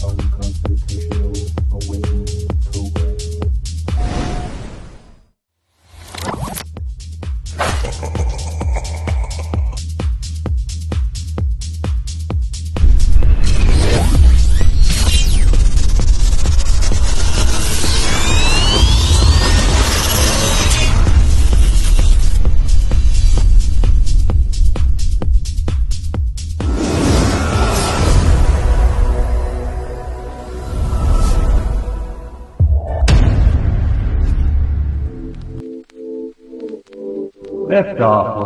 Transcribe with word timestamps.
Unconstitutional 0.00 1.34
Awakening 1.70 2.48
Program. 2.72 3.31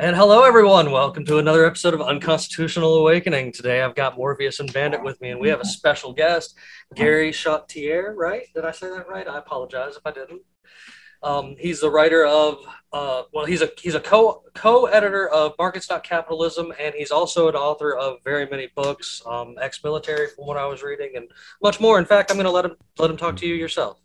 And 0.00 0.14
hello, 0.14 0.44
everyone. 0.44 0.92
Welcome 0.92 1.24
to 1.24 1.38
another 1.38 1.66
episode 1.66 1.92
of 1.92 2.00
Unconstitutional 2.00 2.98
Awakening. 2.98 3.50
Today, 3.50 3.82
I've 3.82 3.96
got 3.96 4.16
Morpheus 4.16 4.60
and 4.60 4.72
Bandit 4.72 5.02
with 5.02 5.20
me, 5.20 5.30
and 5.30 5.40
we 5.40 5.48
have 5.48 5.58
a 5.58 5.64
special 5.64 6.12
guest, 6.12 6.56
Gary 6.94 7.32
Chartier. 7.32 8.14
Right? 8.14 8.44
Did 8.54 8.64
I 8.64 8.70
say 8.70 8.90
that 8.90 9.08
right? 9.08 9.26
I 9.26 9.38
apologize 9.38 9.96
if 9.96 10.02
I 10.06 10.12
didn't. 10.12 10.42
Um, 11.24 11.56
he's 11.58 11.80
the 11.80 11.90
writer 11.90 12.24
of, 12.24 12.64
uh, 12.92 13.22
well, 13.34 13.44
he's 13.44 13.60
a 13.60 13.70
he's 13.76 13.96
a 13.96 14.00
co 14.00 14.44
co 14.54 14.86
editor 14.86 15.28
of 15.30 15.54
Markets 15.58 15.90
Not 15.90 16.04
Capitalism, 16.04 16.72
and 16.78 16.94
he's 16.94 17.10
also 17.10 17.48
an 17.48 17.56
author 17.56 17.96
of 17.96 18.18
very 18.22 18.46
many 18.46 18.68
books, 18.76 19.20
um, 19.26 19.56
ex 19.60 19.82
military, 19.82 20.28
from 20.28 20.46
what 20.46 20.56
I 20.56 20.66
was 20.66 20.84
reading, 20.84 21.14
and 21.16 21.28
much 21.60 21.80
more. 21.80 21.98
In 21.98 22.04
fact, 22.04 22.30
I'm 22.30 22.36
going 22.36 22.44
to 22.44 22.52
let 22.52 22.66
him 22.66 22.76
let 22.98 23.10
him 23.10 23.16
talk 23.16 23.34
to 23.38 23.48
you 23.48 23.56
yourself. 23.56 23.98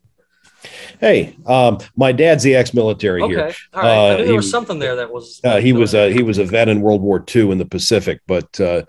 Hey, 0.99 1.35
um, 1.45 1.77
my 1.95 2.11
dad's 2.11 2.43
the 2.43 2.55
ex-military 2.55 3.21
Okay, 3.21 3.33
here. 3.33 3.53
all 3.73 3.81
right. 3.81 3.89
I 3.89 3.97
Uh, 3.97 4.11
knew 4.11 4.17
there 4.23 4.25
he- 4.27 4.37
was 4.37 4.49
something 4.49 4.79
there 4.79 4.95
that 4.97 5.11
was. 5.11 5.41
Uh, 5.43 5.57
he 5.59 5.73
was 5.73 5.93
a 5.93 6.11
he 6.11 6.23
was 6.23 6.37
a 6.37 6.45
vet 6.45 6.69
in 6.69 6.81
World 6.81 7.01
War 7.01 7.23
II 7.35 7.51
in 7.51 7.57
the 7.57 7.65
Pacific, 7.65 8.19
but 8.27 8.59
uh, 8.59 8.83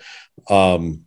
um, 0.51 1.03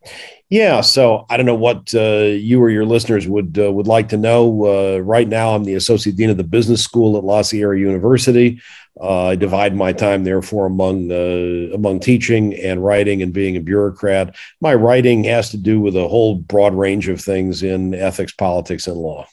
yeah. 0.50 0.82
So 0.82 1.26
I 1.30 1.38
don't 1.38 1.46
know 1.46 1.56
what 1.56 1.94
uh, 1.94 2.26
you 2.50 2.62
or 2.62 2.70
your 2.70 2.86
listeners 2.86 3.28
would 3.28 3.58
uh, 3.60 3.72
would 3.72 3.88
like 3.88 4.10
to 4.10 4.18
know. 4.18 4.66
Uh, 4.66 4.98
right 5.00 5.28
now, 5.28 5.56
I'm 5.56 5.64
the 5.64 5.76
associate 5.76 6.16
dean 6.16 6.30
of 6.30 6.38
the 6.38 6.44
business 6.44 6.84
school 6.84 7.18
at 7.18 7.24
La 7.24 7.42
Sierra 7.42 7.78
University. 7.80 8.60
Uh, 9.00 9.26
I 9.28 9.36
divide 9.36 9.76
my 9.76 9.94
time 9.94 10.24
therefore 10.24 10.66
among 10.66 11.12
uh, 11.12 11.74
among 11.76 12.00
teaching 12.00 12.56
and 12.56 12.84
writing 12.84 13.22
and 13.22 13.32
being 13.32 13.56
a 13.56 13.60
bureaucrat. 13.62 14.36
My 14.60 14.74
writing 14.74 15.24
has 15.26 15.52
to 15.52 15.58
do 15.58 15.80
with 15.80 15.96
a 15.96 16.08
whole 16.08 16.36
broad 16.36 16.74
range 16.74 17.08
of 17.08 17.22
things 17.22 17.62
in 17.64 17.94
ethics, 17.94 18.34
politics, 18.34 18.88
and 18.88 18.98
law. 18.98 19.28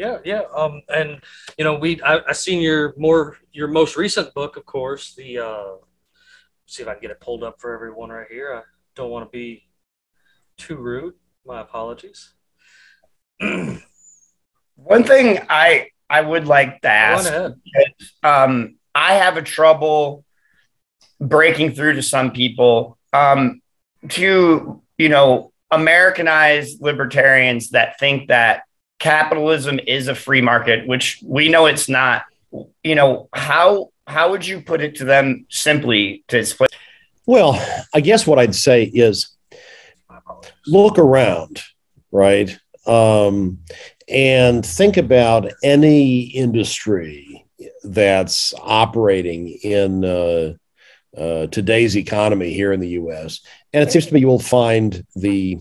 Yeah, 0.00 0.16
yeah. 0.24 0.44
Um, 0.56 0.80
and 0.88 1.20
you 1.58 1.64
know, 1.64 1.74
we 1.74 2.00
I, 2.00 2.20
I 2.28 2.32
seen 2.32 2.62
your 2.62 2.94
more 2.96 3.36
your 3.52 3.68
most 3.68 3.96
recent 3.96 4.32
book, 4.32 4.56
of 4.56 4.64
course. 4.64 5.12
The 5.14 5.40
uh, 5.40 5.74
see 6.64 6.82
if 6.82 6.88
I 6.88 6.94
can 6.94 7.02
get 7.02 7.10
it 7.10 7.20
pulled 7.20 7.44
up 7.44 7.60
for 7.60 7.74
everyone 7.74 8.08
right 8.08 8.26
here. 8.26 8.54
I 8.54 8.62
don't 8.94 9.10
want 9.10 9.30
to 9.30 9.30
be 9.30 9.68
too 10.56 10.76
rude. 10.76 11.16
My 11.44 11.60
apologies. 11.60 12.32
One 13.40 15.04
thing 15.04 15.40
I 15.50 15.88
I 16.08 16.22
would 16.22 16.46
like 16.46 16.80
to 16.80 16.88
ask, 16.88 17.30
um, 18.22 18.76
I 18.94 19.16
have 19.16 19.36
a 19.36 19.42
trouble 19.42 20.24
breaking 21.20 21.74
through 21.74 21.96
to 21.96 22.02
some 22.02 22.30
people 22.30 22.96
um, 23.12 23.60
to 24.08 24.80
you 24.96 25.08
know 25.10 25.52
Americanized 25.70 26.80
libertarians 26.80 27.68
that 27.70 27.98
think 27.98 28.28
that 28.28 28.62
capitalism 29.00 29.80
is 29.86 30.06
a 30.06 30.14
free 30.14 30.40
market, 30.40 30.86
which 30.86 31.18
we 31.24 31.48
know 31.48 31.66
it's 31.66 31.88
not. 31.88 32.22
You 32.84 32.94
know 32.94 33.28
how 33.32 33.90
how 34.06 34.30
would 34.30 34.46
you 34.46 34.60
put 34.60 34.80
it 34.80 34.96
to 34.96 35.04
them 35.04 35.46
simply 35.50 36.24
to 36.28 36.38
explain? 36.38 36.68
Well, 37.26 37.60
I 37.92 38.00
guess 38.00 38.26
what 38.26 38.38
I'd 38.38 38.54
say 38.54 38.84
is 38.84 39.36
look 40.66 40.98
around, 40.98 41.62
right? 42.12 42.56
Um, 42.86 43.58
and 44.08 44.64
think 44.64 44.96
about 44.96 45.52
any 45.62 46.22
industry 46.22 47.46
that's 47.84 48.52
operating 48.60 49.48
in 49.62 50.04
uh, 50.04 50.54
uh, 51.16 51.46
today's 51.46 51.96
economy 51.96 52.52
here 52.52 52.72
in 52.72 52.80
the 52.80 52.88
U.S. 52.88 53.40
And 53.72 53.82
it 53.82 53.92
seems 53.92 54.06
to 54.06 54.14
me 54.14 54.20
you 54.20 54.26
will 54.26 54.38
find 54.40 55.06
the 55.14 55.58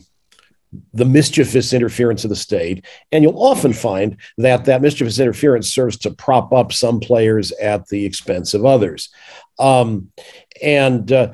the 0.94 1.06
mischievous 1.06 1.74
interference 1.74 2.24
of 2.24 2.30
the 2.30 2.36
state, 2.36 2.86
and 3.12 3.24
you'll 3.24 3.42
often 3.42 3.74
find 3.74 4.18
that 4.38 4.66
that 4.66 4.82
mischievous 4.82 5.20
interference 5.20 5.74
serves 5.74 5.98
to 5.98 6.12
prop 6.12 6.54
up 6.54 6.72
some 6.72 7.00
players 7.00 7.52
at 7.54 7.88
the 7.88 8.06
expense 8.06 8.54
of 8.54 8.66
others. 8.66 9.10
Um, 9.58 10.12
and 10.62 11.12
uh, 11.12 11.34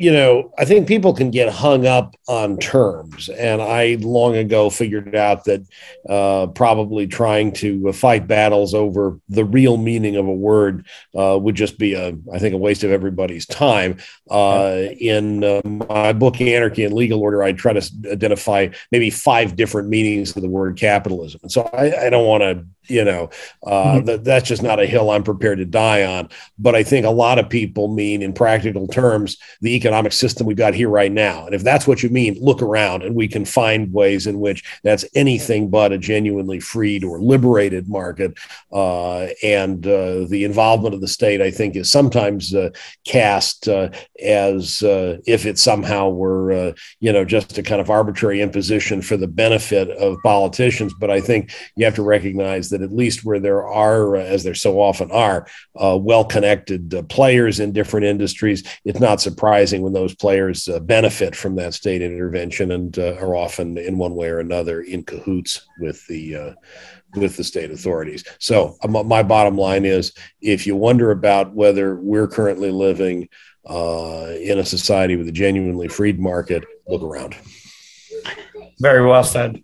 you 0.00 0.12
know, 0.12 0.52
I 0.56 0.64
think 0.64 0.86
people 0.86 1.12
can 1.12 1.32
get 1.32 1.52
hung 1.52 1.84
up 1.84 2.14
on 2.28 2.56
terms. 2.58 3.28
And 3.28 3.60
I 3.60 3.96
long 4.00 4.36
ago 4.36 4.70
figured 4.70 5.16
out 5.16 5.44
that 5.46 5.66
uh, 6.08 6.46
probably 6.46 7.08
trying 7.08 7.50
to 7.54 7.92
fight 7.92 8.28
battles 8.28 8.74
over 8.74 9.18
the 9.28 9.44
real 9.44 9.76
meaning 9.76 10.14
of 10.14 10.24
a 10.24 10.32
word 10.32 10.86
uh, 11.18 11.36
would 11.42 11.56
just 11.56 11.78
be 11.78 11.94
a, 11.94 12.16
I 12.32 12.38
think, 12.38 12.54
a 12.54 12.58
waste 12.58 12.84
of 12.84 12.92
everybody's 12.92 13.44
time. 13.44 13.98
Uh, 14.30 14.84
in 15.00 15.42
uh, 15.42 15.62
my 15.64 16.12
book, 16.12 16.40
Anarchy 16.40 16.84
and 16.84 16.94
Legal 16.94 17.20
Order, 17.20 17.42
I 17.42 17.50
try 17.50 17.72
to 17.72 17.90
identify 18.12 18.68
maybe 18.92 19.10
five 19.10 19.56
different 19.56 19.88
meanings 19.88 20.36
of 20.36 20.42
the 20.42 20.48
word 20.48 20.76
capitalism. 20.76 21.40
And 21.42 21.50
so 21.50 21.68
I, 21.72 22.06
I 22.06 22.10
don't 22.10 22.26
want 22.26 22.42
to, 22.42 22.64
you 22.88 23.04
know, 23.04 23.30
uh, 23.66 24.00
that, 24.00 24.24
that's 24.24 24.48
just 24.48 24.62
not 24.62 24.80
a 24.80 24.86
hill 24.86 25.10
I'm 25.10 25.22
prepared 25.22 25.58
to 25.58 25.64
die 25.64 26.04
on. 26.04 26.28
But 26.58 26.74
I 26.74 26.82
think 26.82 27.06
a 27.06 27.10
lot 27.10 27.38
of 27.38 27.48
people 27.48 27.88
mean, 27.88 28.22
in 28.22 28.32
practical 28.32 28.86
terms, 28.88 29.36
the 29.60 29.74
economic 29.74 30.12
system 30.12 30.46
we've 30.46 30.56
got 30.56 30.74
here 30.74 30.88
right 30.88 31.12
now. 31.12 31.46
And 31.46 31.54
if 31.54 31.62
that's 31.62 31.86
what 31.86 32.02
you 32.02 32.10
mean, 32.10 32.36
look 32.40 32.62
around 32.62 33.02
and 33.02 33.14
we 33.14 33.28
can 33.28 33.44
find 33.44 33.92
ways 33.92 34.26
in 34.26 34.40
which 34.40 34.64
that's 34.82 35.04
anything 35.14 35.70
but 35.70 35.92
a 35.92 35.98
genuinely 35.98 36.60
freed 36.60 37.04
or 37.04 37.20
liberated 37.20 37.88
market. 37.88 38.38
Uh, 38.72 39.28
and 39.42 39.86
uh, 39.86 40.24
the 40.28 40.44
involvement 40.44 40.94
of 40.94 41.00
the 41.00 41.08
state, 41.08 41.40
I 41.40 41.50
think, 41.50 41.76
is 41.76 41.90
sometimes 41.90 42.54
uh, 42.54 42.70
cast 43.04 43.68
uh, 43.68 43.90
as 44.22 44.82
uh, 44.82 45.18
if 45.26 45.46
it 45.46 45.58
somehow 45.58 46.08
were, 46.08 46.52
uh, 46.52 46.72
you 47.00 47.12
know, 47.12 47.24
just 47.24 47.58
a 47.58 47.62
kind 47.62 47.80
of 47.80 47.90
arbitrary 47.90 48.40
imposition 48.40 49.02
for 49.02 49.16
the 49.16 49.26
benefit 49.26 49.90
of 49.90 50.16
politicians. 50.22 50.94
But 50.98 51.10
I 51.10 51.20
think 51.20 51.52
you 51.76 51.84
have 51.84 51.94
to 51.96 52.02
recognize 52.02 52.70
that 52.70 52.77
at 52.82 52.92
least 52.92 53.24
where 53.24 53.40
there 53.40 53.66
are, 53.66 54.16
uh, 54.16 54.20
as 54.20 54.44
there 54.44 54.54
so 54.54 54.80
often 54.80 55.10
are, 55.10 55.46
uh, 55.76 55.98
well 56.00 56.24
connected 56.24 56.94
uh, 56.94 57.02
players 57.02 57.60
in 57.60 57.72
different 57.72 58.06
industries, 58.06 58.62
it's 58.84 59.00
not 59.00 59.20
surprising 59.20 59.82
when 59.82 59.92
those 59.92 60.14
players 60.14 60.68
uh, 60.68 60.80
benefit 60.80 61.34
from 61.34 61.56
that 61.56 61.74
state 61.74 62.02
intervention 62.02 62.72
and 62.72 62.98
uh, 62.98 63.14
are 63.16 63.36
often 63.36 63.78
in 63.78 63.98
one 63.98 64.14
way 64.14 64.28
or 64.28 64.40
another 64.40 64.82
in 64.82 65.02
cahoots 65.04 65.66
with 65.80 66.06
the 66.06 66.36
uh, 66.36 66.52
with 67.14 67.36
the 67.36 67.44
state 67.44 67.70
authorities. 67.70 68.24
So 68.38 68.76
um, 68.82 69.06
my 69.06 69.22
bottom 69.22 69.56
line 69.56 69.84
is, 69.84 70.12
if 70.40 70.66
you 70.66 70.76
wonder 70.76 71.10
about 71.10 71.54
whether 71.54 71.96
we're 71.96 72.28
currently 72.28 72.70
living 72.70 73.28
uh, 73.68 74.32
in 74.40 74.58
a 74.58 74.64
society 74.64 75.16
with 75.16 75.28
a 75.28 75.32
genuinely 75.32 75.88
freed 75.88 76.18
market, 76.18 76.64
look 76.86 77.02
around. 77.02 77.34
Very 78.80 79.06
well 79.06 79.24
said. 79.24 79.62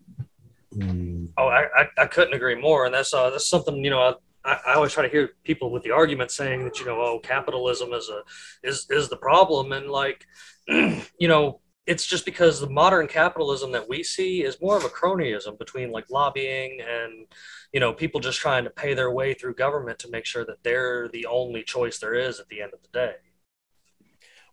Oh, 1.37 1.49
I, 1.49 1.65
I, 1.77 1.87
I 1.99 2.07
couldn't 2.07 2.35
agree 2.35 2.61
more. 2.61 2.87
And 2.87 2.95
that's 2.95 3.13
uh, 3.13 3.31
that's 3.31 3.49
something 3.49 3.85
you 3.85 3.91
know. 3.91 4.17
I, 4.45 4.59
I 4.67 4.75
always 4.75 4.93
try 4.93 5.03
to 5.03 5.09
hear 5.09 5.31
people 5.43 5.71
with 5.71 5.83
the 5.83 5.91
argument 5.91 6.31
saying 6.31 6.65
that 6.65 6.79
you 6.79 6.87
know, 6.87 7.01
oh, 7.01 7.19
capitalism 7.19 7.93
is 7.93 8.09
a 8.11 8.23
is 8.67 8.87
is 8.91 9.09
the 9.09 9.17
problem, 9.17 9.73
and 9.73 9.91
like, 9.91 10.27
you 10.69 11.29
know, 11.29 11.61
it's 11.87 12.07
just 12.07 12.25
because 12.25 12.61
the 12.61 12.71
modern 12.71 13.07
capitalism 13.07 13.73
that 13.73 13.89
we 13.89 14.03
see 14.03 14.43
is 14.43 14.61
more 14.61 14.77
of 14.77 14.85
a 14.85 14.89
cronyism 14.89 15.59
between 15.59 15.91
like 15.91 16.09
lobbying 16.11 16.81
and 16.81 17.27
you 17.73 17.81
know 17.81 17.93
people 17.93 18.21
just 18.21 18.39
trying 18.39 18.65
to 18.65 18.71
pay 18.71 18.95
their 18.95 19.11
way 19.11 19.35
through 19.35 19.55
government 19.55 19.99
to 19.99 20.11
make 20.11 20.25
sure 20.25 20.45
that 20.45 20.63
they're 20.63 21.09
the 21.09 21.27
only 21.27 21.63
choice 21.63 21.99
there 21.99 22.15
is 22.15 22.41
at 22.41 22.49
the 22.49 22.63
end 22.63 22.73
of 22.73 22.81
the 22.83 22.89
day 22.93 23.15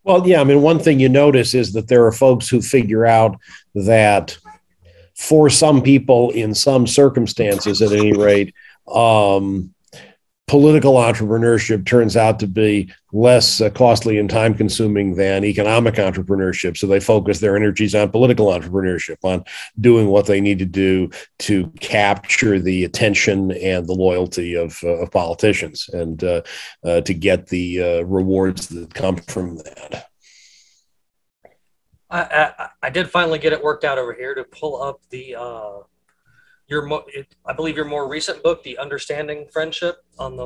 Well, 0.03 0.27
yeah, 0.27 0.41
I 0.41 0.43
mean, 0.43 0.61
one 0.61 0.79
thing 0.79 0.99
you 0.99 1.09
notice 1.09 1.53
is 1.53 1.73
that 1.73 1.87
there 1.87 2.05
are 2.05 2.11
folks 2.11 2.49
who 2.49 2.61
figure 2.61 3.05
out 3.05 3.37
that 3.75 4.37
for 5.15 5.49
some 5.49 5.81
people, 5.81 6.31
in 6.31 6.53
some 6.53 6.87
circumstances, 6.87 7.81
at 7.81 7.91
any 7.91 8.13
rate, 8.13 8.53
um, 8.93 9.73
political 10.51 10.95
entrepreneurship 10.95 11.85
turns 11.85 12.17
out 12.17 12.37
to 12.37 12.45
be 12.45 12.91
less 13.13 13.61
uh, 13.61 13.69
costly 13.69 14.17
and 14.17 14.29
time 14.29 14.53
consuming 14.53 15.15
than 15.15 15.45
economic 15.45 15.95
entrepreneurship. 15.95 16.75
So 16.75 16.87
they 16.87 16.99
focus 16.99 17.39
their 17.39 17.55
energies 17.55 17.95
on 17.95 18.11
political 18.11 18.47
entrepreneurship, 18.47 19.15
on 19.23 19.45
doing 19.79 20.07
what 20.07 20.25
they 20.25 20.41
need 20.41 20.59
to 20.59 20.65
do 20.65 21.09
to 21.39 21.67
capture 21.79 22.59
the 22.59 22.83
attention 22.83 23.53
and 23.53 23.87
the 23.87 23.93
loyalty 23.93 24.55
of, 24.55 24.77
uh, 24.83 24.97
of 24.97 25.11
politicians 25.11 25.89
and 25.93 26.21
uh, 26.21 26.41
uh, 26.83 26.99
to 26.99 27.13
get 27.13 27.47
the 27.47 27.81
uh, 27.81 28.01
rewards 28.01 28.67
that 28.67 28.93
come 28.93 29.15
from 29.15 29.55
that. 29.55 30.10
I, 32.11 32.53
I 32.57 32.67
I 32.83 32.89
did 32.89 33.09
finally 33.09 33.39
get 33.39 33.53
it 33.53 33.63
worked 33.63 33.83
out 33.83 33.97
over 33.97 34.13
here 34.13 34.35
to 34.35 34.43
pull 34.43 34.81
up 34.81 34.99
the 35.09 35.35
uh 35.35 35.79
your 36.67 36.85
mo- 36.85 37.03
it, 37.07 37.35
I 37.45 37.51
believe 37.51 37.75
your 37.75 37.85
more 37.85 38.07
recent 38.07 38.41
book, 38.43 38.63
The 38.63 38.77
Understanding 38.77 39.45
Friendship, 39.51 39.97
on 40.17 40.37
the 40.37 40.43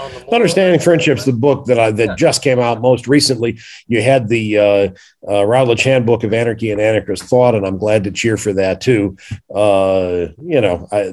on 0.00 0.10
the 0.12 0.24
Understanding 0.34 0.80
Friendship's 0.80 1.26
the 1.26 1.32
book 1.32 1.66
that 1.66 1.78
I 1.78 1.90
that 1.90 2.08
Yeah. 2.10 2.14
just 2.14 2.42
came 2.42 2.58
out 2.58 2.80
most 2.80 3.06
recently. 3.06 3.58
You 3.86 4.00
had 4.00 4.28
the 4.28 4.58
uh, 4.58 4.88
uh, 5.30 5.44
Routledge 5.44 5.82
Handbook 5.82 6.24
of 6.24 6.32
Anarchy 6.32 6.70
and 6.72 6.80
Anarchist 6.80 7.24
Thought, 7.24 7.54
and 7.54 7.66
I'm 7.66 7.76
glad 7.76 8.04
to 8.04 8.10
cheer 8.10 8.36
for 8.38 8.54
that 8.54 8.80
too. 8.80 9.18
Uh, 9.54 10.28
you 10.42 10.60
know, 10.60 10.88
I, 10.90 11.12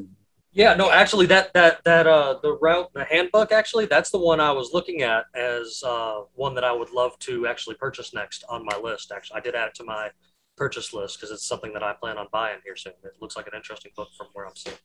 Yeah, 0.55 0.73
no, 0.73 0.89
actually, 0.89 1.25
that 1.25 1.53
that 1.53 1.83
that 1.83 2.07
uh 2.07 2.39
the 2.41 2.53
route 2.53 2.89
the 2.93 3.03
handbook 3.03 3.51
actually 3.51 3.87
that's 3.87 4.09
the 4.09 4.17
one 4.17 4.39
I 4.39 4.53
was 4.53 4.71
looking 4.73 5.01
at 5.01 5.25
as 5.35 5.83
uh 5.85 6.21
one 6.33 6.55
that 6.55 6.63
I 6.63 6.71
would 6.71 6.91
love 6.91 7.19
to 7.19 7.45
actually 7.45 7.75
purchase 7.75 8.13
next 8.13 8.45
on 8.47 8.63
my 8.63 8.77
list. 8.77 9.11
Actually, 9.11 9.37
I 9.37 9.39
did 9.41 9.53
add 9.53 9.67
it 9.67 9.75
to 9.75 9.83
my 9.83 10.11
purchase 10.55 10.93
list 10.93 11.19
because 11.19 11.31
it's 11.31 11.45
something 11.45 11.73
that 11.73 11.83
I 11.83 11.91
plan 11.91 12.17
on 12.17 12.27
buying 12.31 12.59
here 12.63 12.77
soon. 12.77 12.93
It 13.03 13.11
looks 13.19 13.35
like 13.35 13.47
an 13.47 13.53
interesting 13.53 13.91
book 13.97 14.07
from 14.17 14.27
where 14.31 14.47
I'm 14.47 14.55
sitting. 14.55 14.79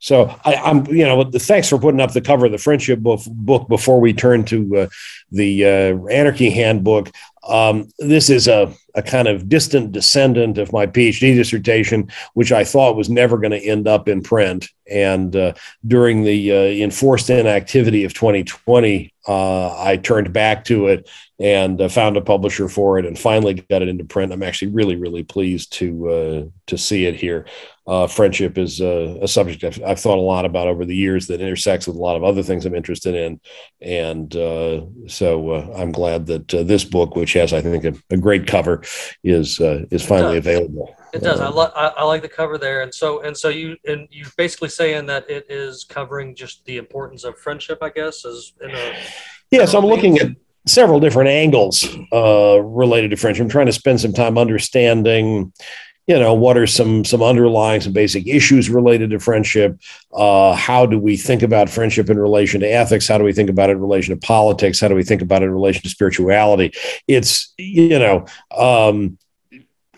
So 0.00 0.32
I, 0.44 0.54
I'm, 0.54 0.86
you 0.86 1.04
know, 1.04 1.24
thanks 1.24 1.68
for 1.68 1.76
putting 1.76 2.00
up 2.00 2.12
the 2.12 2.20
cover 2.20 2.46
of 2.46 2.52
the 2.52 2.58
friendship 2.58 3.00
book, 3.00 3.20
book 3.26 3.68
before 3.68 4.00
we 4.00 4.12
turn 4.12 4.44
to 4.44 4.76
uh, 4.76 4.86
the 5.32 5.64
uh, 5.64 6.06
Anarchy 6.06 6.50
Handbook. 6.50 7.10
Um, 7.46 7.88
this 7.98 8.30
is 8.30 8.48
a, 8.48 8.72
a 8.94 9.02
kind 9.02 9.28
of 9.28 9.48
distant 9.48 9.92
descendant 9.92 10.58
of 10.58 10.72
my 10.72 10.86
PhD 10.86 11.34
dissertation, 11.34 12.10
which 12.34 12.52
I 12.52 12.64
thought 12.64 12.96
was 12.96 13.08
never 13.08 13.38
going 13.38 13.52
to 13.52 13.64
end 13.64 13.86
up 13.86 14.08
in 14.08 14.22
print. 14.22 14.68
And 14.90 15.34
uh, 15.36 15.52
during 15.86 16.24
the 16.24 16.52
uh, 16.52 16.84
enforced 16.84 17.30
inactivity 17.30 18.04
of 18.04 18.14
2020, 18.14 19.12
uh, 19.28 19.82
I 19.82 19.98
turned 19.98 20.32
back 20.32 20.64
to 20.66 20.88
it 20.88 21.08
and 21.38 21.80
uh, 21.80 21.88
found 21.88 22.16
a 22.16 22.22
publisher 22.22 22.68
for 22.68 22.98
it, 22.98 23.04
and 23.04 23.18
finally 23.18 23.54
got 23.54 23.82
it 23.82 23.88
into 23.88 24.04
print. 24.04 24.32
I'm 24.32 24.42
actually 24.42 24.72
really, 24.72 24.96
really 24.96 25.22
pleased 25.22 25.72
to 25.74 26.08
uh, 26.08 26.44
to 26.66 26.78
see 26.78 27.04
it 27.04 27.14
here 27.14 27.46
uh, 27.88 28.06
friendship 28.06 28.58
is 28.58 28.82
uh, 28.82 29.16
a 29.22 29.26
subject 29.26 29.64
I've, 29.64 29.82
I've, 29.82 29.98
thought 29.98 30.18
a 30.18 30.20
lot 30.20 30.44
about 30.44 30.68
over 30.68 30.84
the 30.84 30.94
years 30.94 31.26
that 31.28 31.40
intersects 31.40 31.86
with 31.86 31.96
a 31.96 32.00
lot 32.00 32.16
of 32.16 32.22
other 32.22 32.42
things 32.42 32.66
I'm 32.66 32.74
interested 32.74 33.14
in. 33.14 33.40
And 33.80 34.30
so 35.10 35.72
I'm 35.74 35.90
glad 35.90 36.26
that 36.26 36.48
this 36.48 36.84
book, 36.84 37.16
which 37.16 37.27
has, 37.34 37.52
I 37.52 37.60
think, 37.60 37.84
a, 37.84 37.94
a 38.10 38.16
great 38.16 38.46
cover, 38.46 38.82
is 39.22 39.60
uh, 39.60 39.84
is 39.90 40.04
finally 40.04 40.40
does. 40.40 40.46
available. 40.46 40.94
It 41.12 41.22
does. 41.22 41.40
I, 41.40 41.46
Um, 41.46 41.54
lo- 41.54 41.72
I 41.74 41.88
I 41.88 42.04
like 42.04 42.22
the 42.22 42.28
cover 42.28 42.58
there, 42.58 42.82
and 42.82 42.94
so 42.94 43.22
and 43.22 43.36
so 43.36 43.48
you 43.48 43.76
and 43.86 44.08
you're 44.10 44.28
basically 44.36 44.68
saying 44.68 45.06
that 45.06 45.28
it 45.28 45.46
is 45.48 45.84
covering 45.84 46.34
just 46.34 46.64
the 46.64 46.76
importance 46.76 47.24
of 47.24 47.38
friendship, 47.38 47.78
I 47.82 47.90
guess, 47.90 48.24
as 48.24 48.52
in 48.60 48.70
a 48.70 48.94
yeah, 49.50 49.64
so 49.64 49.78
I'm 49.78 49.86
looking 49.86 50.18
at 50.18 50.28
several 50.66 51.00
different 51.00 51.30
angles 51.30 51.86
uh, 52.12 52.60
related 52.60 53.10
to 53.10 53.16
friendship. 53.16 53.44
I'm 53.44 53.48
trying 53.48 53.66
to 53.66 53.72
spend 53.72 54.00
some 54.00 54.12
time 54.12 54.36
understanding 54.36 55.52
you 56.08 56.18
know 56.18 56.32
what 56.32 56.56
are 56.56 56.66
some 56.66 57.04
some 57.04 57.22
underlying 57.22 57.82
some 57.82 57.92
basic 57.92 58.26
issues 58.26 58.70
related 58.70 59.10
to 59.10 59.20
friendship? 59.20 59.78
Uh, 60.12 60.54
how 60.54 60.86
do 60.86 60.98
we 60.98 61.18
think 61.18 61.42
about 61.42 61.68
friendship 61.68 62.08
in 62.08 62.18
relation 62.18 62.60
to 62.60 62.66
ethics? 62.66 63.06
How 63.06 63.18
do 63.18 63.24
we 63.24 63.34
think 63.34 63.50
about 63.50 63.68
it 63.68 63.74
in 63.74 63.80
relation 63.80 64.18
to 64.18 64.26
politics? 64.26 64.80
How 64.80 64.88
do 64.88 64.94
we 64.94 65.04
think 65.04 65.20
about 65.20 65.42
it 65.42 65.46
in 65.46 65.52
relation 65.52 65.82
to 65.82 65.88
spirituality? 65.90 66.72
It's 67.06 67.52
you 67.58 67.98
know 67.98 68.24
um, 68.56 69.18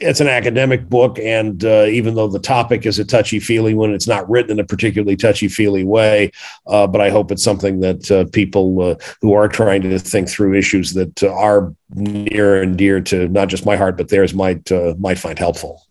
it's 0.00 0.20
an 0.20 0.28
academic 0.28 0.88
book 0.88 1.18
and 1.18 1.64
uh, 1.64 1.84
even 1.84 2.14
though 2.14 2.28
the 2.28 2.38
topic 2.38 2.86
is 2.86 2.98
a 2.98 3.04
touchy 3.04 3.38
feely 3.38 3.74
one 3.74 3.92
it's 3.92 4.08
not 4.08 4.28
written 4.30 4.52
in 4.52 4.60
a 4.60 4.64
particularly 4.64 5.16
touchy 5.16 5.48
feely 5.48 5.84
way 5.84 6.30
uh, 6.66 6.86
but 6.86 7.00
i 7.00 7.10
hope 7.10 7.30
it's 7.30 7.42
something 7.42 7.80
that 7.80 8.10
uh, 8.10 8.24
people 8.32 8.82
uh, 8.82 8.94
who 9.20 9.34
are 9.34 9.48
trying 9.48 9.82
to 9.82 9.98
think 9.98 10.28
through 10.28 10.54
issues 10.54 10.92
that 10.94 11.22
uh, 11.22 11.32
are 11.32 11.74
near 11.94 12.62
and 12.62 12.78
dear 12.78 13.00
to 13.00 13.28
not 13.28 13.48
just 13.48 13.66
my 13.66 13.76
heart 13.76 13.96
but 13.96 14.08
theirs 14.08 14.34
might 14.34 14.70
uh, 14.72 14.94
might 14.98 15.18
find 15.18 15.38
helpful. 15.38 15.86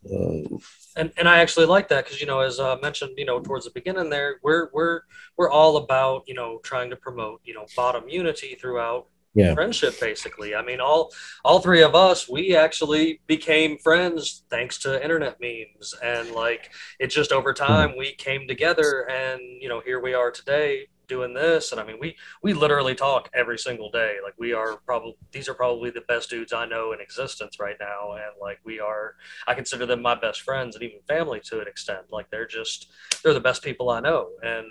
And 0.95 1.11
and 1.17 1.29
I 1.29 1.39
actually 1.39 1.65
like 1.65 1.87
that 1.89 2.03
because 2.03 2.19
you 2.19 2.27
know, 2.27 2.39
as 2.39 2.59
mentioned, 2.81 3.13
you 3.17 3.25
know, 3.25 3.39
towards 3.39 3.65
the 3.65 3.71
beginning 3.71 4.09
there, 4.09 4.39
we're 4.43 4.69
we're 4.73 5.01
we're 5.37 5.49
all 5.49 5.77
about 5.77 6.23
you 6.27 6.33
know 6.33 6.59
trying 6.63 6.89
to 6.89 6.95
promote 6.95 7.41
you 7.43 7.53
know 7.53 7.65
bottom 7.75 8.09
unity 8.09 8.55
throughout 8.59 9.07
Yeah. 9.35 9.53
friendship. 9.53 9.99
Basically, 9.99 10.55
I 10.55 10.63
mean, 10.63 10.79
all 10.81 11.11
all 11.45 11.59
three 11.59 11.83
of 11.83 11.95
us, 11.95 12.27
we 12.27 12.55
actually 12.55 13.21
became 13.27 13.77
friends 13.77 14.43
thanks 14.49 14.77
to 14.79 15.01
internet 15.01 15.37
memes, 15.39 15.93
and 16.03 16.31
like 16.31 16.71
it 16.99 17.07
just 17.07 17.31
over 17.31 17.53
mm-hmm. 17.53 17.65
time 17.65 17.97
we 17.97 18.13
came 18.13 18.47
together, 18.47 19.07
and 19.09 19.39
you 19.61 19.69
know, 19.69 19.81
here 19.81 20.01
we 20.01 20.13
are 20.13 20.31
today 20.31 20.87
doing 21.07 21.33
this 21.33 21.71
and 21.71 21.81
i 21.81 21.83
mean 21.83 21.97
we 21.99 22.15
we 22.43 22.53
literally 22.53 22.93
talk 22.93 23.31
every 23.33 23.57
single 23.57 23.89
day 23.89 24.17
like 24.23 24.35
we 24.37 24.53
are 24.53 24.77
probably 24.85 25.15
these 25.31 25.49
are 25.49 25.55
probably 25.55 25.89
the 25.89 26.01
best 26.01 26.29
dudes 26.29 26.53
i 26.53 26.67
know 26.67 26.91
in 26.91 27.01
existence 27.01 27.59
right 27.59 27.77
now 27.79 28.11
and 28.11 28.31
like 28.39 28.59
we 28.63 28.79
are 28.79 29.15
I 29.47 29.53
consider 29.53 29.85
them 29.85 30.01
my 30.01 30.15
best 30.15 30.41
friends 30.41 30.75
and 30.75 30.83
even 30.83 30.99
family 31.07 31.39
to 31.45 31.59
an 31.59 31.67
extent. 31.67 32.05
Like 32.11 32.29
they're 32.29 32.47
just 32.47 32.91
they're 33.23 33.33
the 33.33 33.39
best 33.39 33.63
people 33.63 33.89
I 33.89 33.99
know. 33.99 34.29
And 34.41 34.65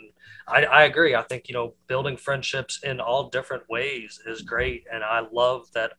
I, 0.48 0.64
I 0.64 0.84
agree. 0.84 1.14
I 1.14 1.22
think, 1.22 1.48
you 1.48 1.54
know, 1.54 1.74
building 1.86 2.16
friendships 2.16 2.80
in 2.82 3.00
all 3.00 3.28
different 3.28 3.64
ways 3.68 4.20
is 4.26 4.42
great. 4.42 4.84
And 4.92 5.04
I 5.04 5.22
love 5.32 5.66
that 5.74 5.92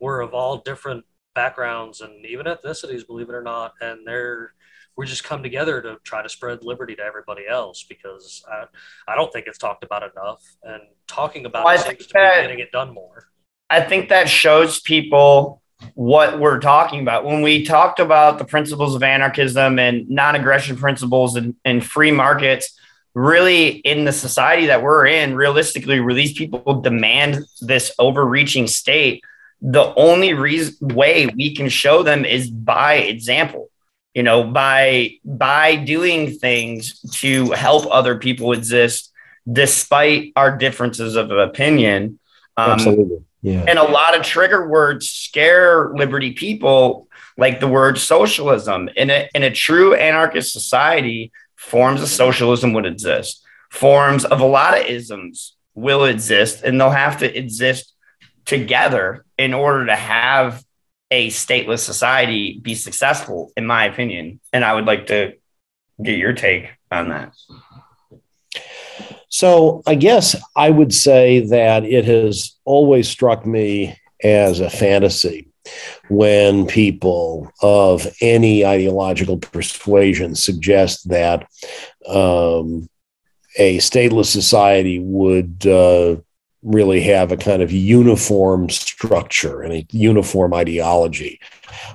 we're 0.00 0.20
of 0.20 0.34
all 0.34 0.58
different 0.58 1.04
backgrounds 1.34 2.00
and 2.00 2.24
even 2.26 2.46
ethnicities, 2.46 3.06
believe 3.06 3.28
it 3.28 3.34
or 3.34 3.42
not. 3.42 3.72
And 3.80 4.06
they're 4.06 4.52
we 4.96 5.06
just 5.06 5.24
come 5.24 5.42
together 5.42 5.82
to 5.82 5.96
try 6.04 6.22
to 6.22 6.28
spread 6.28 6.62
liberty 6.62 6.94
to 6.94 7.02
everybody 7.02 7.42
else 7.48 7.84
because 7.88 8.44
I, 8.50 8.66
I 9.08 9.16
don't 9.16 9.32
think 9.32 9.46
it's 9.46 9.58
talked 9.58 9.82
about 9.82 10.02
enough. 10.02 10.42
And 10.62 10.82
talking 11.08 11.46
about 11.46 11.64
Well, 11.64 11.74
it 11.74 11.80
seems 11.80 12.06
to 12.06 12.14
be 12.14 12.20
getting 12.20 12.60
it 12.60 12.70
done 12.70 12.94
more. 12.94 13.28
I 13.70 13.80
think 13.80 14.08
that 14.10 14.28
shows 14.28 14.80
people 14.80 15.62
what 15.94 16.38
we're 16.38 16.60
talking 16.60 17.00
about. 17.00 17.24
When 17.24 17.42
we 17.42 17.64
talked 17.64 17.98
about 17.98 18.38
the 18.38 18.44
principles 18.44 18.94
of 18.94 19.02
anarchism 19.02 19.78
and 19.78 20.08
non 20.08 20.36
aggression 20.36 20.76
principles 20.76 21.34
and, 21.34 21.56
and 21.64 21.84
free 21.84 22.12
markets, 22.12 22.78
really 23.14 23.68
in 23.68 24.04
the 24.04 24.12
society 24.12 24.66
that 24.66 24.82
we're 24.82 25.06
in, 25.06 25.34
realistically, 25.34 26.00
where 26.00 26.14
these 26.14 26.32
people 26.32 26.80
demand 26.80 27.44
this 27.60 27.92
overreaching 27.98 28.66
state, 28.66 29.22
the 29.60 29.94
only 29.94 30.34
reason, 30.34 30.76
way 30.88 31.26
we 31.26 31.54
can 31.54 31.68
show 31.68 32.02
them 32.02 32.24
is 32.24 32.50
by 32.50 32.94
example. 32.94 33.70
You 34.14 34.22
know, 34.22 34.44
by 34.44 35.18
by 35.24 35.76
doing 35.76 36.38
things 36.38 37.00
to 37.20 37.50
help 37.50 37.86
other 37.90 38.16
people 38.18 38.52
exist 38.52 39.12
despite 39.50 40.32
our 40.36 40.56
differences 40.56 41.16
of 41.16 41.30
opinion. 41.30 42.18
Um, 42.56 42.70
absolutely 42.70 43.24
yeah 43.42 43.64
and 43.68 43.78
a 43.78 43.84
lot 43.84 44.16
of 44.16 44.22
trigger 44.22 44.66
words 44.66 45.08
scare 45.08 45.92
liberty 45.94 46.32
people, 46.32 47.08
like 47.36 47.60
the 47.60 47.68
word 47.68 47.98
socialism. 47.98 48.88
In 48.96 49.10
a, 49.10 49.28
in 49.34 49.42
a 49.42 49.50
true 49.50 49.94
anarchist 49.94 50.52
society, 50.52 51.30
forms 51.64 52.02
of 52.02 52.08
socialism 52.08 52.72
would 52.74 52.86
exist. 52.86 53.44
Forms 53.70 54.24
of 54.24 54.40
a 54.40 54.46
lot 54.46 54.78
of 54.78 54.86
isms 54.86 55.56
will 55.74 56.04
exist, 56.04 56.62
and 56.62 56.80
they'll 56.80 56.90
have 56.90 57.18
to 57.18 57.38
exist 57.38 57.94
together 58.44 59.24
in 59.38 59.54
order 59.54 59.86
to 59.86 59.96
have 59.96 60.62
a 61.10 61.28
stateless 61.28 61.80
society 61.80 62.58
be 62.60 62.74
successful, 62.74 63.52
in 63.56 63.66
my 63.66 63.84
opinion. 63.86 64.40
And 64.52 64.64
I 64.64 64.74
would 64.74 64.84
like 64.84 65.06
to 65.06 65.34
get 66.02 66.18
your 66.18 66.32
take 66.32 66.70
on 66.90 67.08
that. 67.08 67.32
So 69.28 69.82
I 69.86 69.94
guess 69.96 70.36
I 70.54 70.70
would 70.70 70.94
say 70.94 71.40
that 71.40 71.84
it 71.84 72.04
has 72.04 72.56
always 72.64 73.08
struck 73.08 73.44
me 73.44 73.98
as 74.22 74.60
a 74.60 74.70
fantasy 74.70 75.48
when 76.08 76.66
people 76.66 77.50
of 77.62 78.06
any 78.20 78.64
ideological 78.64 79.38
persuasion 79.38 80.34
suggest 80.34 81.08
that 81.08 81.48
um, 82.08 82.88
a 83.56 83.78
stateless 83.78 84.26
society 84.26 84.98
would 84.98 85.66
uh, 85.66 86.16
really 86.62 87.00
have 87.00 87.30
a 87.30 87.36
kind 87.36 87.62
of 87.62 87.70
uniform 87.70 88.68
structure 88.70 89.62
and 89.62 89.72
a 89.72 89.86
uniform 89.90 90.54
ideology. 90.54 91.40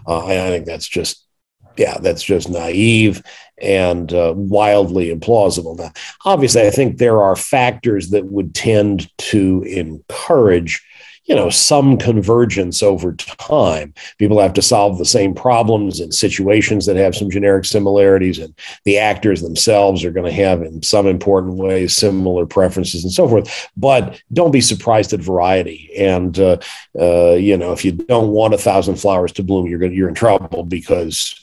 Uh, 0.07 0.25
I, 0.25 0.49
think 0.49 0.65
that's 0.65 0.87
just 0.87 1.25
yeah, 1.77 1.97
that's 1.97 2.23
just 2.23 2.49
naive 2.49 3.23
and 3.61 4.13
uh, 4.13 4.33
wildly 4.35 5.13
implausible. 5.13 5.77
Now, 5.77 5.91
obviously, 6.25 6.61
I 6.61 6.69
think 6.69 6.97
there 6.97 7.21
are 7.21 7.35
factors 7.35 8.09
that 8.09 8.25
would 8.25 8.53
tend 8.53 9.09
to 9.17 9.63
encourage 9.63 10.85
you 11.29 11.35
know 11.35 11.49
some 11.49 11.95
convergence 11.95 12.81
over 12.81 13.13
time. 13.13 13.93
People 14.17 14.39
have 14.39 14.53
to 14.53 14.61
solve 14.63 14.97
the 14.97 15.05
same 15.05 15.35
problems 15.35 15.99
and 15.99 16.13
situations 16.13 16.87
that 16.87 16.95
have 16.95 17.15
some 17.15 17.29
generic 17.29 17.65
similarities 17.65 18.39
and 18.39 18.53
the 18.83 18.97
actors 18.97 19.41
themselves 19.41 20.03
are 20.03 20.11
going 20.11 20.25
to 20.25 20.31
have 20.31 20.63
in 20.63 20.81
some 20.81 21.05
important 21.05 21.53
ways 21.53 21.95
similar 21.95 22.47
preferences 22.47 23.03
and 23.03 23.13
so 23.13 23.27
forth. 23.27 23.69
But 23.77 24.19
don't 24.33 24.51
be 24.51 24.59
surprised 24.59 25.13
at 25.13 25.19
variety. 25.19 25.91
And 25.95 26.37
uh, 26.39 26.57
uh, 26.99 27.33
you 27.33 27.55
know 27.55 27.71
if 27.71 27.85
you 27.85 27.91
don't 27.91 28.29
want 28.31 28.55
a 28.55 28.57
thousand 28.57 28.95
flowers 28.95 29.31
to 29.33 29.43
bloom 29.43 29.67
you're 29.67 29.79
going 29.79 29.93
you're 29.93 30.09
in 30.09 30.15
trouble 30.15 30.63
because 30.63 31.39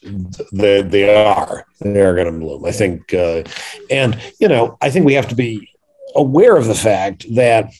they 0.52 0.82
they 0.82 1.24
are 1.24 1.64
they're 1.80 2.16
going 2.16 2.32
to 2.32 2.38
bloom. 2.38 2.64
I 2.64 2.72
think 2.72 3.14
uh, 3.14 3.44
and 3.90 4.20
you 4.38 4.48
know 4.48 4.76
i 4.80 4.90
think 4.90 5.06
we 5.06 5.14
have 5.14 5.28
to 5.28 5.34
be 5.34 5.70
aware 6.14 6.56
of 6.56 6.66
the 6.66 6.74
fact 6.74 7.26
that 7.34 7.72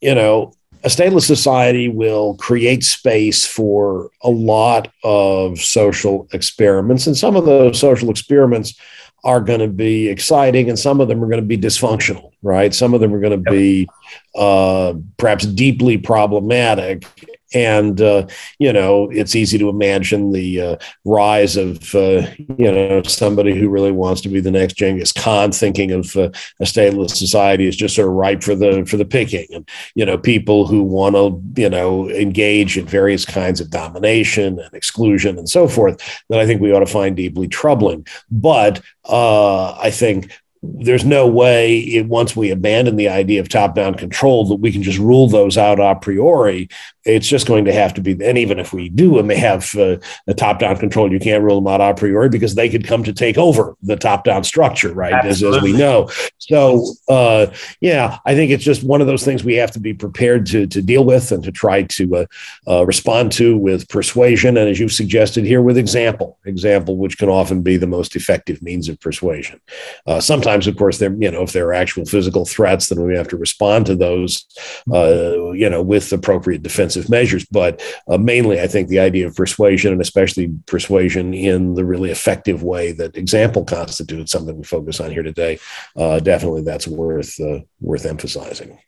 you 0.00 0.14
know 0.14 0.52
a 0.84 0.88
stateless 0.88 1.26
society 1.26 1.88
will 1.88 2.34
create 2.36 2.84
space 2.84 3.46
for 3.46 4.10
a 4.22 4.28
lot 4.28 4.92
of 5.02 5.58
social 5.58 6.28
experiments. 6.32 7.06
And 7.06 7.16
some 7.16 7.36
of 7.36 7.46
those 7.46 7.80
social 7.80 8.10
experiments 8.10 8.78
are 9.24 9.40
going 9.40 9.60
to 9.60 9.68
be 9.68 10.08
exciting 10.10 10.68
and 10.68 10.78
some 10.78 11.00
of 11.00 11.08
them 11.08 11.24
are 11.24 11.26
going 11.26 11.40
to 11.40 11.46
be 11.46 11.56
dysfunctional, 11.56 12.32
right? 12.42 12.74
Some 12.74 12.92
of 12.92 13.00
them 13.00 13.14
are 13.14 13.20
going 13.20 13.42
to 13.42 13.50
be 13.50 13.88
uh, 14.36 14.92
perhaps 15.16 15.46
deeply 15.46 15.96
problematic 15.96 17.04
and 17.54 18.00
uh, 18.00 18.26
you 18.58 18.72
know 18.72 19.08
it's 19.10 19.34
easy 19.34 19.58
to 19.58 19.68
imagine 19.68 20.32
the 20.32 20.60
uh, 20.60 20.76
rise 21.04 21.56
of 21.56 21.94
uh, 21.94 22.26
you 22.36 22.70
know 22.70 23.02
somebody 23.04 23.58
who 23.58 23.68
really 23.68 23.92
wants 23.92 24.20
to 24.22 24.28
be 24.28 24.40
the 24.40 24.50
next 24.50 24.74
Genghis 24.74 25.12
Khan, 25.12 25.52
thinking 25.52 25.92
of 25.92 26.16
uh, 26.16 26.30
a 26.60 26.64
stateless 26.64 27.10
society 27.10 27.66
is 27.66 27.76
just 27.76 27.94
sort 27.94 28.08
of 28.08 28.14
ripe 28.14 28.42
for 28.42 28.54
the 28.54 28.84
for 28.86 28.96
the 28.96 29.04
picking, 29.04 29.46
and 29.52 29.68
you 29.94 30.04
know 30.04 30.18
people 30.18 30.66
who 30.66 30.82
want 30.82 31.14
to 31.14 31.62
you 31.62 31.70
know 31.70 32.10
engage 32.10 32.76
in 32.76 32.86
various 32.86 33.24
kinds 33.24 33.60
of 33.60 33.70
domination 33.70 34.58
and 34.58 34.74
exclusion 34.74 35.38
and 35.38 35.48
so 35.48 35.68
forth 35.68 35.96
that 36.28 36.40
I 36.40 36.46
think 36.46 36.60
we 36.60 36.72
ought 36.72 36.80
to 36.80 36.86
find 36.86 37.16
deeply 37.16 37.48
troubling. 37.48 38.06
But 38.30 38.82
uh, 39.04 39.72
I 39.78 39.90
think 39.90 40.32
there's 40.64 41.04
no 41.04 41.26
way 41.26 41.78
it, 41.78 42.06
once 42.06 42.34
we 42.34 42.50
abandon 42.50 42.96
the 42.96 43.08
idea 43.08 43.40
of 43.40 43.48
top-down 43.48 43.94
control 43.94 44.46
that 44.46 44.56
we 44.56 44.72
can 44.72 44.82
just 44.82 44.98
rule 44.98 45.28
those 45.28 45.58
out 45.58 45.78
a 45.78 45.94
priori 45.94 46.68
it's 47.04 47.26
just 47.26 47.46
going 47.46 47.64
to 47.64 47.72
have 47.72 47.94
to 47.94 48.00
be 48.00 48.12
and 48.24 48.38
even 48.38 48.58
if 48.58 48.72
we 48.72 48.88
do 48.88 49.18
and 49.18 49.28
they 49.28 49.36
have 49.36 49.74
uh, 49.76 49.96
a 50.26 50.34
top-down 50.34 50.76
control 50.76 51.12
you 51.12 51.18
can't 51.18 51.42
rule 51.42 51.60
them 51.60 51.68
out 51.68 51.80
a 51.80 51.94
priori 51.94 52.28
because 52.28 52.54
they 52.54 52.68
could 52.68 52.86
come 52.86 53.02
to 53.02 53.12
take 53.12 53.38
over 53.38 53.76
the 53.82 53.96
top-down 53.96 54.42
structure 54.44 54.92
right 54.92 55.24
as, 55.24 55.42
as, 55.42 55.62
we 55.62 55.72
know. 55.72 56.08
So 56.38 56.84
uh, 57.08 57.46
yeah 57.80 58.18
i 58.26 58.34
think 58.34 58.50
it's 58.50 58.64
just 58.64 58.84
one 58.84 59.00
of 59.00 59.06
those 59.06 59.24
things 59.24 59.44
we 59.44 59.54
have 59.54 59.70
to 59.72 59.80
be 59.80 59.94
prepared 59.94 60.46
to, 60.46 60.66
to 60.66 60.82
deal 60.82 61.04
with 61.04 61.32
and 61.32 61.42
to 61.44 61.52
try 61.52 61.82
to 61.82 62.16
uh, 62.16 62.26
uh 62.66 62.84
respond 62.86 63.32
to 63.32 63.56
with 63.56 63.88
persuasion. 63.88 64.56
And 64.56 64.68
as 64.68 64.80
you've 64.80 64.92
suggested 64.92 65.44
here 65.44 65.62
with 65.62 65.78
example 65.78 66.38
example 66.44 66.96
which 66.96 67.18
can 67.18 67.28
often 67.28 67.62
be 67.62 67.76
the 67.76 67.86
most 67.86 68.16
effective 68.16 68.62
means 68.62 68.88
of 68.88 69.00
persuasion. 69.00 69.60
Uh, 70.06 70.20
sometimes 70.20 70.66
of 70.66 70.76
course 70.76 70.98
there 70.98 71.12
you 71.14 71.30
know 71.30 71.42
if 71.42 71.52
there 71.52 71.66
are 71.68 71.74
actual 71.74 72.04
physical 72.04 72.44
threats 72.44 72.88
then 72.88 73.02
we 73.02 73.16
have 73.16 73.28
to 73.28 73.36
respond 73.36 73.86
to 73.86 73.94
those 73.94 74.44
uh, 74.92 75.50
you 75.52 75.68
know 75.68 75.82
with 75.82 76.12
appropriate 76.12 76.62
defense 76.62 76.93
measures. 77.08 77.44
But 77.50 77.82
uh, 78.08 78.18
mainly, 78.18 78.60
I 78.60 78.66
think 78.66 78.88
the 78.88 79.00
idea 79.00 79.26
of 79.26 79.36
persuasion, 79.36 79.92
and 79.92 80.00
especially 80.00 80.52
persuasion 80.66 81.34
in 81.34 81.74
the 81.74 81.84
really 81.84 82.10
effective 82.10 82.62
way 82.62 82.92
that 82.92 83.16
example 83.16 83.64
constitutes, 83.64 84.32
something 84.32 84.56
we 84.56 84.64
focus 84.64 85.00
on 85.00 85.10
here 85.10 85.22
today. 85.22 85.58
Uh, 85.96 86.18
definitely, 86.20 86.62
that's 86.62 86.86
worth 86.86 87.38
uh, 87.40 87.60
worth 87.80 88.06
emphasizing. 88.06 88.78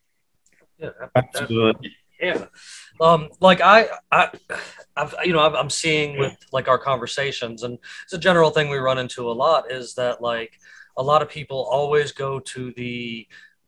Yeah, 0.79 0.91
absolutely. 1.15 1.95
Yeah. 2.21 2.47
Um, 3.01 3.29
like 3.41 3.61
I, 3.61 3.89
I, 4.11 4.31
I've, 4.97 5.15
you 5.25 5.33
know, 5.33 5.41
I'm 5.41 5.71
seeing 5.71 6.19
with 6.19 6.35
like 6.53 6.69
our 6.69 6.79
conversations, 6.79 7.63
and 7.63 7.79
it's 8.05 8.13
a 8.13 8.19
general 8.19 8.51
thing 8.51 8.69
we 8.69 8.79
run 8.79 8.99
into 8.99 9.31
a 9.31 9.33
lot 9.33 9.71
is 9.71 9.95
that 9.95 10.23
like 10.23 10.59
a 10.97 11.03
lot 11.03 11.23
of 11.23 11.29
people 11.29 11.69
always 11.71 12.13
go 12.13 12.41
to 12.41 12.73
the 12.73 13.27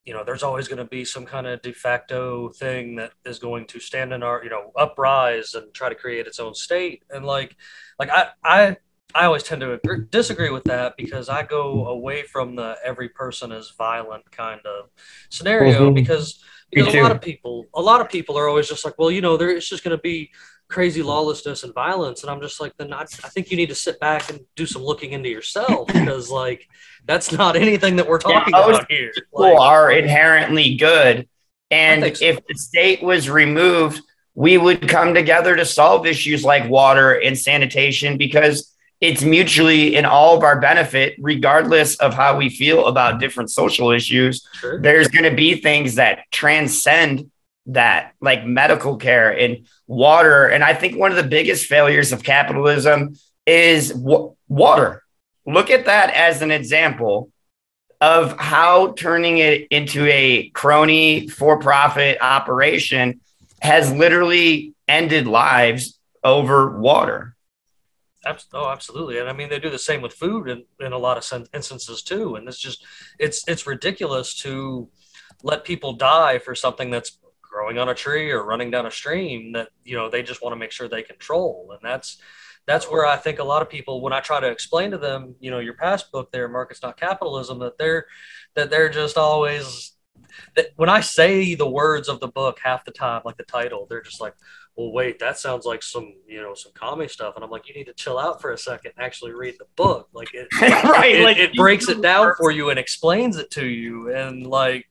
you 0.08 0.14
know, 0.14 0.24
there's 0.24 0.42
always 0.42 0.68
going 0.68 0.78
to 0.78 0.86
be 0.86 1.04
some 1.04 1.26
kind 1.26 1.46
of 1.46 1.60
de 1.60 1.70
facto 1.70 2.48
thing 2.48 2.96
that 2.96 3.12
is 3.26 3.38
going 3.38 3.66
to 3.66 3.78
stand 3.78 4.14
in 4.14 4.22
our, 4.22 4.42
you 4.42 4.48
know, 4.48 4.72
uprise 4.74 5.52
and 5.52 5.72
try 5.74 5.90
to 5.90 5.94
create 5.94 6.26
its 6.26 6.40
own 6.40 6.54
state. 6.54 7.02
And 7.10 7.26
like, 7.26 7.54
like 7.98 8.08
I, 8.08 8.28
I, 8.42 8.76
I 9.14 9.26
always 9.26 9.42
tend 9.42 9.60
to 9.60 9.74
agree, 9.74 10.06
disagree 10.08 10.48
with 10.48 10.64
that 10.64 10.94
because 10.96 11.28
I 11.28 11.42
go 11.42 11.88
away 11.88 12.22
from 12.22 12.56
the 12.56 12.76
every 12.82 13.10
person 13.10 13.52
is 13.52 13.74
violent 13.76 14.30
kind 14.30 14.62
of 14.64 14.88
scenario 15.28 15.84
mm-hmm. 15.84 15.94
because, 15.94 16.42
because 16.72 16.94
a 16.94 17.02
lot 17.02 17.12
of 17.12 17.20
people, 17.20 17.66
a 17.74 17.82
lot 17.82 18.00
of 18.00 18.08
people 18.08 18.38
are 18.38 18.48
always 18.48 18.66
just 18.66 18.86
like, 18.86 18.94
well, 18.98 19.10
you 19.10 19.20
know, 19.20 19.36
there 19.36 19.50
it's 19.50 19.68
just 19.68 19.84
going 19.84 19.94
to 19.94 20.02
be 20.02 20.30
crazy 20.68 21.02
lawlessness 21.02 21.64
and 21.64 21.72
violence 21.72 22.22
and 22.22 22.30
i'm 22.30 22.40
just 22.40 22.60
like 22.60 22.76
then 22.76 22.92
I, 22.92 23.00
I, 23.00 23.28
think 23.28 23.50
you 23.50 23.56
need 23.56 23.70
to 23.70 23.74
sit 23.74 23.98
back 24.00 24.28
and 24.28 24.40
do 24.54 24.66
some 24.66 24.82
looking 24.82 25.12
into 25.12 25.28
yourself 25.28 25.86
because 25.92 26.30
like 26.30 26.68
that's 27.06 27.32
not 27.32 27.56
anything 27.56 27.96
that 27.96 28.06
we're 28.06 28.18
talking 28.18 28.52
yeah, 28.54 28.68
about 28.68 28.86
here 28.90 29.10
people 29.14 29.40
like, 29.40 29.58
are 29.58 29.90
inherently 29.90 30.76
good 30.76 31.26
and 31.70 32.16
so. 32.16 32.24
if 32.24 32.46
the 32.46 32.54
state 32.54 33.02
was 33.02 33.30
removed 33.30 34.02
we 34.34 34.58
would 34.58 34.88
come 34.88 35.14
together 35.14 35.56
to 35.56 35.64
solve 35.64 36.06
issues 36.06 36.44
like 36.44 36.68
water 36.68 37.12
and 37.12 37.36
sanitation 37.36 38.18
because 38.18 38.74
it's 39.00 39.22
mutually 39.22 39.96
in 39.96 40.04
all 40.04 40.36
of 40.36 40.42
our 40.42 40.60
benefit 40.60 41.14
regardless 41.18 41.96
of 41.96 42.12
how 42.12 42.36
we 42.36 42.50
feel 42.50 42.86
about 42.86 43.20
different 43.20 43.50
social 43.50 43.90
issues 43.90 44.46
sure. 44.52 44.82
there's 44.82 45.08
going 45.08 45.28
to 45.28 45.34
be 45.34 45.54
things 45.60 45.94
that 45.94 46.24
transcend 46.30 47.30
that 47.68 48.14
like 48.20 48.44
medical 48.44 48.96
care 48.96 49.30
and 49.30 49.66
water 49.86 50.46
and 50.46 50.64
i 50.64 50.74
think 50.74 50.96
one 50.96 51.10
of 51.10 51.16
the 51.16 51.22
biggest 51.22 51.66
failures 51.66 52.12
of 52.12 52.22
capitalism 52.22 53.14
is 53.46 53.90
w- 53.90 54.34
water 54.48 55.02
look 55.46 55.70
at 55.70 55.84
that 55.84 56.10
as 56.14 56.42
an 56.42 56.50
example 56.50 57.30
of 58.00 58.38
how 58.38 58.92
turning 58.92 59.38
it 59.38 59.66
into 59.70 60.06
a 60.06 60.48
crony 60.50 61.28
for-profit 61.28 62.18
operation 62.20 63.20
has 63.60 63.92
literally 63.92 64.74
ended 64.86 65.26
lives 65.26 65.98
over 66.24 66.78
water 66.78 67.34
Oh, 68.52 68.68
absolutely. 68.68 69.18
And 69.18 69.28
I 69.28 69.32
mean, 69.32 69.48
they 69.48 69.58
do 69.58 69.70
the 69.70 69.78
same 69.78 70.02
with 70.02 70.12
food 70.12 70.48
in, 70.48 70.64
in 70.80 70.92
a 70.92 70.98
lot 70.98 71.16
of 71.16 71.48
instances 71.54 72.02
too. 72.02 72.34
And 72.34 72.46
it's 72.46 72.58
just, 72.58 72.84
it's, 73.18 73.46
it's 73.48 73.66
ridiculous 73.66 74.34
to 74.42 74.88
let 75.42 75.64
people 75.64 75.94
die 75.94 76.38
for 76.38 76.54
something 76.54 76.90
that's 76.90 77.18
growing 77.50 77.78
on 77.78 77.88
a 77.88 77.94
tree 77.94 78.30
or 78.30 78.44
running 78.44 78.70
down 78.70 78.86
a 78.86 78.90
stream 78.90 79.52
that 79.52 79.68
you 79.84 79.96
know 79.96 80.08
they 80.08 80.22
just 80.22 80.42
want 80.42 80.52
to 80.52 80.58
make 80.58 80.72
sure 80.72 80.88
they 80.88 81.02
control. 81.02 81.70
And 81.72 81.80
that's 81.82 82.18
that's 82.68 82.88
where 82.88 83.06
i 83.06 83.16
think 83.16 83.40
a 83.40 83.44
lot 83.44 83.62
of 83.62 83.68
people 83.68 84.00
when 84.00 84.12
i 84.12 84.20
try 84.20 84.38
to 84.38 84.46
explain 84.46 84.90
to 84.92 84.98
them 84.98 85.34
you 85.40 85.50
know 85.50 85.58
your 85.58 85.74
past 85.74 86.12
book 86.12 86.30
there 86.30 86.46
markets 86.48 86.82
not 86.82 87.00
capitalism 87.00 87.58
that 87.58 87.78
they're 87.78 88.04
that 88.54 88.70
they're 88.70 88.90
just 88.90 89.16
always 89.16 89.96
that 90.54 90.68
when 90.76 90.90
i 90.90 91.00
say 91.00 91.54
the 91.54 91.68
words 91.68 92.08
of 92.08 92.20
the 92.20 92.28
book 92.28 92.60
half 92.62 92.84
the 92.84 92.92
time 92.92 93.22
like 93.24 93.38
the 93.38 93.42
title 93.44 93.86
they're 93.88 94.02
just 94.02 94.20
like 94.20 94.34
well, 94.78 94.92
wait, 94.92 95.18
that 95.18 95.36
sounds 95.36 95.66
like 95.66 95.82
some, 95.82 96.14
you 96.28 96.40
know, 96.40 96.54
some 96.54 96.70
comic 96.72 97.10
stuff. 97.10 97.34
And 97.34 97.44
I'm 97.44 97.50
like, 97.50 97.66
you 97.68 97.74
need 97.74 97.86
to 97.86 97.92
chill 97.94 98.16
out 98.16 98.40
for 98.40 98.52
a 98.52 98.58
second 98.58 98.92
and 98.96 99.04
actually 99.04 99.32
read 99.32 99.56
the 99.58 99.64
book. 99.74 100.08
Like 100.12 100.32
it, 100.32 100.46
right, 100.60 101.16
it, 101.16 101.24
like 101.24 101.36
it 101.36 101.52
breaks 101.54 101.88
it 101.88 102.00
down 102.00 102.32
for 102.38 102.52
you 102.52 102.70
and 102.70 102.78
explains 102.78 103.36
it 103.38 103.50
to 103.50 103.66
you. 103.66 104.14
And 104.14 104.46
like, 104.46 104.86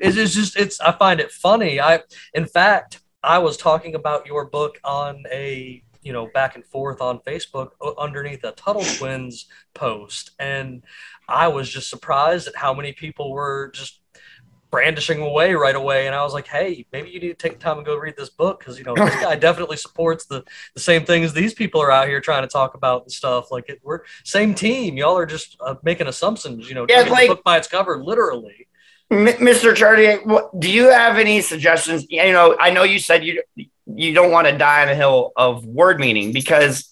it's 0.00 0.14
just, 0.14 0.56
it's, 0.56 0.80
I 0.80 0.92
find 0.92 1.18
it 1.18 1.32
funny. 1.32 1.80
I, 1.80 2.02
in 2.34 2.46
fact, 2.46 3.00
I 3.20 3.38
was 3.38 3.56
talking 3.56 3.96
about 3.96 4.26
your 4.26 4.44
book 4.44 4.78
on 4.84 5.24
a, 5.32 5.82
you 6.02 6.12
know, 6.12 6.28
back 6.32 6.54
and 6.54 6.64
forth 6.64 7.00
on 7.00 7.18
Facebook 7.26 7.70
underneath 7.98 8.44
a 8.44 8.52
Tuttle 8.52 8.84
Twins 8.84 9.48
post. 9.74 10.30
And 10.38 10.84
I 11.28 11.48
was 11.48 11.68
just 11.68 11.90
surprised 11.90 12.46
at 12.46 12.54
how 12.54 12.74
many 12.74 12.92
people 12.92 13.32
were 13.32 13.72
just 13.74 14.01
brandishing 14.72 15.20
away 15.20 15.52
right 15.52 15.76
away 15.76 16.06
and 16.06 16.14
i 16.14 16.24
was 16.24 16.32
like 16.32 16.46
hey 16.48 16.84
maybe 16.92 17.10
you 17.10 17.20
need 17.20 17.28
to 17.28 17.34
take 17.34 17.52
the 17.52 17.58
time 17.58 17.76
and 17.76 17.84
go 17.84 17.94
read 17.94 18.16
this 18.16 18.30
book 18.30 18.58
because 18.58 18.78
you 18.78 18.84
know 18.84 18.94
this 18.94 19.14
guy 19.16 19.36
definitely 19.48 19.76
supports 19.76 20.24
the 20.24 20.42
the 20.74 20.80
same 20.80 21.04
things 21.04 21.34
these 21.34 21.52
people 21.52 21.80
are 21.80 21.90
out 21.90 22.08
here 22.08 22.22
trying 22.22 22.42
to 22.42 22.48
talk 22.48 22.72
about 22.72 23.02
and 23.02 23.12
stuff 23.12 23.50
like 23.50 23.68
it, 23.68 23.78
we're 23.84 24.00
same 24.24 24.54
team 24.54 24.96
y'all 24.96 25.16
are 25.16 25.26
just 25.26 25.58
uh, 25.60 25.74
making 25.82 26.06
assumptions 26.06 26.68
you 26.70 26.74
know 26.74 26.86
yeah, 26.88 27.02
like, 27.02 27.28
book 27.28 27.44
by 27.44 27.58
its 27.58 27.68
cover 27.68 28.02
literally. 28.02 28.66
Mr 29.10 29.76
chartier 29.76 30.20
do 30.58 30.70
you 30.70 30.88
have 30.88 31.18
any 31.18 31.42
suggestions? 31.42 32.06
You 32.08 32.32
know 32.32 32.56
i 32.58 32.70
know 32.70 32.82
you 32.82 32.98
said 32.98 33.22
you 33.22 33.42
you 33.86 34.14
don't 34.14 34.30
want 34.30 34.46
to 34.46 34.56
die 34.56 34.82
on 34.82 34.88
a 34.88 34.94
hill 34.94 35.32
of 35.36 35.66
word 35.66 36.00
meaning 36.00 36.32
because 36.32 36.88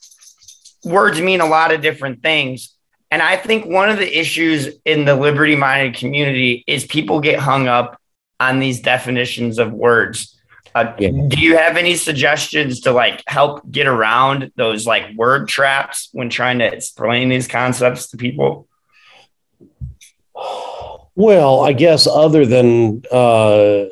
words 0.85 1.19
mean 1.19 1.41
a 1.41 1.47
lot 1.47 1.73
of 1.73 1.81
different 1.81 2.23
things 2.23 2.75
and 3.11 3.23
I 3.23 3.37
think 3.37 3.67
one 3.67 3.89
of 3.91 3.99
the 3.99 4.19
issues 4.19 4.69
in 4.85 5.05
the 5.05 5.15
liberty 5.15 5.57
minded 5.57 5.97
community 5.97 6.65
is 6.67 6.85
people 6.85 7.21
get 7.21 7.39
hung 7.39 7.67
up 7.69 8.01
on 8.39 8.59
these 8.59 8.81
definitions 8.81 9.59
of 9.59 9.73
words. 9.73 10.37
Uh, 10.75 10.95
Yeah. 10.99 11.11
Do 11.29 11.41
you 11.41 11.57
have 11.57 11.77
any 11.77 11.97
suggestions 11.97 12.81
to 12.83 12.93
like 12.93 13.23
help 13.27 13.69
get 13.71 13.89
around 13.89 14.53
those 14.57 14.87
like 14.87 15.15
word 15.17 15.49
traps 15.49 16.09
when 16.13 16.31
trying 16.31 16.61
to 16.61 16.67
explain 16.73 17.29
these 17.29 17.49
concepts 17.49 18.09
to 18.11 18.17
people? 18.17 18.69
Well, 21.17 21.61
I 21.61 21.73
guess 21.73 22.07
other 22.07 22.47
than 22.47 23.03
uh, 23.11 23.87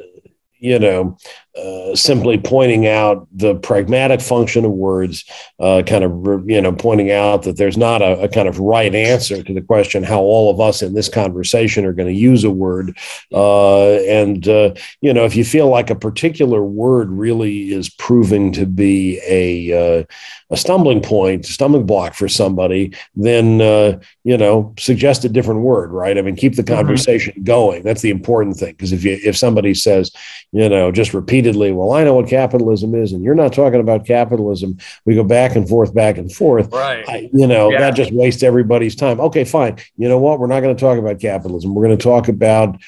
you 0.59 0.79
know, 0.79 1.19
uh, 1.59 1.95
simply 1.97 2.39
pointing 2.39 2.87
out 2.87 3.27
the 3.33 3.55
pragmatic 3.57 4.21
function 4.21 4.65
of 4.65 4.71
words, 4.71 5.25
uh, 5.59 5.83
kind 5.87 6.05
of 6.05 6.49
you 6.49 6.61
know 6.61 6.73
pointing 6.73 7.11
out 7.11 7.43
that 7.43 7.57
there's 7.57 7.77
not 7.77 8.03
a, 8.03 8.21
a, 8.21 8.29
kind 8.29 8.47
of 8.47 8.61
right 8.61 8.95
answer 8.95 9.43
to 9.43 9.55
the 9.55 9.61
question 9.61 10.03
how 10.03 10.21
all 10.21 10.51
of 10.51 10.61
us 10.61 10.83
in 10.83 10.95
this 10.95 11.09
conversation 11.09 11.85
are 11.85 11.93
going 11.93 12.09
to 12.09 12.21
use 12.21 12.45
a 12.45 12.51
word, 12.51 12.97
uh, 13.33 13.95
and 14.07 14.47
uh, 14.49 14.73
you 15.01 15.13
know 15.13 15.25
if 15.25 15.35
you 15.35 15.45
feel 15.45 15.69
like 15.69 15.91
a 15.91 15.95
particular 15.95 16.63
word 16.63 17.11
really 17.11 17.73
is 17.73 17.89
proving 17.89 18.53
to 18.53 18.67
be 18.67 19.21
a 19.27 20.01
uh, 20.01 20.05
a 20.51 20.57
stumbling 20.57 21.03
point, 21.03 21.45
stumbling 21.45 21.87
block 21.87 22.15
for 22.15 22.29
somebody, 22.29 22.95
then 23.15 23.61
uh, 23.61 23.99
you 24.25 24.37
know 24.37 24.75
suggest 24.79 25.25
a 25.25 25.29
different 25.29 25.61
word, 25.61 25.91
right? 25.91 26.17
I 26.17 26.23
mean, 26.23 26.37
keep 26.37 26.57
the 26.57 26.63
conversation 26.63 27.35
mm-hmm. 27.35 27.45
going. 27.45 27.83
That's 27.83 28.03
the 28.03 28.11
important 28.11 28.57
thing 28.57 28.73
because 28.73 28.93
if 28.93 29.05
you 29.05 29.19
if 29.25 29.37
somebody 29.37 29.75
says, 29.75 30.11
you 30.53 30.69
know, 30.69 30.91
just 30.91 31.15
well, 31.57 31.93
I 31.93 32.05
know 32.05 32.15
what 32.15 32.29
capitalism 32.29 32.95
is, 32.95 33.13
and 33.13 33.23
you're 33.23 33.35
not 33.35 33.53
talking 33.53 33.81
about 33.81 34.07
capitalism, 34.07 34.79
we 35.05 35.15
go 35.15 35.25
back 35.25 35.57
and 35.57 35.69
forth, 35.69 35.95
back 35.95 36.19
and 36.19 36.33
forth. 36.33 36.73
Right. 36.73 37.09
I, 37.09 37.31
you 37.33 37.47
know, 37.47 37.71
yeah. 37.71 37.81
that 37.81 37.95
just 37.95 38.13
wastes 38.13 38.43
everybody's 38.43 38.97
time. 38.97 39.21
Okay, 39.21 39.45
fine. 39.45 39.79
You 39.97 40.09
know 40.09 40.19
what? 40.19 40.39
We're 40.39 40.47
not 40.47 40.61
going 40.61 40.75
to 40.75 40.81
talk 40.81 40.99
about 40.99 41.21
capitalism. 41.21 41.75
We're 41.75 41.85
going 41.85 41.99
to 41.99 42.03
talk 42.03 42.29
about 42.29 42.79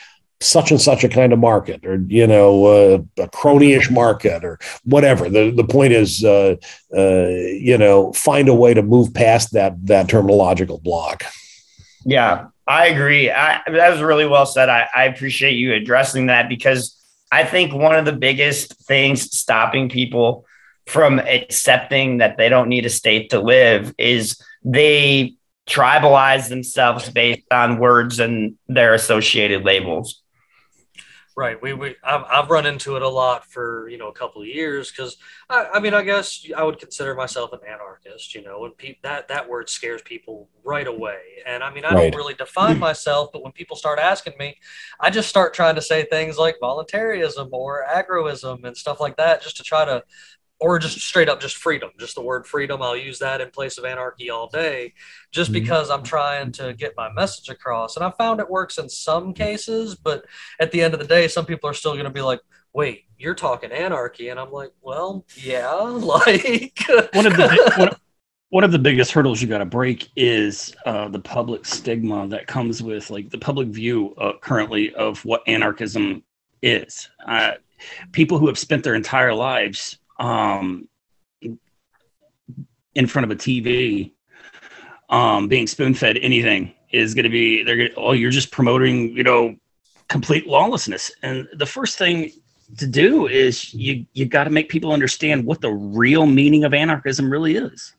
such 0.40 0.70
and 0.70 0.80
such 0.80 1.04
a 1.04 1.08
kind 1.08 1.32
of 1.32 1.38
market 1.38 1.84
or 1.84 2.02
you 2.08 2.26
know 2.26 2.64
uh, 2.64 2.98
a 3.22 3.28
crony-ish 3.28 3.90
market 3.90 4.42
or 4.42 4.58
whatever 4.84 5.28
the 5.28 5.50
the 5.50 5.64
point 5.64 5.92
is 5.92 6.24
uh, 6.24 6.56
uh, 6.96 7.28
you 7.28 7.76
know 7.76 8.10
find 8.14 8.48
a 8.48 8.54
way 8.54 8.72
to 8.72 8.82
move 8.82 9.12
past 9.12 9.52
that 9.52 9.74
that 9.86 10.06
terminological 10.06 10.82
block 10.82 11.24
yeah 12.06 12.46
i 12.66 12.86
agree 12.86 13.30
I, 13.30 13.60
that 13.70 13.90
was 13.90 14.00
really 14.00 14.26
well 14.26 14.46
said 14.46 14.70
I, 14.70 14.88
I 14.94 15.04
appreciate 15.04 15.52
you 15.52 15.74
addressing 15.74 16.26
that 16.26 16.48
because 16.48 16.96
i 17.30 17.44
think 17.44 17.72
one 17.72 17.96
of 17.96 18.04
the 18.04 18.12
biggest 18.12 18.74
things 18.86 19.22
stopping 19.36 19.88
people 19.88 20.44
from 20.86 21.18
accepting 21.20 22.18
that 22.18 22.36
they 22.36 22.48
don't 22.48 22.68
need 22.68 22.86
a 22.86 22.90
state 22.90 23.30
to 23.30 23.40
live 23.40 23.94
is 23.98 24.42
they 24.64 25.34
tribalize 25.68 26.48
themselves 26.48 27.08
based 27.10 27.46
on 27.52 27.78
words 27.78 28.18
and 28.18 28.56
their 28.68 28.94
associated 28.94 29.64
labels 29.64 30.20
Right. 31.36 31.62
We, 31.62 31.72
we 31.72 31.94
I've, 32.04 32.24
I've 32.28 32.50
run 32.50 32.66
into 32.66 32.96
it 32.96 33.02
a 33.02 33.08
lot 33.08 33.46
for, 33.46 33.88
you 33.88 33.96
know, 33.96 34.08
a 34.08 34.12
couple 34.12 34.42
of 34.42 34.48
years 34.48 34.90
because 34.90 35.16
I, 35.48 35.68
I 35.74 35.80
mean, 35.80 35.94
I 35.94 36.02
guess 36.02 36.44
I 36.54 36.64
would 36.64 36.78
consider 36.78 37.14
myself 37.14 37.52
an 37.52 37.60
anarchist, 37.66 38.34
you 38.34 38.42
know, 38.42 38.64
and 38.64 38.76
pe- 38.76 38.96
that, 39.04 39.28
that 39.28 39.48
word 39.48 39.70
scares 39.70 40.02
people 40.02 40.50
right 40.64 40.86
away. 40.86 41.18
And 41.46 41.62
I 41.62 41.72
mean, 41.72 41.84
I 41.84 41.94
right. 41.94 42.12
don't 42.12 42.14
really 42.14 42.34
define 42.34 42.78
myself, 42.80 43.30
but 43.32 43.42
when 43.42 43.52
people 43.52 43.76
start 43.76 43.98
asking 43.98 44.34
me, 44.38 44.58
I 44.98 45.08
just 45.08 45.28
start 45.28 45.54
trying 45.54 45.76
to 45.76 45.82
say 45.82 46.04
things 46.04 46.36
like 46.36 46.56
voluntarism 46.60 47.48
or 47.52 47.86
agorism 47.88 48.64
and 48.64 48.76
stuff 48.76 49.00
like 49.00 49.16
that 49.16 49.40
just 49.40 49.56
to 49.58 49.62
try 49.62 49.84
to 49.84 50.02
or 50.60 50.78
just 50.78 51.00
straight 51.00 51.28
up 51.28 51.40
just 51.40 51.56
freedom 51.56 51.90
just 51.98 52.14
the 52.14 52.22
word 52.22 52.46
freedom. 52.46 52.82
I'll 52.82 52.96
use 52.96 53.18
that 53.18 53.40
in 53.40 53.50
place 53.50 53.78
of 53.78 53.84
anarchy 53.84 54.30
all 54.30 54.48
day 54.48 54.94
just 55.30 55.50
mm-hmm. 55.50 55.60
because 55.60 55.90
i'm 55.90 56.02
trying 56.02 56.52
to 56.52 56.74
get 56.74 56.94
my 56.96 57.12
message 57.12 57.48
across. 57.48 57.96
And 57.96 58.04
i 58.04 58.10
found 58.10 58.40
it 58.40 58.50
works 58.50 58.78
in 58.78 58.88
some 58.88 59.32
cases 59.32 59.94
but 59.94 60.24
at 60.60 60.70
the 60.70 60.82
end 60.82 60.94
of 60.94 61.00
the 61.00 61.06
day 61.06 61.28
some 61.28 61.46
people 61.46 61.68
are 61.68 61.74
still 61.74 61.92
going 61.92 62.04
to 62.04 62.10
be 62.10 62.22
like 62.22 62.40
wait 62.72 63.04
you're 63.18 63.34
talking 63.34 63.72
anarchy. 63.72 64.28
And 64.28 64.38
i'm 64.38 64.52
like 64.52 64.72
well 64.82 65.24
yeah 65.36 65.72
like 65.74 66.78
one 67.12 67.26
of 67.26 67.36
the 67.36 67.74
one, 67.76 67.90
one 68.50 68.64
of 68.64 68.72
the 68.72 68.78
biggest 68.78 69.12
hurdles 69.12 69.40
you 69.40 69.46
got 69.46 69.58
to 69.58 69.64
break 69.64 70.08
is 70.16 70.74
uh, 70.84 71.08
the 71.08 71.20
public 71.20 71.64
stigma 71.64 72.26
that 72.28 72.48
comes 72.48 72.82
with 72.82 73.08
like 73.08 73.30
the 73.30 73.38
public 73.38 73.68
view 73.68 74.12
uh, 74.16 74.32
currently 74.40 74.92
of 74.94 75.24
what 75.24 75.42
anarchism 75.46 76.24
is. 76.60 77.08
Uh, 77.24 77.52
people 78.10 78.38
who 78.38 78.48
have 78.48 78.58
spent 78.58 78.82
their 78.82 78.96
entire 78.96 79.32
lives 79.32 79.99
um, 80.20 80.88
in 82.94 83.06
front 83.06 83.24
of 83.24 83.30
a 83.30 83.36
TV, 83.36 84.12
um, 85.08 85.48
being 85.48 85.66
spoon 85.66 85.94
fed 85.94 86.18
anything 86.18 86.72
is 86.92 87.14
going 87.14 87.24
to 87.24 87.30
be, 87.30 87.64
they're 87.64 87.88
to, 87.88 87.94
oh, 87.94 88.12
you're 88.12 88.30
just 88.30 88.52
promoting, 88.52 89.16
you 89.16 89.22
know, 89.24 89.56
complete 90.08 90.46
lawlessness. 90.46 91.10
And 91.22 91.48
the 91.54 91.66
first 91.66 91.98
thing 91.98 92.30
to 92.78 92.86
do 92.86 93.26
is 93.26 93.72
you, 93.74 94.06
you 94.12 94.26
got 94.26 94.44
to 94.44 94.50
make 94.50 94.68
people 94.68 94.92
understand 94.92 95.44
what 95.44 95.60
the 95.60 95.72
real 95.72 96.26
meaning 96.26 96.64
of 96.64 96.74
anarchism 96.74 97.30
really 97.30 97.56
is. 97.56 97.94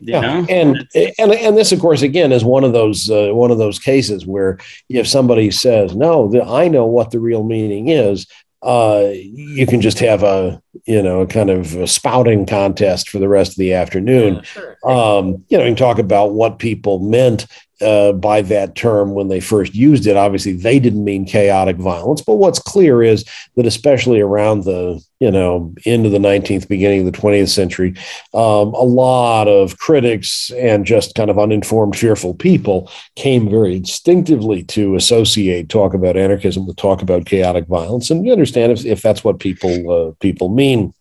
You 0.00 0.14
yeah, 0.14 0.20
know? 0.20 0.46
and 0.48 0.88
and 1.18 1.32
and 1.32 1.56
this, 1.56 1.72
of 1.72 1.80
course, 1.80 2.02
again, 2.02 2.30
is 2.30 2.44
one 2.44 2.62
of 2.62 2.72
those 2.72 3.10
uh, 3.10 3.30
one 3.32 3.50
of 3.50 3.58
those 3.58 3.80
cases 3.80 4.24
where 4.24 4.58
if 4.88 5.08
somebody 5.08 5.50
says, 5.50 5.96
"No, 5.96 6.28
the, 6.28 6.44
I 6.44 6.68
know 6.68 6.86
what 6.86 7.10
the 7.10 7.18
real 7.18 7.42
meaning 7.42 7.88
is," 7.88 8.28
uh, 8.62 9.10
you 9.12 9.66
can 9.66 9.80
just 9.80 10.00
have 10.00 10.22
a 10.22 10.60
you 10.84 11.02
know 11.02 11.20
a 11.20 11.26
kind 11.26 11.50
of 11.50 11.76
a 11.76 11.86
spouting 11.86 12.46
contest 12.46 13.08
for 13.08 13.18
the 13.18 13.28
rest 13.28 13.52
of 13.52 13.56
the 13.58 13.74
afternoon. 13.74 14.36
Yeah, 14.36 14.42
sure. 14.42 14.78
um, 14.84 15.44
you 15.48 15.58
know, 15.58 15.64
you 15.64 15.70
can 15.70 15.76
talk 15.76 15.98
about 15.98 16.32
what 16.32 16.58
people 16.58 16.98
meant 16.98 17.46
uh, 17.80 18.12
by 18.12 18.42
that 18.42 18.74
term 18.74 19.14
when 19.14 19.28
they 19.28 19.40
first 19.40 19.74
used 19.74 20.06
it. 20.06 20.16
Obviously, 20.16 20.52
they 20.52 20.78
didn't 20.78 21.04
mean 21.04 21.24
chaotic 21.24 21.76
violence, 21.76 22.20
but 22.20 22.34
what's 22.34 22.58
clear 22.58 23.02
is 23.02 23.24
that 23.56 23.66
especially 23.66 24.20
around 24.20 24.64
the 24.64 25.02
you 25.20 25.30
know 25.30 25.74
end 25.84 26.06
of 26.06 26.12
the 26.12 26.18
19th, 26.18 26.68
beginning 26.68 27.06
of 27.06 27.12
the 27.12 27.18
20th 27.18 27.48
century, 27.48 27.94
um, 28.34 28.74
a 28.74 28.82
lot 28.82 29.48
of 29.48 29.78
critics 29.78 30.50
and 30.56 30.86
just 30.86 31.14
kind 31.14 31.30
of 31.30 31.38
uninformed, 31.38 31.96
fearful 31.96 32.34
people 32.34 32.90
came 33.16 33.48
very 33.48 33.76
instinctively 33.76 34.62
to 34.64 34.96
associate 34.96 35.68
talk 35.68 35.94
about 35.94 36.16
anarchism 36.16 36.66
with 36.66 36.76
talk 36.76 37.02
about 37.02 37.26
chaotic 37.26 37.66
violence, 37.66 38.10
and 38.10 38.24
you 38.24 38.32
understand 38.32 38.72
if, 38.72 38.84
if 38.84 39.02
that's 39.02 39.22
what 39.22 39.38
people 39.38 39.90
uh, 39.90 40.12
people 40.20 40.48
mean. 40.48 40.92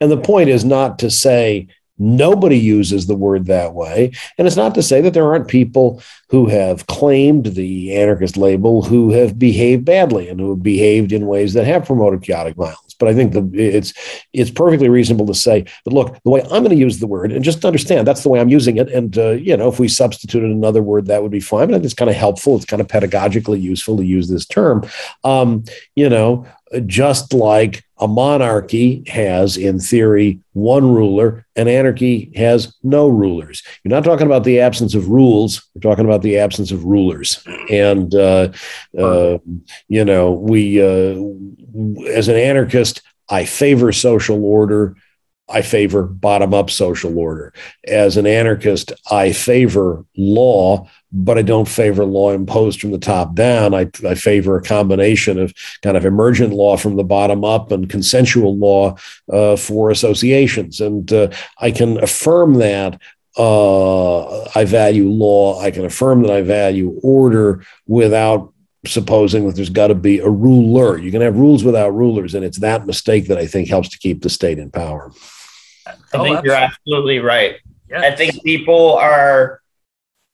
And 0.00 0.10
the 0.10 0.20
point 0.20 0.48
is 0.48 0.64
not 0.64 0.98
to 1.00 1.10
say 1.10 1.68
Nobody 1.98 2.58
uses 2.58 3.06
the 3.06 3.14
word 3.14 3.46
that 3.46 3.74
way. 3.74 4.12
And 4.38 4.46
it's 4.46 4.56
not 4.56 4.74
to 4.74 4.82
say 4.82 5.00
that 5.00 5.14
there 5.14 5.26
aren't 5.26 5.48
people 5.48 6.02
who 6.28 6.46
have 6.48 6.86
claimed 6.86 7.46
the 7.46 7.96
anarchist 7.96 8.36
label 8.36 8.82
who 8.82 9.12
have 9.12 9.38
behaved 9.38 9.84
badly 9.84 10.28
and 10.28 10.40
who 10.40 10.50
have 10.50 10.62
behaved 10.62 11.12
in 11.12 11.26
ways 11.26 11.54
that 11.54 11.66
have 11.66 11.86
promoted 11.86 12.22
chaotic 12.22 12.56
violence. 12.56 12.94
But 12.98 13.08
I 13.08 13.14
think 13.14 13.32
the, 13.32 13.48
it's 13.54 13.92
it's 14.32 14.50
perfectly 14.50 14.88
reasonable 14.88 15.26
to 15.26 15.34
say, 15.34 15.66
but 15.84 15.92
look, 15.92 16.22
the 16.22 16.30
way 16.30 16.42
I'm 16.42 16.62
going 16.62 16.70
to 16.70 16.76
use 16.76 16.98
the 16.98 17.06
word, 17.06 17.30
and 17.30 17.44
just 17.44 17.64
understand 17.64 18.06
that's 18.06 18.22
the 18.22 18.28
way 18.28 18.40
I'm 18.40 18.48
using 18.48 18.78
it. 18.78 18.90
And 18.90 19.16
uh, 19.18 19.32
you 19.32 19.56
know, 19.56 19.68
if 19.68 19.78
we 19.78 19.88
substituted 19.88 20.50
another 20.50 20.82
word, 20.82 21.06
that 21.06 21.22
would 21.22 21.32
be 21.32 21.40
fine. 21.40 21.70
But 21.70 21.84
it's 21.84 21.94
kind 21.94 22.10
of 22.10 22.16
helpful. 22.16 22.56
It's 22.56 22.64
kind 22.64 22.80
of 22.80 22.88
pedagogically 22.88 23.60
useful 23.60 23.96
to 23.98 24.04
use 24.04 24.28
this 24.28 24.46
term. 24.46 24.84
Um, 25.24 25.64
you 25.94 26.08
know, 26.08 26.46
just 26.86 27.32
like 27.32 27.84
a 27.98 28.08
monarchy 28.08 29.04
has, 29.06 29.56
in 29.56 29.78
theory, 29.78 30.40
one 30.52 30.92
ruler, 30.92 31.46
and 31.56 31.68
anarchy 31.68 32.30
has 32.36 32.74
no 32.82 33.08
rulers. 33.08 33.62
You're 33.82 33.94
not 33.94 34.04
talking 34.04 34.26
about 34.26 34.44
the 34.44 34.60
absence 34.60 34.94
of 34.94 35.08
rules. 35.08 35.66
We're 35.74 35.80
talking 35.80 36.04
about 36.04 36.22
the 36.22 36.38
absence 36.38 36.70
of 36.72 36.84
rulers. 36.84 37.42
And, 37.70 38.14
uh, 38.14 38.52
uh, 38.98 39.38
you 39.88 40.04
know, 40.04 40.32
we, 40.32 40.82
uh, 40.82 42.10
as 42.10 42.28
an 42.28 42.36
anarchist, 42.36 43.00
I 43.28 43.44
favor 43.44 43.92
social 43.92 44.44
order. 44.44 44.96
I 45.48 45.62
favor 45.62 46.02
bottom 46.02 46.52
up 46.52 46.70
social 46.70 47.18
order. 47.18 47.52
As 47.86 48.16
an 48.16 48.26
anarchist, 48.26 48.92
I 49.10 49.32
favor 49.32 50.04
law, 50.16 50.88
but 51.12 51.38
I 51.38 51.42
don't 51.42 51.68
favor 51.68 52.04
law 52.04 52.32
imposed 52.32 52.80
from 52.80 52.90
the 52.90 52.98
top 52.98 53.34
down. 53.34 53.72
I, 53.72 53.88
I 54.06 54.16
favor 54.16 54.56
a 54.56 54.62
combination 54.62 55.38
of 55.38 55.54
kind 55.82 55.96
of 55.96 56.04
emergent 56.04 56.52
law 56.52 56.76
from 56.76 56.96
the 56.96 57.04
bottom 57.04 57.44
up 57.44 57.70
and 57.70 57.88
consensual 57.88 58.56
law 58.56 58.96
uh, 59.32 59.56
for 59.56 59.90
associations. 59.90 60.80
And 60.80 61.12
uh, 61.12 61.28
I 61.58 61.70
can 61.70 62.02
affirm 62.02 62.54
that 62.54 63.00
uh, 63.36 64.44
I 64.54 64.64
value 64.64 65.08
law. 65.08 65.60
I 65.60 65.70
can 65.70 65.84
affirm 65.84 66.22
that 66.22 66.32
I 66.32 66.42
value 66.42 66.98
order 67.02 67.64
without 67.86 68.52
supposing 68.86 69.46
that 69.46 69.56
there's 69.56 69.68
got 69.68 69.88
to 69.88 69.94
be 69.94 70.18
a 70.18 70.28
ruler. 70.28 70.98
You 70.98 71.10
can 71.10 71.20
have 71.20 71.36
rules 71.36 71.64
without 71.64 71.90
rulers, 71.90 72.34
and 72.34 72.44
it's 72.44 72.60
that 72.60 72.86
mistake 72.86 73.28
that 73.28 73.38
I 73.38 73.46
think 73.46 73.68
helps 73.68 73.88
to 73.90 73.98
keep 73.98 74.22
the 74.22 74.30
state 74.30 74.58
in 74.58 74.70
power. 74.70 75.12
I 75.86 75.94
oh, 76.14 76.22
think 76.22 76.44
you're 76.44 76.54
absolutely 76.54 77.18
right. 77.18 77.56
Yes. 77.88 78.04
I 78.04 78.16
think 78.16 78.42
people 78.42 78.94
are 78.94 79.60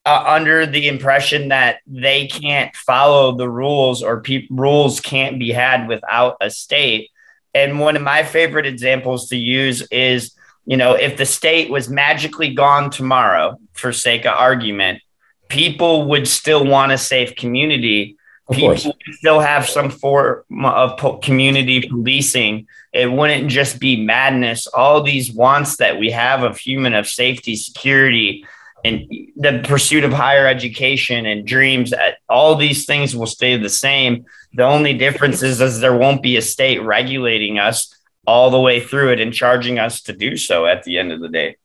uh, 0.05 0.25
under 0.27 0.67
the 0.67 0.89
impression 0.89 1.49
that 1.49 1.81
they 1.87 2.27
can't 2.27 2.75
follow 2.75 3.37
the 3.37 3.49
rules 3.49 4.03
or 4.03 4.21
pe- 4.21 4.47
rules 4.51 5.01
can't 5.01 5.39
be 5.39 5.53
had 5.53 5.87
without 5.87 6.37
a 6.41 6.51
state. 6.51 7.11
And 7.55 7.79
one 7.79 7.97
of 7.97 8.03
my 8.03 8.23
favorite 8.23 8.67
examples 8.67 9.29
to 9.29 9.37
use 9.37 9.83
is, 9.91 10.35
you 10.65 10.77
know, 10.77 10.95
if 10.95 11.17
the 11.17 11.27
state 11.27 11.71
was 11.71 11.89
magically 11.89 12.55
gone 12.55 12.91
tomorrow, 12.91 13.59
for 13.73 13.93
sake 13.93 14.25
of 14.27 14.35
argument, 14.35 15.03
people 15.49 16.07
would 16.07 16.27
still 16.29 16.65
want 16.65 16.93
a 16.93 16.99
safe 16.99 17.35
community 17.37 18.17
Of 18.49 18.57
people 18.57 18.71
would 18.85 19.15
still 19.15 19.41
have 19.41 19.69
some 19.69 19.91
form 19.91 20.45
of 20.65 20.97
po- 20.99 21.19
community 21.19 21.89
policing. 21.89 22.67
It 22.93 23.11
wouldn't 23.11 23.49
just 23.49 23.81
be 23.81 24.05
madness. 24.05 24.67
All 24.67 25.03
these 25.03 25.33
wants 25.33 25.77
that 25.77 25.99
we 25.99 26.11
have 26.11 26.43
of 26.43 26.59
human, 26.59 26.95
of 26.95 27.09
safety, 27.09 27.57
security, 27.57 28.45
and 28.85 29.09
the 29.37 29.63
pursuit 29.65 30.05
of 30.05 30.13
higher 30.13 30.47
education 30.47 31.25
and 31.25 31.47
dreams, 31.47 31.93
uh, 31.93 32.13
all 32.29 32.57
these 32.57 32.85
things 32.85 33.15
will 33.15 33.27
stay 33.27 33.57
the 33.57 33.71
same. 33.71 34.27
The 34.55 34.65
only 34.65 34.95
difference 34.99 35.43
is, 35.43 35.61
is 35.61 35.81
there 35.81 35.97
won't 35.97 36.23
be 36.23 36.37
a 36.37 36.43
state 36.43 36.83
regulating 36.83 37.59
us 37.59 37.95
all 38.27 38.51
the 38.51 38.61
way 38.61 38.81
through 38.81 39.13
it 39.13 39.21
and 39.21 39.33
charging 39.33 39.79
us 39.79 40.03
to 40.03 40.13
do 40.13 40.37
so 40.37 40.67
at 40.67 40.83
the 40.83 40.99
end 40.99 41.13
of 41.13 41.21
the 41.21 41.29
day. 41.29 41.57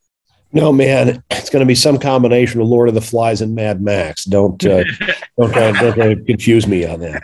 No, 0.53 0.71
man, 0.71 1.23
it's 1.29 1.49
going 1.49 1.59
to 1.59 1.65
be 1.65 1.75
some 1.75 1.97
combination 1.97 2.61
of 2.61 2.67
Lord 2.67 2.87
of 2.87 2.95
the 2.95 3.01
Flies 3.01 3.41
and 3.41 3.53
Mad 3.53 3.81
Max. 3.81 4.23
Don't 4.23 4.63
uh, 4.65 4.83
don't, 5.37 5.53
don't, 5.53 5.97
don't 5.97 6.25
confuse 6.25 6.67
me 6.67 6.85
on 6.85 7.01
that. 7.01 7.23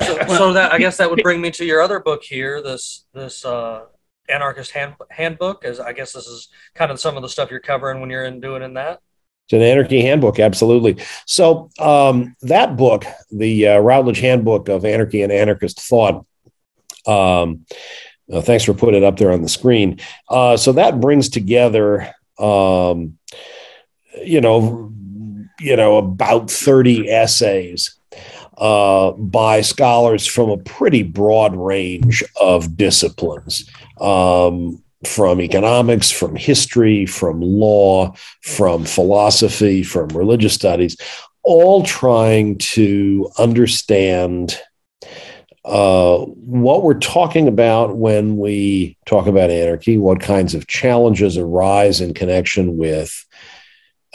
It's, 0.00 0.06
So, 0.06 0.26
so 0.26 0.52
that 0.52 0.72
I 0.72 0.78
guess 0.78 0.98
that 0.98 1.10
would 1.10 1.22
bring 1.22 1.40
me 1.40 1.50
to 1.52 1.64
your 1.64 1.80
other 1.80 2.00
book 2.00 2.22
here, 2.22 2.62
this 2.62 3.06
this 3.14 3.44
uh, 3.44 3.86
anarchist 4.28 4.72
hand, 4.72 4.94
handbook. 5.10 5.64
As 5.64 5.80
I 5.80 5.92
guess 5.92 6.12
this 6.12 6.26
is 6.26 6.48
kind 6.74 6.90
of 6.90 7.00
some 7.00 7.16
of 7.16 7.22
the 7.22 7.28
stuff 7.28 7.50
you're 7.50 7.60
covering 7.60 8.00
when 8.00 8.10
you're 8.10 8.24
in 8.24 8.40
doing 8.40 8.62
in 8.62 8.74
that. 8.74 9.00
It's 9.44 9.52
an 9.52 9.62
anarchy 9.62 10.02
handbook, 10.02 10.40
absolutely. 10.40 11.02
So 11.24 11.70
um, 11.78 12.34
that 12.42 12.76
book, 12.76 13.04
the 13.30 13.68
uh, 13.68 13.78
Routledge 13.78 14.18
Handbook 14.18 14.68
of 14.68 14.84
Anarchy 14.84 15.22
and 15.22 15.32
Anarchist 15.32 15.80
Thought. 15.80 16.26
Um, 17.06 17.64
uh, 18.30 18.40
thanks 18.40 18.64
for 18.64 18.74
putting 18.74 19.02
it 19.02 19.06
up 19.06 19.16
there 19.16 19.30
on 19.30 19.42
the 19.42 19.48
screen. 19.48 20.00
Uh, 20.28 20.56
so 20.56 20.72
that 20.72 21.00
brings 21.00 21.28
together, 21.28 22.12
um, 22.38 23.18
you 24.20 24.40
know, 24.40 24.92
you 25.60 25.76
know, 25.76 25.96
about 25.98 26.50
thirty 26.50 27.08
essays 27.08 27.96
uh, 28.56 29.12
by 29.12 29.60
scholars 29.60 30.26
from 30.26 30.50
a 30.50 30.58
pretty 30.58 31.02
broad 31.02 31.56
range 31.56 32.24
of 32.40 32.76
disciplines. 32.76 33.68
Um, 34.00 34.82
from 35.04 35.40
economics, 35.40 36.10
from 36.10 36.34
history, 36.34 37.06
from 37.06 37.40
law, 37.40 38.12
from 38.42 38.84
philosophy, 38.84 39.82
from 39.82 40.08
religious 40.08 40.54
studies, 40.54 40.96
all 41.42 41.84
trying 41.84 42.58
to 42.58 43.30
understand 43.38 44.58
uh, 45.64 46.18
what 46.18 46.82
we're 46.82 46.98
talking 46.98 47.48
about 47.48 47.96
when 47.96 48.36
we 48.36 48.96
talk 49.04 49.26
about 49.26 49.50
anarchy, 49.50 49.98
what 49.98 50.20
kinds 50.20 50.54
of 50.54 50.66
challenges 50.66 51.36
arise 51.36 52.00
in 52.00 52.14
connection 52.14 52.76
with 52.76 53.26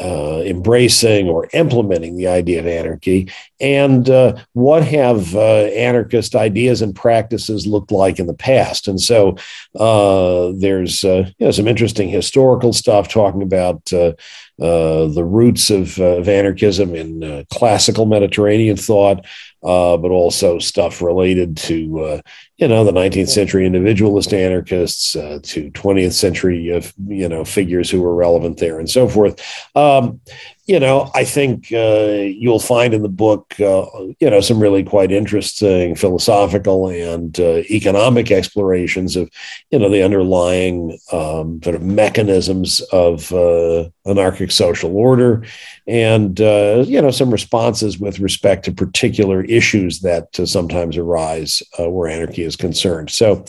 uh, 0.02 0.42
embracing 0.46 1.28
or 1.28 1.50
implementing 1.54 2.16
the 2.16 2.28
idea 2.28 2.60
of 2.60 2.68
anarchy, 2.68 3.30
and 3.62 4.10
uh, 4.10 4.36
what 4.54 4.84
have 4.84 5.36
uh, 5.36 5.66
anarchist 5.66 6.36
ideas 6.36 6.82
and 6.82 6.96
practices 6.96 7.68
looked 7.68 7.92
like 7.92 8.18
in 8.18 8.26
the 8.26 8.34
past. 8.34 8.88
And 8.88 9.00
so 9.00 9.38
uh, 9.80 10.52
there's 10.56 11.04
uh, 11.04 11.30
you 11.38 11.46
know, 11.46 11.52
some 11.52 11.68
interesting 11.68 12.10
historical 12.10 12.74
stuff 12.74 13.08
talking 13.08 13.44
about 13.44 13.94
uh, 13.94 14.14
the 14.58 15.24
roots 15.26 15.70
of, 15.70 16.00
of 16.00 16.28
anarchism 16.28 16.96
in 16.96 17.46
classical 17.52 18.06
Mediterranean 18.06 18.78
thought. 18.78 19.26
but 19.62 20.12
also 20.12 20.58
stuff 20.58 21.02
related 21.02 21.56
to 21.56 22.22
you 22.62 22.68
know 22.68 22.86
the 22.86 22.92
19th 22.92 23.30
century 23.30 23.66
individualist 23.66 24.34
anarchists 24.34 25.16
uh, 25.16 25.40
to 25.42 25.72
20th 25.72 26.14
century 26.14 26.72
uh, 26.72 26.82
you 27.08 27.28
know 27.28 27.44
figures 27.44 27.90
who 27.90 28.02
were 28.02 28.16
relevant 28.16 28.60
there 28.60 28.80
and 28.80 28.90
so 28.90 29.10
forth 29.10 29.42
um, 29.76 30.22
you 30.72 30.80
know 30.80 31.12
i 31.14 31.26
think 31.26 31.68
uh, 31.74 32.24
you'll 32.42 32.68
find 32.74 32.94
in 32.94 33.02
the 33.02 33.16
book 33.26 33.60
uh, 33.60 33.86
you 34.22 34.30
know 34.30 34.40
some 34.40 34.60
really 34.60 34.84
quite 34.84 35.12
interesting 35.12 35.96
philosophical 35.96 36.88
and 36.88 37.40
uh, 37.42 37.58
economic 37.70 38.32
explorations 38.32 39.18
of 39.18 39.30
you 39.70 39.78
know 39.78 39.90
the 39.90 40.02
underlying 40.02 40.98
um, 41.12 41.62
sort 41.62 41.76
of 41.76 41.84
mechanisms 41.84 42.80
of 42.94 43.34
uh, 43.34 43.90
anarchic 44.08 44.52
social 44.52 44.96
order 44.96 45.44
and 45.88 46.40
you 46.40 47.02
know 47.02 47.12
some 47.12 47.30
responses 47.30 48.00
with 48.00 48.20
respect 48.20 48.66
to 48.66 48.72
particular 48.72 49.44
issues 49.44 50.00
that 50.00 50.28
sometimes 50.46 50.98
arise 50.98 51.62
where 51.78 52.10
anarchy 52.10 52.44
is 52.44 52.56
concerned. 52.56 53.10
So, 53.10 53.46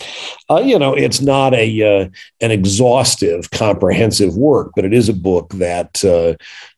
uh, 0.51 0.63
you 0.65 0.79
know, 0.79 0.95
it's 0.95 1.21
not 1.21 1.55
a 1.55 1.83
uh, 1.83 2.09
an 2.41 2.51
exhaustive, 2.51 3.51
comprehensive 3.51 4.37
work, 4.37 4.73
but 4.75 4.85
it 4.85 4.93
is 4.93 5.09
a 5.09 5.15
book 5.15 5.51
that 5.55 6.05
uh, 6.05 6.35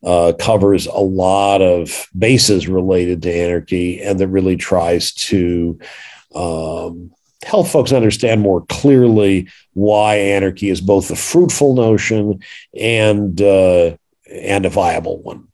uh, 0.06 0.32
covers 0.34 0.86
a 0.86 0.92
lot 0.92 1.62
of 1.62 2.06
bases 2.16 2.68
related 2.68 3.22
to 3.22 3.34
anarchy, 3.34 4.00
and 4.02 4.18
that 4.20 4.28
really 4.28 4.56
tries 4.56 5.12
to. 5.14 5.78
Um, 6.34 7.12
help 7.44 7.66
folks 7.68 7.92
understand 7.92 8.40
more 8.40 8.64
clearly 8.66 9.48
why 9.74 10.16
anarchy 10.16 10.70
is 10.70 10.80
both 10.80 11.10
a 11.10 11.16
fruitful 11.16 11.74
notion 11.74 12.40
and 12.78 13.40
uh, 13.40 13.96
and 14.32 14.64
a 14.66 14.70
viable 14.70 15.20
one 15.22 15.48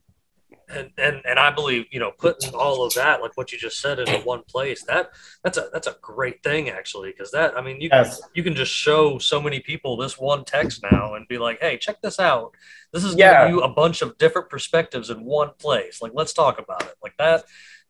and 0.72 0.90
and 0.98 1.20
and 1.29 1.38
I 1.38 1.50
believe 1.50 1.87
you 1.90 1.98
know 1.98 2.12
putting 2.12 2.55
all 2.55 2.85
of 2.85 2.94
that 2.94 3.20
like 3.20 3.37
what 3.37 3.50
you 3.50 3.59
just 3.59 3.81
said 3.81 3.98
into 3.98 4.18
one 4.18 4.42
place 4.48 4.85
that 4.85 5.11
that's 5.42 5.59
a 5.59 5.68
that's 5.72 5.88
a 5.88 5.96
great 6.00 6.42
thing 6.44 6.68
actually 6.70 7.11
because 7.11 7.33
that 7.33 7.57
I 7.59 7.61
mean 7.61 7.81
you 7.81 7.88
Yes. 7.90 8.20
you 8.35 8.42
can 8.44 8.55
just 8.55 8.72
show 8.72 9.18
so 9.18 9.42
many 9.42 9.59
people 9.61 9.96
this 9.96 10.16
one 10.18 10.44
text 10.44 10.83
now 10.83 11.14
and 11.14 11.26
be 11.26 11.38
like 11.38 11.61
hey 11.61 11.76
check 11.76 12.00
this 12.03 12.20
out 12.20 12.55
this 12.92 13.03
is 13.03 13.16
Yeah. 13.16 13.40
giving 13.42 13.57
you 13.57 13.62
a 13.62 13.68
bunch 13.68 14.00
of 14.00 14.16
different 14.18 14.48
perspectives 14.48 15.11
in 15.11 15.24
one 15.24 15.50
place 15.59 16.00
like 16.00 16.12
let's 16.14 16.33
talk 16.33 16.61
about 16.61 16.83
it 16.83 16.94
like 17.03 17.16
that 17.18 17.44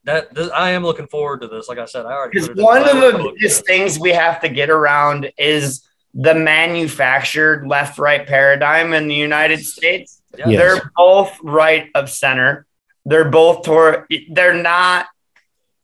that 0.05 0.35
this, 0.35 0.51
I 0.51 0.71
am 0.71 0.83
looking 0.83 1.07
forward 1.07 1.43
to 1.43 1.49
this 1.49 1.69
like 1.69 1.79
I 1.79 1.85
said 1.85 2.07
I 2.07 2.13
already 2.13 2.33
Because 2.33 2.49
put 2.49 2.59
it 2.59 2.61
in 2.61 2.65
one 2.65 2.89
of 2.89 2.97
the 2.97 3.33
biggest 3.35 3.67
things 3.67 3.99
we 3.99 4.11
have 4.11 4.41
to 4.41 4.49
get 4.49 4.71
around 4.71 5.31
is 5.39 5.87
the 6.15 6.35
manufactured 6.35 7.67
left 7.67 7.99
right 7.99 8.27
paradigm 8.27 8.93
in 8.93 9.09
the 9.09 9.15
United 9.15 9.65
States. 9.65 10.23
yeah, 10.37 10.49
Yes. 10.49 10.59
They're 10.59 10.93
both 10.97 11.37
right 11.43 11.89
of 11.95 12.11
center. 12.11 12.67
They're 13.05 13.29
both 13.29 13.65
toward, 13.65 14.07
they're 14.31 14.61
not, 14.61 15.07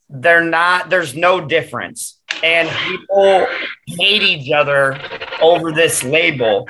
they're 0.09 0.45
not, 0.45 0.91
there's 0.91 1.15
no 1.15 1.41
difference. 1.41 2.21
And 2.43 2.69
people 2.69 3.47
hate 3.87 4.23
each 4.23 4.51
other 4.53 5.01
over 5.41 5.73
this 5.73 6.03
label. 6.03 6.69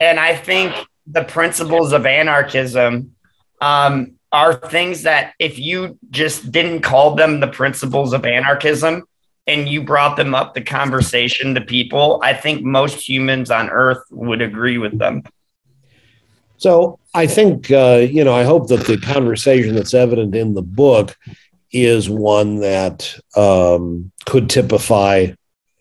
And 0.00 0.18
I 0.18 0.34
think 0.34 0.74
the 1.06 1.24
principles 1.24 1.92
of 1.92 2.06
anarchism 2.06 3.14
um, 3.60 4.15
are 4.36 4.52
things 4.52 5.04
that 5.04 5.32
if 5.38 5.58
you 5.58 5.98
just 6.10 6.52
didn't 6.52 6.82
call 6.82 7.14
them 7.14 7.40
the 7.40 7.48
principles 7.48 8.12
of 8.12 8.26
anarchism 8.26 9.02
and 9.46 9.66
you 9.66 9.82
brought 9.82 10.18
them 10.18 10.34
up 10.34 10.52
the 10.52 10.60
conversation 10.60 11.54
to 11.54 11.62
people, 11.62 12.20
I 12.22 12.34
think 12.34 12.62
most 12.62 13.08
humans 13.08 13.50
on 13.50 13.70
earth 13.70 14.02
would 14.10 14.42
agree 14.42 14.76
with 14.76 14.98
them. 14.98 15.22
So 16.58 16.98
I 17.14 17.26
think, 17.26 17.70
uh, 17.70 18.06
you 18.10 18.24
know, 18.24 18.34
I 18.34 18.44
hope 18.44 18.68
that 18.68 18.86
the 18.86 18.98
conversation 18.98 19.74
that's 19.74 19.94
evident 19.94 20.34
in 20.34 20.52
the 20.52 20.62
book 20.62 21.16
is 21.72 22.10
one 22.10 22.60
that 22.60 23.18
um, 23.36 24.12
could 24.26 24.50
typify 24.50 25.28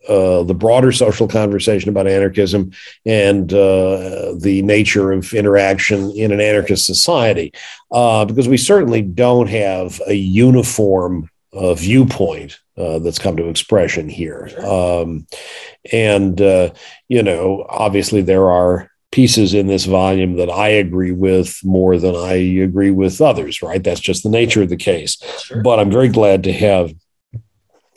uh, 0.07 0.43
the 0.43 0.53
broader 0.53 0.91
social 0.91 1.27
conversation 1.27 1.89
about 1.89 2.07
anarchism 2.07 2.71
and 3.05 3.53
uh, 3.53 4.33
the 4.39 4.61
nature 4.63 5.11
of 5.11 5.33
interaction 5.33 6.11
in 6.11 6.31
an 6.31 6.39
anarchist 6.39 6.85
society, 6.85 7.51
uh, 7.91 8.25
because 8.25 8.47
we 8.47 8.57
certainly 8.57 9.01
don't 9.01 9.47
have 9.47 10.01
a 10.07 10.13
uniform 10.13 11.29
uh, 11.53 11.73
viewpoint 11.73 12.59
uh, 12.77 12.99
that's 12.99 13.19
come 13.19 13.37
to 13.37 13.49
expression 13.49 14.09
here. 14.09 14.49
Um, 14.59 15.25
and, 15.91 16.41
uh, 16.41 16.71
you 17.07 17.23
know, 17.23 17.65
obviously 17.69 18.21
there 18.21 18.49
are 18.49 18.91
pieces 19.11 19.53
in 19.53 19.67
this 19.67 19.85
volume 19.85 20.35
that 20.35 20.49
I 20.49 20.67
agree 20.67 21.13
with 21.13 21.57
more 21.63 21.97
than 21.97 22.15
I 22.15 22.33
agree 22.33 22.91
with 22.91 23.21
others, 23.21 23.61
right? 23.61 23.81
That's 23.81 24.01
just 24.01 24.23
the 24.23 24.29
nature 24.29 24.63
of 24.63 24.69
the 24.69 24.75
case. 24.75 25.17
Sure. 25.41 25.61
But 25.61 25.79
I'm 25.79 25.89
very 25.89 26.09
glad 26.09 26.43
to 26.43 26.51
have 26.51 26.93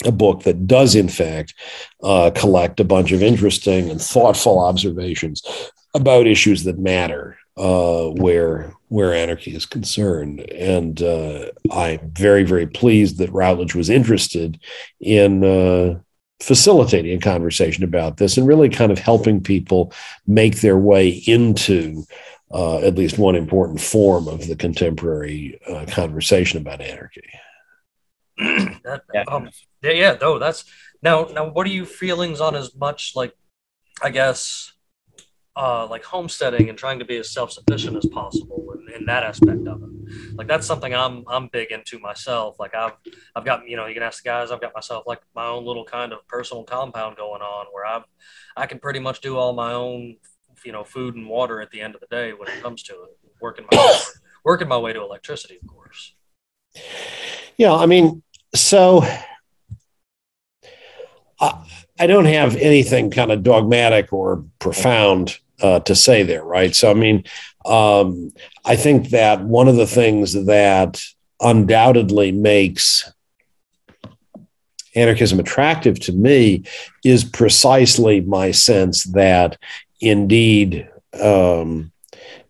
a 0.05 0.13
book 0.13 0.45
that 0.45 0.67
does, 0.67 0.95
in 0.95 1.09
fact, 1.09 1.55
uh, 2.03 2.31
collect 2.35 2.81
a 2.81 2.85
bunch 2.85 3.13
of 3.13 3.23
interesting 3.23 3.91
and 3.91 4.01
thoughtful 4.01 4.59
observations 4.61 5.43
about 5.95 6.27
issues 6.27 6.65
that 6.65 6.79
matter 6.79 7.37
uh, 7.57 8.05
where 8.11 8.73
where 8.89 9.13
anarchy 9.13 9.55
is 9.55 9.67
concerned. 9.67 10.41
And 10.53 11.03
uh, 11.03 11.51
I'm 11.71 12.11
very, 12.13 12.43
very 12.43 12.67
pleased 12.67 13.19
that 13.19 13.33
Routledge 13.33 13.75
was 13.75 13.91
interested 13.91 14.59
in 15.01 15.45
uh, 15.45 16.01
facilitating 16.41 17.17
a 17.17 17.21
conversation 17.21 17.85
about 17.85 18.17
this 18.17 18.39
and 18.39 18.47
really 18.47 18.71
kind 18.71 18.91
of 18.91 18.99
helping 18.99 19.43
people 19.43 19.93
make 20.27 20.61
their 20.61 20.79
way 20.79 21.09
into 21.27 22.05
uh, 22.51 22.79
at 22.79 22.95
least 22.95 23.19
one 23.19 23.35
important 23.35 23.81
form 23.81 24.27
of 24.27 24.47
the 24.47 24.57
contemporary 24.57 25.61
uh, 25.69 25.85
conversation 25.87 26.59
about 26.59 26.81
anarchy. 26.81 27.29
That, 28.39 29.03
Yeah. 29.13 29.25
um, 29.29 29.51
yeah, 29.83 29.93
yeah, 29.93 30.17
no, 30.21 30.39
that's 30.39 30.65
now. 31.03 31.25
Now, 31.25 31.49
what 31.51 31.67
are 31.67 31.71
you 31.71 31.85
feelings 31.85 32.41
on 32.41 32.55
as 32.55 32.75
much 32.75 33.13
like, 33.15 33.35
I 34.03 34.11
guess, 34.11 34.73
uh, 35.57 35.87
like 35.87 36.05
homesteading 36.05 36.69
and 36.69 36.79
trying 36.79 36.99
to 37.01 37.05
be 37.05 37.17
as 37.17 37.33
self 37.33 37.53
sufficient 37.53 37.97
as 37.97 38.07
possible 38.07 38.65
in, 38.75 38.95
in 39.01 39.07
that 39.07 39.23
aspect 39.23 39.67
of 39.67 39.83
it? 39.83 39.89
like 40.37 40.47
that's 40.47 40.67
something 40.67 40.95
I'm 40.95 41.25
I'm 41.29 41.49
big 41.49 41.71
into 41.71 41.99
myself. 41.99 42.57
Like 42.59 42.75
I've 42.75 42.93
I've 43.35 43.45
got 43.45 43.69
you 43.69 43.77
know 43.77 43.87
you 43.87 43.95
can 43.95 44.03
ask 44.03 44.23
the 44.23 44.29
guys. 44.29 44.51
I've 44.51 44.61
got 44.61 44.75
myself 44.75 45.05
like 45.07 45.21
my 45.35 45.47
own 45.47 45.65
little 45.67 45.85
kind 45.85 46.13
of 46.13 46.27
personal 46.29 46.65
compound 46.65 47.17
going 47.17 47.43
on 47.43 47.67
where 47.73 47.85
I've 47.85 48.05
I 48.57 48.67
can 48.67 48.79
pretty 48.79 49.01
much 49.01 49.21
do 49.21 49.37
all 49.37 49.53
my 49.53 49.73
own 49.73 50.17
you 50.65 50.73
know 50.73 50.85
food 50.85 51.15
and 51.15 51.29
water 51.29 51.61
at 51.61 51.71
the 51.71 51.81
end 51.81 51.95
of 51.95 52.01
the 52.01 52.07
day 52.07 52.33
when 52.33 52.49
it 52.49 52.63
comes 52.63 52.83
to 52.85 52.95
it. 52.95 53.19
Working 53.41 53.67
my 53.71 54.01
working 54.45 54.69
my 54.69 54.79
way 54.79 54.93
to 54.93 55.01
electricity, 55.03 55.59
of 55.63 55.69
course. 55.69 56.15
Yeah, 57.57 57.75
I 57.75 57.87
mean, 57.87 58.23
so 58.55 59.03
I, 61.41 61.65
I 61.99 62.07
don't 62.07 62.27
have 62.27 62.57
anything 62.57 63.11
kind 63.11 63.33
of 63.33 63.43
dogmatic 63.43 64.13
or 64.13 64.45
profound 64.59 65.39
uh, 65.61 65.81
to 65.81 65.95
say 65.95 66.23
there, 66.23 66.45
right? 66.45 66.75
So, 66.75 66.91
I 66.91 66.95
mean, 66.95 67.25
um, 67.65 68.33
I 68.65 68.77
think 68.77 69.11
that 69.11 69.43
one 69.43 69.69
of 69.69 69.77
the 69.77 69.87
things 69.87 70.47
that 70.47 71.03
undoubtedly 71.41 72.33
makes 72.33 73.11
anarchism 74.95 75.39
attractive 75.39 76.01
to 76.01 76.13
me 76.13 76.65
is 77.05 77.25
precisely 77.25 78.21
my 78.21 78.51
sense 78.51 79.05
that 79.05 79.59
indeed 80.01 80.89
um, 81.21 81.93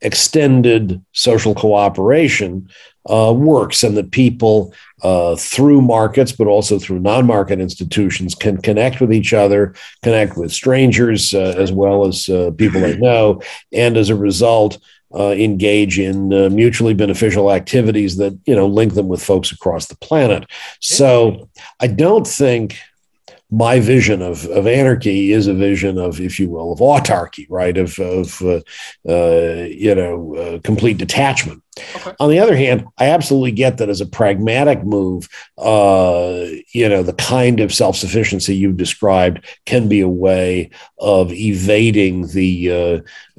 extended 0.00 1.04
social 1.12 1.54
cooperation 1.54 2.68
uh, 3.08 3.32
works 3.32 3.82
and 3.82 3.96
that 3.96 4.10
people 4.10 4.72
uh, 5.02 5.36
through 5.36 5.80
markets, 5.80 6.32
but 6.32 6.46
also 6.46 6.78
through 6.78 6.98
non 6.98 7.26
market 7.26 7.60
institutions, 7.60 8.34
can 8.34 8.58
connect 8.58 9.00
with 9.00 9.12
each 9.12 9.32
other, 9.32 9.74
connect 10.02 10.36
with 10.36 10.52
strangers 10.52 11.32
uh, 11.34 11.54
as 11.56 11.72
well 11.72 12.04
as 12.04 12.28
uh, 12.28 12.50
people 12.58 12.80
they 12.80 12.96
know, 12.98 13.40
and 13.72 13.96
as 13.96 14.10
a 14.10 14.16
result, 14.16 14.78
uh, 15.14 15.30
engage 15.30 15.98
in 15.98 16.32
uh, 16.34 16.50
mutually 16.50 16.92
beneficial 16.92 17.50
activities 17.50 18.18
that 18.18 18.38
you 18.46 18.54
know 18.54 18.66
link 18.66 18.94
them 18.94 19.08
with 19.08 19.22
folks 19.22 19.50
across 19.50 19.86
the 19.86 19.96
planet. 19.96 20.44
So 20.80 21.48
I 21.80 21.86
don't 21.86 22.26
think 22.26 22.78
my 23.50 23.80
vision 23.80 24.20
of, 24.20 24.44
of 24.46 24.66
anarchy 24.66 25.32
is 25.32 25.46
a 25.46 25.54
vision 25.54 25.98
of, 25.98 26.20
if 26.20 26.38
you 26.38 26.50
will, 26.50 26.72
of 26.72 26.80
autarky, 26.80 27.46
right? 27.48 27.76
Of, 27.76 27.98
of 27.98 28.42
uh, 28.42 28.60
uh, 29.08 29.64
you 29.64 29.94
know, 29.94 30.34
uh, 30.36 30.58
complete 30.60 30.98
detachment. 30.98 31.62
Okay. 31.96 32.12
On 32.20 32.30
the 32.30 32.38
other 32.38 32.56
hand, 32.56 32.86
I 32.98 33.06
absolutely 33.06 33.52
get 33.52 33.78
that 33.78 33.88
as 33.88 34.00
a 34.00 34.06
pragmatic 34.06 34.84
move, 34.84 35.28
uh, 35.56 36.44
you 36.72 36.88
know, 36.88 37.02
the 37.02 37.14
kind 37.14 37.60
of 37.60 37.72
self 37.72 37.96
sufficiency 37.96 38.56
you've 38.56 38.76
described 38.76 39.44
can 39.66 39.88
be 39.88 40.00
a 40.00 40.08
way 40.08 40.70
of 40.98 41.32
evading 41.32 42.26
the 42.28 42.72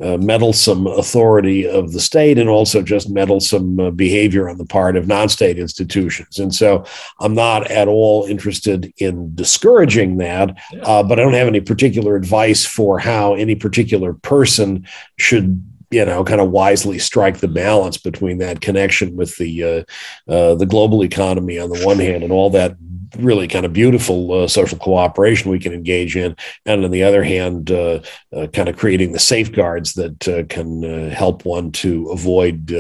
uh, 0.02 0.04
uh, 0.04 0.18
meddlesome 0.18 0.88
authority 0.88 1.68
of 1.68 1.92
the 1.92 2.00
state 2.00 2.38
and 2.38 2.50
also 2.50 2.82
just 2.82 3.10
meddlesome 3.10 3.80
uh, 3.80 3.92
behavior 3.92 4.50
on 4.50 4.58
the 4.58 4.66
part 4.66 4.96
of 4.96 5.08
non 5.08 5.30
state 5.30 5.60
institutions. 5.60 6.40
And 6.40 6.54
so 6.54 6.86
I'm 7.20 7.34
not 7.34 7.70
at 7.70 7.88
all 7.88 8.26
interested 8.26 8.94
in 8.98 9.36
discouraging 9.36 10.18
that, 10.18 10.58
uh, 10.84 11.04
but 11.04 11.20
I 11.20 11.24
don't 11.24 11.34
have 11.34 11.48
any 11.48 11.62
particular 11.62 12.16
advice 12.16 12.66
for 12.66 13.00
how 13.00 13.34
any 13.34 13.56
particular 13.56 14.14
person 14.14 14.88
should 15.18 15.64
you 15.92 16.06
know, 16.06 16.24
kind 16.24 16.42
of 16.42 16.52
wisely 16.52 17.00
strike 17.00 17.40
the 17.40 17.48
balance 17.48 17.98
between 17.98 18.38
that 18.40 18.62
connection 18.62 19.16
with 19.16 19.36
the 19.38 19.64
uh, 19.64 20.32
uh, 20.32 20.56
the 20.56 20.66
global 20.66 21.04
economy 21.04 21.58
on 21.58 21.70
the 21.70 21.84
one 21.86 22.00
hand 22.00 22.24
and 22.24 22.32
all 22.32 22.50
that 22.52 22.76
really 23.18 23.48
kind 23.48 23.66
of 23.66 23.74
beautiful 23.74 24.32
uh, 24.32 24.48
social 24.48 24.78
cooperation 24.78 25.50
we 25.50 25.60
can 25.60 25.74
engage 25.74 26.16
in, 26.16 26.36
and 26.66 26.86
on 26.86 26.92
the 26.92 27.04
other 27.04 27.24
hand, 27.24 27.72
uh, 27.72 28.00
uh, 28.36 28.48
kind 28.48 28.70
of 28.70 28.78
creating 28.78 29.12
the 29.12 29.20
safeguards 29.20 29.94
that 29.94 30.28
uh, 30.28 30.44
can 30.44 31.10
help 31.10 31.46
one 31.46 31.72
to 31.72 32.10
avoid 32.10 32.72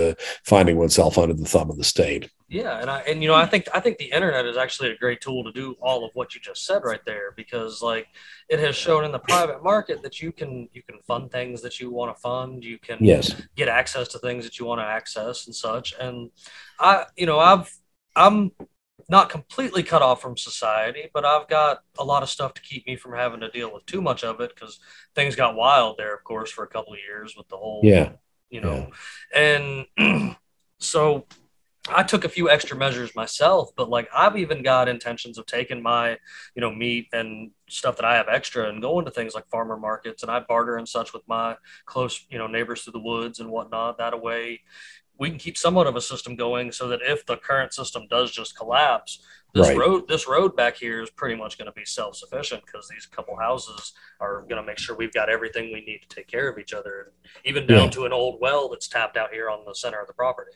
finding 0.43 0.77
oneself 0.77 1.17
under 1.17 1.33
the 1.33 1.45
thumb 1.45 1.69
of 1.69 1.77
the 1.77 1.83
state. 1.83 2.29
Yeah, 2.49 2.79
and 2.79 2.89
I 2.89 2.99
and 3.01 3.21
you 3.21 3.29
know 3.29 3.35
I 3.35 3.45
think 3.45 3.67
I 3.73 3.79
think 3.79 3.97
the 3.97 4.11
internet 4.11 4.45
is 4.45 4.57
actually 4.57 4.89
a 4.89 4.97
great 4.97 5.21
tool 5.21 5.43
to 5.43 5.51
do 5.51 5.75
all 5.81 6.03
of 6.03 6.11
what 6.15 6.33
you 6.33 6.41
just 6.41 6.65
said 6.65 6.83
right 6.83 7.03
there 7.05 7.31
because 7.35 7.81
like 7.81 8.07
it 8.49 8.59
has 8.59 8.75
shown 8.75 9.05
in 9.05 9.11
the 9.11 9.19
private 9.19 9.63
market 9.63 10.01
that 10.01 10.19
you 10.21 10.31
can 10.31 10.67
you 10.73 10.81
can 10.81 10.99
fund 11.07 11.31
things 11.31 11.61
that 11.61 11.79
you 11.79 11.91
want 11.91 12.15
to 12.15 12.19
fund, 12.19 12.63
you 12.63 12.79
can 12.79 12.97
yes. 13.01 13.39
get 13.55 13.67
access 13.67 14.07
to 14.09 14.19
things 14.19 14.45
that 14.45 14.57
you 14.57 14.65
want 14.65 14.81
to 14.81 14.85
access 14.85 15.45
and 15.45 15.55
such. 15.55 15.93
And 15.99 16.31
I 16.79 17.05
you 17.15 17.27
know 17.27 17.37
I've 17.37 17.71
I'm 18.15 18.51
not 19.07 19.29
completely 19.29 19.83
cut 19.83 20.01
off 20.01 20.21
from 20.21 20.35
society, 20.35 21.09
but 21.13 21.25
I've 21.25 21.47
got 21.47 21.79
a 21.97 22.03
lot 22.03 22.23
of 22.23 22.29
stuff 22.29 22.53
to 22.55 22.61
keep 22.61 22.85
me 22.87 22.95
from 22.95 23.13
having 23.13 23.39
to 23.41 23.49
deal 23.49 23.71
with 23.73 23.85
too 23.85 24.01
much 24.01 24.23
of 24.23 24.39
it 24.41 24.53
because 24.55 24.79
things 25.15 25.35
got 25.35 25.55
wild 25.55 25.97
there, 25.97 26.15
of 26.15 26.23
course, 26.23 26.51
for 26.51 26.63
a 26.63 26.67
couple 26.67 26.93
of 26.93 26.99
years 26.99 27.35
with 27.37 27.47
the 27.47 27.57
whole 27.57 27.81
yeah 27.83 28.13
you 28.49 28.61
know, 28.61 28.89
yeah. 29.33 29.85
and 29.97 30.35
so 30.79 31.25
I 31.91 32.03
took 32.03 32.23
a 32.23 32.29
few 32.29 32.49
extra 32.49 32.77
measures 32.77 33.15
myself, 33.15 33.71
but 33.75 33.89
like 33.89 34.09
I've 34.13 34.37
even 34.37 34.63
got 34.63 34.87
intentions 34.87 35.37
of 35.37 35.45
taking 35.45 35.81
my, 35.81 36.17
you 36.55 36.61
know, 36.61 36.71
meat 36.71 37.07
and 37.13 37.51
stuff 37.67 37.95
that 37.97 38.05
I 38.05 38.15
have 38.15 38.27
extra 38.29 38.69
and 38.69 38.81
going 38.81 39.05
to 39.05 39.11
things 39.11 39.33
like 39.33 39.47
farmer 39.49 39.77
markets 39.77 40.23
and 40.23 40.31
I 40.31 40.39
barter 40.41 40.77
and 40.77 40.87
such 40.87 41.13
with 41.13 41.27
my 41.27 41.55
close, 41.85 42.25
you 42.29 42.37
know, 42.37 42.47
neighbors 42.47 42.83
through 42.83 42.93
the 42.93 42.99
woods 42.99 43.39
and 43.39 43.49
whatnot. 43.49 43.97
That 43.97 44.21
way 44.21 44.61
we 45.17 45.29
can 45.29 45.37
keep 45.37 45.57
somewhat 45.57 45.87
of 45.87 45.95
a 45.95 46.01
system 46.01 46.35
going 46.35 46.71
so 46.71 46.87
that 46.87 47.01
if 47.03 47.25
the 47.25 47.37
current 47.37 47.73
system 47.73 48.07
does 48.09 48.31
just 48.31 48.55
collapse, 48.55 49.19
this 49.53 49.67
right. 49.67 49.77
road 49.77 50.07
this 50.07 50.27
road 50.27 50.55
back 50.55 50.77
here 50.77 51.01
is 51.01 51.09
pretty 51.09 51.35
much 51.35 51.57
going 51.57 51.65
to 51.65 51.71
be 51.71 51.85
self-sufficient 51.85 52.63
because 52.65 52.87
these 52.87 53.05
couple 53.07 53.35
houses 53.35 53.93
are 54.19 54.41
going 54.41 54.61
to 54.61 54.63
make 54.63 54.77
sure 54.77 54.95
we've 54.95 55.13
got 55.13 55.29
everything 55.29 55.73
we 55.73 55.81
need 55.81 56.01
to 56.07 56.15
take 56.15 56.27
care 56.27 56.47
of 56.47 56.59
each 56.59 56.73
other 56.73 57.13
even 57.45 57.65
down 57.65 57.85
yeah. 57.85 57.89
to 57.89 58.05
an 58.05 58.13
old 58.13 58.37
well 58.39 58.69
that's 58.69 58.87
tapped 58.87 59.17
out 59.17 59.31
here 59.31 59.49
on 59.49 59.65
the 59.65 59.73
center 59.73 59.99
of 59.99 60.07
the 60.07 60.13
property 60.13 60.51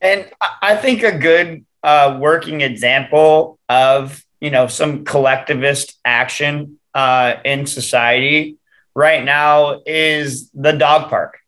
and 0.00 0.30
I 0.62 0.76
think 0.76 1.02
a 1.02 1.16
good 1.16 1.64
uh, 1.82 2.18
working 2.20 2.60
example 2.60 3.58
of 3.68 4.22
you 4.40 4.50
know 4.50 4.66
some 4.66 5.04
collectivist 5.04 5.98
action 6.04 6.78
uh, 6.94 7.34
in 7.44 7.66
society 7.66 8.56
right 8.94 9.24
now 9.24 9.82
is 9.86 10.50
the 10.50 10.72
dog 10.72 11.10
park. 11.10 11.38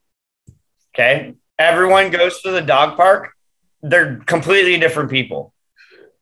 Okay, 0.94 1.34
everyone 1.58 2.10
goes 2.10 2.40
to 2.42 2.50
the 2.50 2.62
dog 2.62 2.96
park. 2.96 3.32
They're 3.82 4.16
completely 4.26 4.78
different 4.78 5.10
people. 5.10 5.52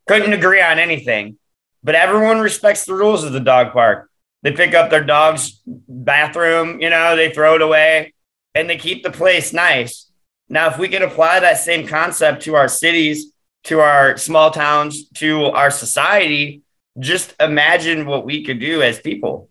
Couldn't 0.07 0.33
agree 0.33 0.61
on 0.61 0.79
anything, 0.79 1.39
but 1.83 1.95
everyone 1.95 2.41
respects 2.41 2.85
the 2.85 2.95
rules 2.95 3.25
of 3.25 3.33
the 3.33 3.41
dog 3.41 3.73
park. 3.73 4.11
They 4.43 4.53
pick 4.53 4.75
up 4.75 4.91
their 4.91 5.03
dog's 5.03 5.61
bathroom, 5.67 6.81
you 6.81 6.91
know, 6.91 7.17
they 7.17 7.33
throw 7.33 7.57
it 7.57 7.63
away, 7.63 8.15
and 8.55 8.71
they 8.71 8.77
keep 8.77 9.03
the 9.03 9.11
place 9.11 9.53
nice 9.53 10.06
now, 10.49 10.69
if 10.69 10.79
we 10.79 10.89
can 10.89 11.03
apply 11.03 11.41
that 11.41 11.59
same 11.59 11.87
concept 11.87 12.43
to 12.43 12.55
our 12.55 12.69
cities, 12.69 13.33
to 13.65 13.81
our 13.81 14.17
small 14.17 14.51
towns, 14.51 15.09
to 15.11 15.47
our 15.47 15.71
society, 15.71 16.63
just 16.99 17.35
imagine 17.41 18.07
what 18.07 18.25
we 18.25 18.45
could 18.45 18.61
do 18.61 18.81
as 18.83 19.01
people. 19.01 19.51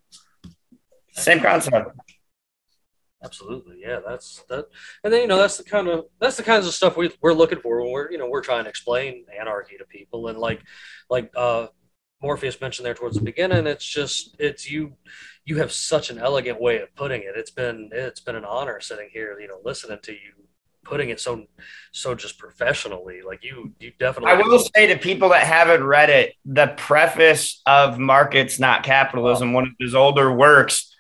Same 1.12 1.42
concept. 1.42 1.92
Absolutely, 3.24 3.82
yeah. 3.82 4.00
That's 4.06 4.44
that, 4.50 4.66
and 5.04 5.12
then 5.12 5.22
you 5.22 5.28
know 5.28 5.38
that's 5.38 5.58
the 5.58 5.64
kind 5.64 5.88
of 5.88 6.06
that's 6.20 6.38
the 6.38 6.44
kinds 6.44 6.68
of 6.68 6.74
stuff 6.74 6.96
we 6.96 7.12
we're 7.22 7.34
looking 7.34 7.60
for 7.60 7.82
when 7.82 7.92
we're 7.92 8.12
you 8.12 8.18
know 8.18 8.30
we're 8.30 8.44
trying 8.44 8.64
to 8.66 8.70
explain 8.70 9.26
anarchy 9.38 9.78
to 9.78 9.86
people 9.86 10.28
and 10.28 10.38
like 10.38 10.62
like 11.10 11.32
uh 11.36 11.68
Morpheus 12.22 12.62
mentioned 12.62 12.86
there 12.86 12.94
towards 12.94 13.16
the 13.16 13.24
beginning. 13.24 13.68
It's 13.68 13.86
just 13.86 14.36
it's 14.40 14.70
you 14.70 14.94
you 15.44 15.58
have 15.58 15.72
such 15.72 16.10
an 16.10 16.20
elegant 16.20 16.62
way 16.62 16.82
of 16.82 16.94
putting 16.96 17.22
it. 17.22 17.34
It's 17.36 17.52
been 17.52 17.90
it's 17.92 18.20
been 18.20 18.36
an 18.36 18.46
honor 18.46 18.80
sitting 18.80 19.10
here, 19.12 19.40
you 19.40 19.48
know, 19.48 19.60
listening 19.64 20.00
to 20.04 20.12
you 20.12 20.45
putting 20.86 21.10
it 21.10 21.20
so 21.20 21.46
so 21.92 22.16
just 22.16 22.38
professionally 22.38 23.22
like 23.26 23.44
you 23.44 23.74
you 23.80 23.92
definitely 24.00 24.32
i 24.32 24.36
will 24.36 24.60
say 24.60 24.88
to 24.88 24.98
people 24.98 25.30
that 25.30 25.44
haven't 25.44 25.84
read 25.84 26.10
it 26.10 26.34
the 26.46 26.68
preface 26.78 27.62
of 27.66 27.98
markets 28.00 28.60
not 28.60 28.84
capitalism 28.84 29.52
one 29.52 29.66
of 29.66 29.72
his 29.80 29.96
older 29.96 30.32
works 30.32 30.96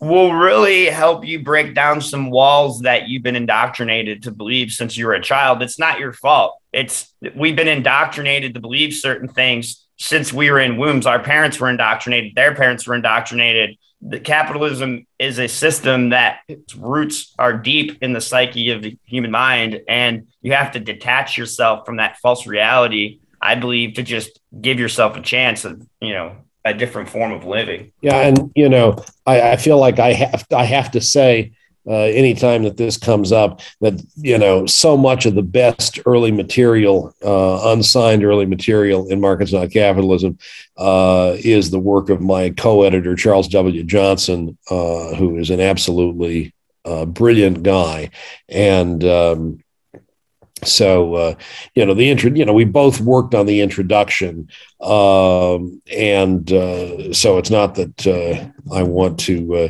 will 0.00 0.32
really 0.32 0.86
help 0.86 1.24
you 1.24 1.42
break 1.42 1.74
down 1.74 2.00
some 2.00 2.30
walls 2.30 2.80
that 2.80 3.08
you've 3.08 3.22
been 3.22 3.36
indoctrinated 3.36 4.22
to 4.22 4.30
believe 4.30 4.70
since 4.70 4.96
you 4.96 5.06
were 5.06 5.14
a 5.14 5.22
child. 5.22 5.62
It's 5.62 5.78
not 5.78 5.98
your 5.98 6.12
fault. 6.12 6.60
It's 6.72 7.12
we've 7.34 7.56
been 7.56 7.68
indoctrinated 7.68 8.54
to 8.54 8.60
believe 8.60 8.92
certain 8.94 9.28
things 9.28 9.86
since 9.96 10.32
we 10.32 10.50
were 10.50 10.60
in 10.60 10.76
wombs. 10.76 11.06
Our 11.06 11.22
parents 11.22 11.60
were 11.60 11.70
indoctrinated 11.70 12.34
their 12.34 12.54
parents 12.54 12.86
were 12.86 12.94
indoctrinated 12.94 13.76
the 14.06 14.20
capitalism 14.20 15.06
is 15.18 15.38
a 15.38 15.48
system 15.48 16.10
that 16.10 16.40
its 16.46 16.74
roots 16.74 17.34
are 17.38 17.54
deep 17.54 18.02
in 18.02 18.12
the 18.12 18.20
psyche 18.20 18.70
of 18.70 18.82
the 18.82 18.96
human 19.04 19.30
mind 19.30 19.80
and 19.88 20.28
you 20.42 20.52
have 20.52 20.72
to 20.72 20.80
detach 20.80 21.38
yourself 21.38 21.86
from 21.86 21.96
that 21.96 22.18
false 22.18 22.46
reality 22.46 23.20
i 23.40 23.54
believe 23.54 23.94
to 23.94 24.02
just 24.02 24.40
give 24.60 24.78
yourself 24.78 25.16
a 25.16 25.22
chance 25.22 25.64
of 25.64 25.82
you 26.00 26.12
know 26.12 26.36
a 26.66 26.72
different 26.72 27.10
form 27.10 27.30
of 27.30 27.44
living. 27.44 27.92
Yeah 28.00 28.20
and 28.20 28.52
you 28.54 28.68
know 28.68 29.02
i, 29.26 29.52
I 29.52 29.56
feel 29.56 29.78
like 29.78 29.98
i 29.98 30.12
have 30.12 30.46
i 30.54 30.64
have 30.64 30.90
to 30.92 31.00
say 31.00 31.52
uh, 31.86 31.92
anytime 31.92 32.62
that 32.62 32.76
this 32.76 32.96
comes 32.96 33.32
up 33.32 33.60
that 33.80 34.00
you 34.16 34.38
know 34.38 34.66
so 34.66 34.96
much 34.96 35.26
of 35.26 35.34
the 35.34 35.42
best 35.42 36.00
early 36.06 36.30
material 36.30 37.14
uh, 37.24 37.72
unsigned 37.72 38.24
early 38.24 38.46
material 38.46 39.08
in 39.08 39.20
markets 39.20 39.52
not 39.52 39.70
capitalism 39.70 40.38
uh, 40.76 41.34
is 41.38 41.70
the 41.70 41.78
work 41.78 42.08
of 42.08 42.20
my 42.20 42.50
co-editor 42.50 43.14
charles 43.14 43.48
w. 43.48 43.82
Johnson 43.82 44.56
uh, 44.70 45.14
who 45.14 45.38
is 45.38 45.50
an 45.50 45.60
absolutely 45.60 46.54
uh, 46.84 47.06
brilliant 47.06 47.62
guy. 47.62 48.10
And 48.48 49.02
um, 49.04 49.60
so 50.62 51.14
uh, 51.14 51.34
you 51.74 51.84
know 51.84 51.94
the 51.94 52.10
intro 52.10 52.30
you 52.30 52.44
know 52.44 52.52
we 52.52 52.64
both 52.64 53.00
worked 53.00 53.34
on 53.34 53.46
the 53.46 53.60
introduction 53.60 54.48
um, 54.84 55.80
and 55.90 56.52
uh, 56.52 57.12
so 57.12 57.38
it's 57.38 57.50
not 57.50 57.74
that 57.74 58.06
uh, 58.06 58.74
i 58.74 58.82
want 58.82 59.18
to 59.18 59.54
uh, 59.54 59.68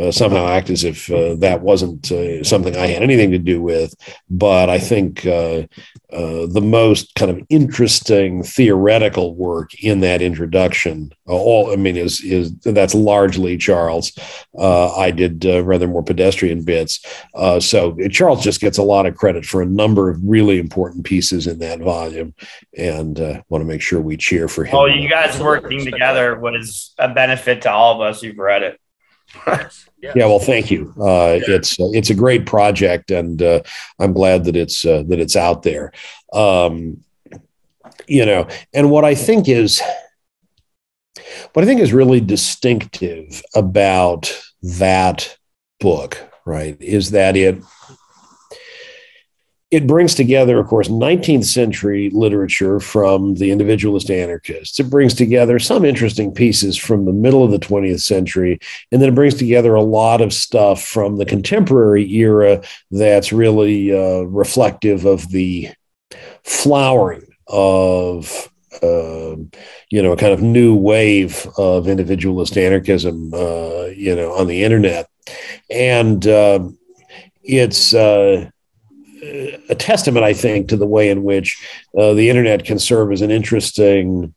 uh, 0.00 0.10
somehow 0.10 0.46
act 0.46 0.70
as 0.70 0.84
if 0.84 1.10
uh, 1.10 1.34
that 1.34 1.60
wasn't 1.60 2.06
something 2.46 2.76
i 2.76 2.86
had 2.86 3.02
anything 3.02 3.30
to 3.30 3.38
do 3.38 3.60
with. 3.60 3.94
But 4.30 4.70
i 4.70 4.78
think 4.78 5.22
the 5.22 6.60
most 6.62 7.14
kind 7.14 7.30
of 7.30 7.42
interesting 7.50 8.42
theoretical 8.42 9.34
work 9.34 9.74
in 9.82 10.00
that 10.00 10.22
introduction 10.22 11.12
all 11.26 11.72
i 11.72 11.76
mean 11.76 11.96
is 11.96 12.20
is 12.22 12.54
that's 12.60 12.94
largely 12.94 13.56
charles. 13.56 14.12
I 14.58 15.10
did 15.10 15.44
rather 15.44 15.86
more 15.86 16.02
pedestrian 16.02 16.64
bits. 16.64 17.00
So 17.60 17.96
charles 18.10 18.42
just 18.42 18.60
gets 18.60 18.78
a 18.78 18.82
lot 18.82 19.06
of 19.06 19.16
credit 19.16 19.44
for 19.44 19.60
a 19.60 19.66
number 19.66 20.08
of 20.08 20.20
really 20.22 20.58
important 20.58 21.04
pieces 21.04 21.46
in 21.46 21.58
that 21.58 21.80
volume, 21.80 22.34
and 22.76 23.20
uh, 23.20 23.42
want 23.48 23.62
to 23.62 23.66
make 23.66 23.82
sure 23.82 24.00
we 24.00 24.16
cheer 24.16 24.48
for 24.54 24.64
him. 24.64 24.74
Oh, 24.74 24.86
you 24.86 25.08
guys 25.08 25.38
working 25.40 25.84
together 25.84 26.38
was 26.38 26.94
a 26.98 27.12
benefit 27.12 27.62
to 27.62 27.70
all 27.70 27.94
of 27.94 28.00
us 28.00 28.22
who've 28.22 28.38
read 28.38 28.62
it. 28.62 28.80
yes. 29.46 29.86
Yeah, 30.14 30.26
well, 30.26 30.38
thank 30.38 30.70
you. 30.70 30.92
Uh, 31.00 31.38
it's 31.48 31.80
uh, 31.80 31.88
it's 31.94 32.10
a 32.10 32.14
great 32.14 32.44
project, 32.44 33.10
and 33.10 33.40
uh, 33.40 33.62
I'm 33.98 34.12
glad 34.12 34.44
that 34.44 34.54
it's 34.54 34.84
uh, 34.84 35.02
that 35.08 35.18
it's 35.18 35.34
out 35.34 35.62
there. 35.62 35.92
Um, 36.30 37.02
you 38.06 38.26
know, 38.26 38.46
and 38.74 38.90
what 38.90 39.06
I 39.06 39.14
think 39.14 39.48
is 39.48 39.80
what 41.54 41.62
I 41.62 41.66
think 41.66 41.80
is 41.80 41.94
really 41.94 42.20
distinctive 42.20 43.42
about 43.54 44.38
that 44.62 45.38
book, 45.80 46.18
right, 46.44 46.76
is 46.78 47.12
that 47.12 47.34
it 47.34 47.62
it 49.74 49.86
brings 49.88 50.14
together, 50.14 50.58
of 50.60 50.68
course, 50.68 50.88
19th 50.88 51.44
century 51.44 52.08
literature 52.10 52.78
from 52.78 53.34
the 53.34 53.50
individualist 53.50 54.08
anarchists. 54.08 54.78
It 54.78 54.88
brings 54.88 55.14
together 55.14 55.58
some 55.58 55.84
interesting 55.84 56.32
pieces 56.32 56.76
from 56.76 57.04
the 57.04 57.12
middle 57.12 57.42
of 57.42 57.50
the 57.50 57.58
20th 57.58 58.00
century. 58.00 58.60
And 58.92 59.02
then 59.02 59.08
it 59.08 59.14
brings 59.14 59.34
together 59.34 59.74
a 59.74 59.82
lot 59.82 60.20
of 60.20 60.32
stuff 60.32 60.82
from 60.84 61.16
the 61.16 61.26
contemporary 61.26 62.08
era 62.12 62.62
that's 62.92 63.32
really 63.32 63.92
uh, 63.92 64.22
reflective 64.22 65.04
of 65.06 65.28
the 65.30 65.70
flowering 66.44 67.26
of 67.48 68.48
uh, 68.82 69.36
you 69.90 70.02
know, 70.02 70.12
a 70.12 70.16
kind 70.16 70.32
of 70.32 70.42
new 70.42 70.74
wave 70.74 71.46
of 71.56 71.88
individualist 71.88 72.56
anarchism, 72.56 73.32
uh, 73.34 73.86
you 73.86 74.14
know, 74.14 74.32
on 74.32 74.48
the 74.48 74.64
internet, 74.64 75.08
and 75.70 76.26
uh, 76.26 76.58
it's 77.44 77.94
uh, 77.94 78.50
a 79.68 79.74
testament, 79.74 80.24
I 80.24 80.34
think, 80.34 80.68
to 80.68 80.76
the 80.76 80.86
way 80.86 81.10
in 81.10 81.22
which 81.22 81.62
uh, 81.98 82.14
the 82.14 82.28
internet 82.28 82.64
can 82.64 82.78
serve 82.78 83.12
as 83.12 83.22
an 83.22 83.30
interesting 83.30 84.34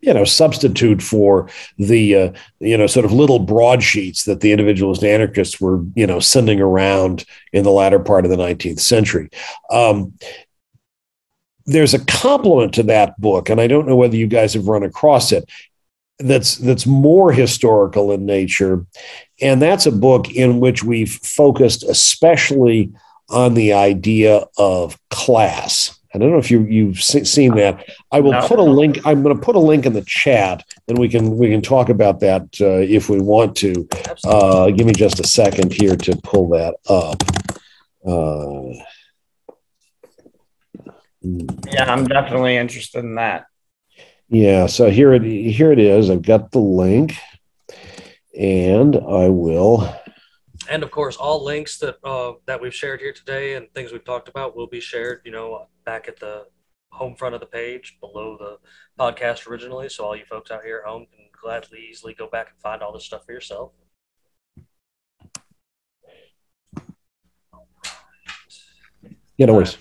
you 0.00 0.12
know 0.12 0.24
substitute 0.24 1.02
for 1.02 1.48
the 1.78 2.14
uh, 2.14 2.32
you 2.60 2.76
know 2.76 2.86
sort 2.86 3.04
of 3.04 3.12
little 3.12 3.38
broadsheets 3.38 4.24
that 4.24 4.40
the 4.40 4.52
individualist 4.52 5.02
anarchists 5.02 5.60
were 5.60 5.82
you 5.94 6.06
know 6.06 6.20
sending 6.20 6.60
around 6.60 7.24
in 7.52 7.64
the 7.64 7.70
latter 7.70 7.98
part 7.98 8.24
of 8.24 8.30
the 8.30 8.36
19th 8.36 8.80
century. 8.80 9.30
Um, 9.70 10.14
there's 11.66 11.94
a 11.94 12.04
complement 12.04 12.72
to 12.74 12.84
that 12.84 13.20
book 13.20 13.50
and 13.50 13.60
i 13.60 13.66
don't 13.66 13.88
know 13.88 13.96
whether 13.96 14.16
you 14.16 14.28
guys 14.28 14.54
have 14.54 14.68
run 14.68 14.84
across 14.84 15.32
it 15.32 15.50
that's 16.20 16.56
that's 16.58 16.86
more 16.86 17.32
historical 17.32 18.12
in 18.12 18.24
nature 18.24 18.86
and 19.42 19.60
that's 19.60 19.84
a 19.84 19.92
book 19.92 20.30
in 20.30 20.60
which 20.60 20.82
we've 20.82 21.14
focused 21.14 21.82
especially 21.82 22.92
on 23.28 23.54
the 23.54 23.72
idea 23.72 24.44
of 24.56 24.98
class. 25.10 25.98
I 26.14 26.18
don't 26.18 26.30
know 26.30 26.38
if 26.38 26.50
you 26.50 26.62
you've 26.62 27.02
seen 27.02 27.54
that. 27.56 27.84
I 28.10 28.20
will 28.20 28.32
no. 28.32 28.48
put 28.48 28.58
a 28.58 28.62
link. 28.62 29.00
I'm 29.04 29.22
going 29.22 29.36
to 29.36 29.42
put 29.42 29.54
a 29.54 29.60
link 29.60 29.84
in 29.84 29.92
the 29.92 30.04
chat, 30.06 30.64
and 30.88 30.96
we 30.96 31.10
can 31.10 31.36
we 31.36 31.50
can 31.50 31.60
talk 31.60 31.90
about 31.90 32.20
that 32.20 32.42
uh, 32.60 32.78
if 32.78 33.10
we 33.10 33.20
want 33.20 33.54
to. 33.58 33.86
Uh, 34.24 34.70
give 34.70 34.86
me 34.86 34.94
just 34.94 35.20
a 35.20 35.26
second 35.26 35.74
here 35.74 35.94
to 35.94 36.16
pull 36.22 36.48
that 36.50 36.76
up. 36.88 37.22
Uh, 38.06 38.82
yeah, 41.20 41.92
I'm 41.92 42.06
definitely 42.06 42.56
interested 42.56 43.00
in 43.00 43.16
that. 43.16 43.46
Yeah, 44.28 44.66
so 44.66 44.90
here 44.90 45.12
it 45.12 45.22
here 45.22 45.70
it 45.70 45.78
is. 45.78 46.08
I've 46.08 46.22
got 46.22 46.50
the 46.50 46.60
link, 46.60 47.14
and 48.38 48.96
I 48.96 49.28
will 49.28 49.92
and 50.70 50.82
of 50.82 50.90
course, 50.90 51.16
all 51.16 51.44
links 51.44 51.78
that 51.78 51.96
uh, 52.04 52.32
that 52.46 52.60
we've 52.60 52.74
shared 52.74 53.00
here 53.00 53.12
today 53.12 53.54
and 53.54 53.72
things 53.74 53.92
we've 53.92 54.04
talked 54.04 54.28
about 54.28 54.56
will 54.56 54.66
be 54.66 54.80
shared, 54.80 55.22
you 55.24 55.32
know, 55.32 55.66
back 55.84 56.08
at 56.08 56.18
the 56.18 56.46
home 56.92 57.14
front 57.14 57.34
of 57.34 57.40
the 57.40 57.46
page 57.46 57.98
below 58.00 58.36
the 58.38 58.58
podcast 58.98 59.46
originally. 59.46 59.88
So 59.88 60.04
all 60.04 60.16
you 60.16 60.24
folks 60.24 60.50
out 60.50 60.64
here 60.64 60.82
at 60.84 60.90
home 60.90 61.06
can 61.14 61.26
gladly 61.40 61.86
easily 61.90 62.14
go 62.14 62.28
back 62.28 62.48
and 62.50 62.60
find 62.60 62.82
all 62.82 62.92
this 62.92 63.04
stuff 63.04 63.24
for 63.26 63.32
yourself. 63.32 63.72
Yeah, 69.36 69.46
no 69.46 69.54
worries. 69.54 69.76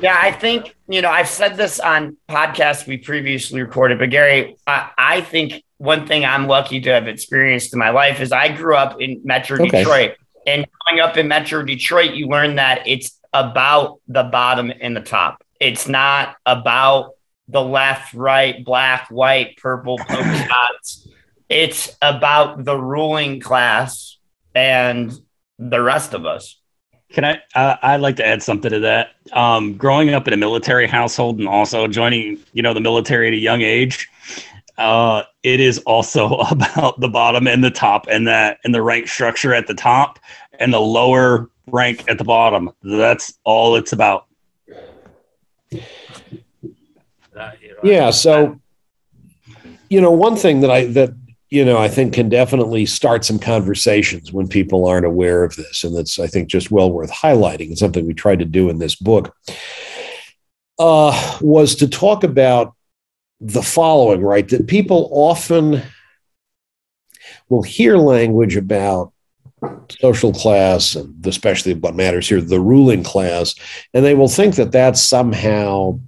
Yeah, 0.00 0.18
I 0.20 0.32
think 0.32 0.76
you 0.88 1.02
know 1.02 1.10
I've 1.10 1.28
said 1.28 1.56
this 1.56 1.78
on 1.78 2.16
podcasts 2.28 2.86
we 2.86 2.96
previously 2.96 3.62
recorded, 3.62 3.98
but 3.98 4.10
Gary, 4.10 4.56
I, 4.66 4.90
I 4.98 5.20
think 5.20 5.62
one 5.82 6.06
thing 6.06 6.24
I'm 6.24 6.46
lucky 6.46 6.80
to 6.82 6.90
have 6.90 7.08
experienced 7.08 7.72
in 7.72 7.78
my 7.80 7.90
life 7.90 8.20
is 8.20 8.30
I 8.30 8.54
grew 8.54 8.76
up 8.76 9.00
in 9.00 9.20
Metro 9.24 9.60
okay. 9.60 9.78
Detroit. 9.78 10.16
And 10.46 10.64
growing 10.86 11.00
up 11.00 11.16
in 11.16 11.26
Metro 11.26 11.64
Detroit, 11.64 12.12
you 12.12 12.28
learn 12.28 12.54
that 12.54 12.86
it's 12.86 13.18
about 13.32 14.00
the 14.06 14.22
bottom 14.22 14.72
and 14.80 14.96
the 14.96 15.00
top. 15.00 15.42
It's 15.58 15.88
not 15.88 16.36
about 16.46 17.14
the 17.48 17.60
left, 17.60 18.14
right, 18.14 18.64
black, 18.64 19.08
white, 19.10 19.56
purple, 19.56 19.98
polka 20.08 20.46
dots. 20.46 21.08
It's 21.48 21.96
about 22.00 22.64
the 22.64 22.78
ruling 22.78 23.40
class 23.40 24.18
and 24.54 25.12
the 25.58 25.82
rest 25.82 26.14
of 26.14 26.26
us. 26.26 26.60
Can 27.10 27.24
I? 27.24 27.42
Uh, 27.56 27.76
I'd 27.82 28.00
like 28.00 28.16
to 28.16 28.26
add 28.26 28.40
something 28.40 28.70
to 28.70 28.78
that. 28.80 29.14
Um, 29.32 29.76
growing 29.76 30.10
up 30.10 30.28
in 30.28 30.32
a 30.32 30.36
military 30.36 30.86
household 30.86 31.40
and 31.40 31.48
also 31.48 31.88
joining, 31.88 32.38
you 32.52 32.62
know, 32.62 32.72
the 32.72 32.80
military 32.80 33.26
at 33.26 33.34
a 33.34 33.36
young 33.36 33.62
age, 33.62 34.08
uh, 34.78 35.22
it 35.42 35.60
is 35.60 35.78
also 35.80 36.36
about 36.50 37.00
the 37.00 37.08
bottom 37.08 37.46
and 37.46 37.62
the 37.62 37.70
top 37.70 38.06
and 38.10 38.26
that 38.26 38.58
and 38.64 38.74
the 38.74 38.82
rank 38.82 39.08
structure 39.08 39.54
at 39.54 39.66
the 39.66 39.74
top 39.74 40.18
and 40.58 40.72
the 40.72 40.80
lower 40.80 41.50
rank 41.66 42.04
at 42.08 42.18
the 42.18 42.24
bottom. 42.24 42.70
That's 42.82 43.38
all 43.44 43.76
it's 43.76 43.92
about. 43.92 44.26
Yeah. 47.82 48.10
So, 48.10 48.60
you 49.88 50.00
know, 50.00 50.10
one 50.10 50.36
thing 50.36 50.60
that 50.60 50.70
I 50.70 50.86
that 50.86 51.10
you 51.50 51.64
know 51.64 51.78
I 51.78 51.88
think 51.88 52.14
can 52.14 52.28
definitely 52.28 52.86
start 52.86 53.24
some 53.24 53.38
conversations 53.38 54.32
when 54.32 54.48
people 54.48 54.86
aren't 54.86 55.06
aware 55.06 55.44
of 55.44 55.56
this, 55.56 55.84
and 55.84 55.96
that's 55.96 56.18
I 56.18 56.26
think 56.26 56.48
just 56.48 56.70
well 56.70 56.92
worth 56.92 57.10
highlighting. 57.10 57.70
It's 57.70 57.80
something 57.80 58.06
we 58.06 58.14
tried 58.14 58.38
to 58.38 58.44
do 58.44 58.70
in 58.70 58.78
this 58.78 58.94
book. 58.94 59.34
Uh, 60.78 61.38
was 61.40 61.74
to 61.76 61.88
talk 61.88 62.24
about 62.24 62.74
the 63.42 63.62
following, 63.62 64.22
right? 64.22 64.48
That 64.48 64.68
people 64.68 65.08
often 65.12 65.82
will 67.48 67.62
hear 67.62 67.96
language 67.96 68.56
about 68.56 69.12
social 70.00 70.32
class, 70.32 70.94
and 70.94 71.26
especially 71.26 71.74
what 71.74 71.94
matters 71.94 72.28
here, 72.28 72.40
the 72.40 72.60
ruling 72.60 73.02
class, 73.02 73.54
and 73.92 74.04
they 74.04 74.14
will 74.14 74.28
think 74.28 74.54
that 74.56 74.72
that's 74.72 75.00
somehow 75.02 75.98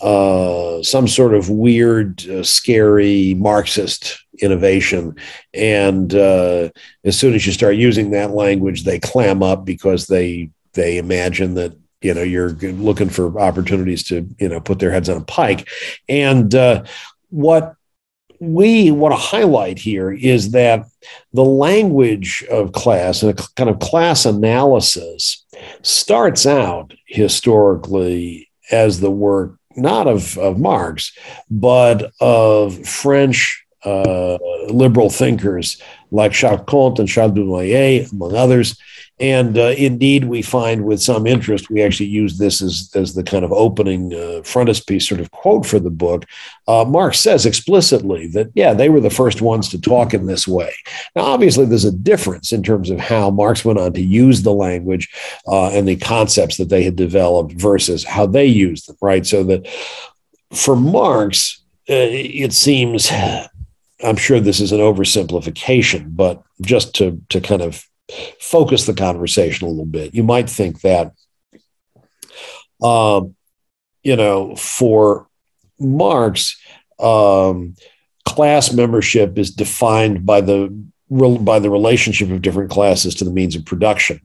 uh, 0.00 0.82
some 0.82 1.08
sort 1.08 1.34
of 1.34 1.48
weird, 1.48 2.26
uh, 2.28 2.42
scary 2.42 3.34
Marxist 3.34 4.18
innovation. 4.40 5.14
And 5.54 6.14
uh, 6.14 6.70
as 7.04 7.18
soon 7.18 7.34
as 7.34 7.46
you 7.46 7.52
start 7.52 7.76
using 7.76 8.10
that 8.10 8.32
language, 8.32 8.84
they 8.84 8.98
clam 8.98 9.42
up 9.42 9.64
because 9.64 10.06
they 10.06 10.50
they 10.74 10.98
imagine 10.98 11.54
that 11.54 11.74
you 12.06 12.14
know 12.14 12.22
you're 12.22 12.50
looking 12.50 13.08
for 13.08 13.38
opportunities 13.38 14.02
to 14.04 14.26
you 14.38 14.48
know 14.48 14.60
put 14.60 14.78
their 14.78 14.90
heads 14.90 15.08
on 15.08 15.18
a 15.18 15.24
pike 15.24 15.68
and 16.08 16.54
uh, 16.54 16.82
what 17.30 17.74
we 18.40 18.90
want 18.90 19.12
to 19.12 19.20
highlight 19.20 19.78
here 19.78 20.12
is 20.12 20.50
that 20.50 20.86
the 21.32 21.44
language 21.44 22.44
of 22.50 22.72
class 22.72 23.22
and 23.22 23.38
a 23.38 23.42
kind 23.56 23.70
of 23.70 23.78
class 23.78 24.26
analysis 24.26 25.44
starts 25.82 26.46
out 26.46 26.92
historically 27.06 28.50
as 28.70 29.00
the 29.00 29.10
work 29.10 29.58
not 29.76 30.06
of, 30.06 30.36
of 30.38 30.58
Marx, 30.58 31.12
but 31.50 32.12
of 32.20 32.86
French 32.86 33.64
uh, 33.84 34.38
liberal 34.68 35.10
thinkers 35.10 35.80
like 36.10 36.32
Charles 36.32 36.62
Comte 36.66 36.98
and 36.98 37.08
Charles 37.08 37.32
Dunoyer, 37.32 38.10
among 38.10 38.34
others. 38.34 38.78
And 39.18 39.56
uh, 39.56 39.74
indeed, 39.78 40.24
we 40.24 40.42
find 40.42 40.84
with 40.84 41.00
some 41.00 41.26
interest, 41.26 41.70
we 41.70 41.82
actually 41.82 42.10
use 42.10 42.36
this 42.36 42.60
as, 42.60 42.90
as 42.94 43.14
the 43.14 43.22
kind 43.22 43.46
of 43.46 43.52
opening 43.52 44.12
uh, 44.12 44.42
frontispiece 44.44 45.08
sort 45.08 45.22
of 45.22 45.30
quote 45.30 45.64
for 45.64 45.78
the 45.78 45.90
book. 45.90 46.26
Uh, 46.68 46.84
Marx 46.86 47.20
says 47.20 47.46
explicitly 47.46 48.26
that, 48.28 48.50
yeah, 48.54 48.74
they 48.74 48.90
were 48.90 49.00
the 49.00 49.08
first 49.08 49.40
ones 49.40 49.70
to 49.70 49.80
talk 49.80 50.12
in 50.12 50.26
this 50.26 50.46
way. 50.46 50.70
Now, 51.14 51.22
obviously, 51.22 51.64
there's 51.64 51.86
a 51.86 51.92
difference 51.92 52.52
in 52.52 52.62
terms 52.62 52.90
of 52.90 53.00
how 53.00 53.30
Marx 53.30 53.64
went 53.64 53.78
on 53.78 53.94
to 53.94 54.02
use 54.02 54.42
the 54.42 54.52
language 54.52 55.08
uh, 55.46 55.70
and 55.70 55.88
the 55.88 55.96
concepts 55.96 56.58
that 56.58 56.68
they 56.68 56.82
had 56.82 56.96
developed 56.96 57.52
versus 57.52 58.04
how 58.04 58.26
they 58.26 58.44
used 58.44 58.86
them, 58.86 58.96
right? 59.00 59.24
So 59.24 59.44
that 59.44 59.66
for 60.52 60.76
Marx, 60.76 61.62
uh, 61.88 61.94
it 61.94 62.52
seems, 62.52 63.10
I'm 64.04 64.16
sure 64.16 64.40
this 64.40 64.60
is 64.60 64.72
an 64.72 64.80
oversimplification, 64.80 66.14
but 66.14 66.42
just 66.60 66.94
to, 66.96 67.22
to 67.30 67.40
kind 67.40 67.62
of 67.62 67.82
focus 68.40 68.86
the 68.86 68.94
conversation 68.94 69.66
a 69.66 69.70
little 69.70 69.86
bit. 69.86 70.14
You 70.14 70.22
might 70.22 70.48
think 70.48 70.80
that, 70.82 71.12
um, 72.82 73.34
you 74.02 74.16
know, 74.16 74.54
for 74.56 75.28
Marx, 75.78 76.60
um, 76.98 77.74
class 78.24 78.72
membership 78.72 79.38
is 79.38 79.50
defined 79.50 80.24
by 80.24 80.40
the 80.40 80.86
by 81.08 81.60
the 81.60 81.70
relationship 81.70 82.30
of 82.30 82.42
different 82.42 82.70
classes 82.70 83.14
to 83.14 83.24
the 83.24 83.30
means 83.30 83.54
of 83.54 83.64
production. 83.64 84.20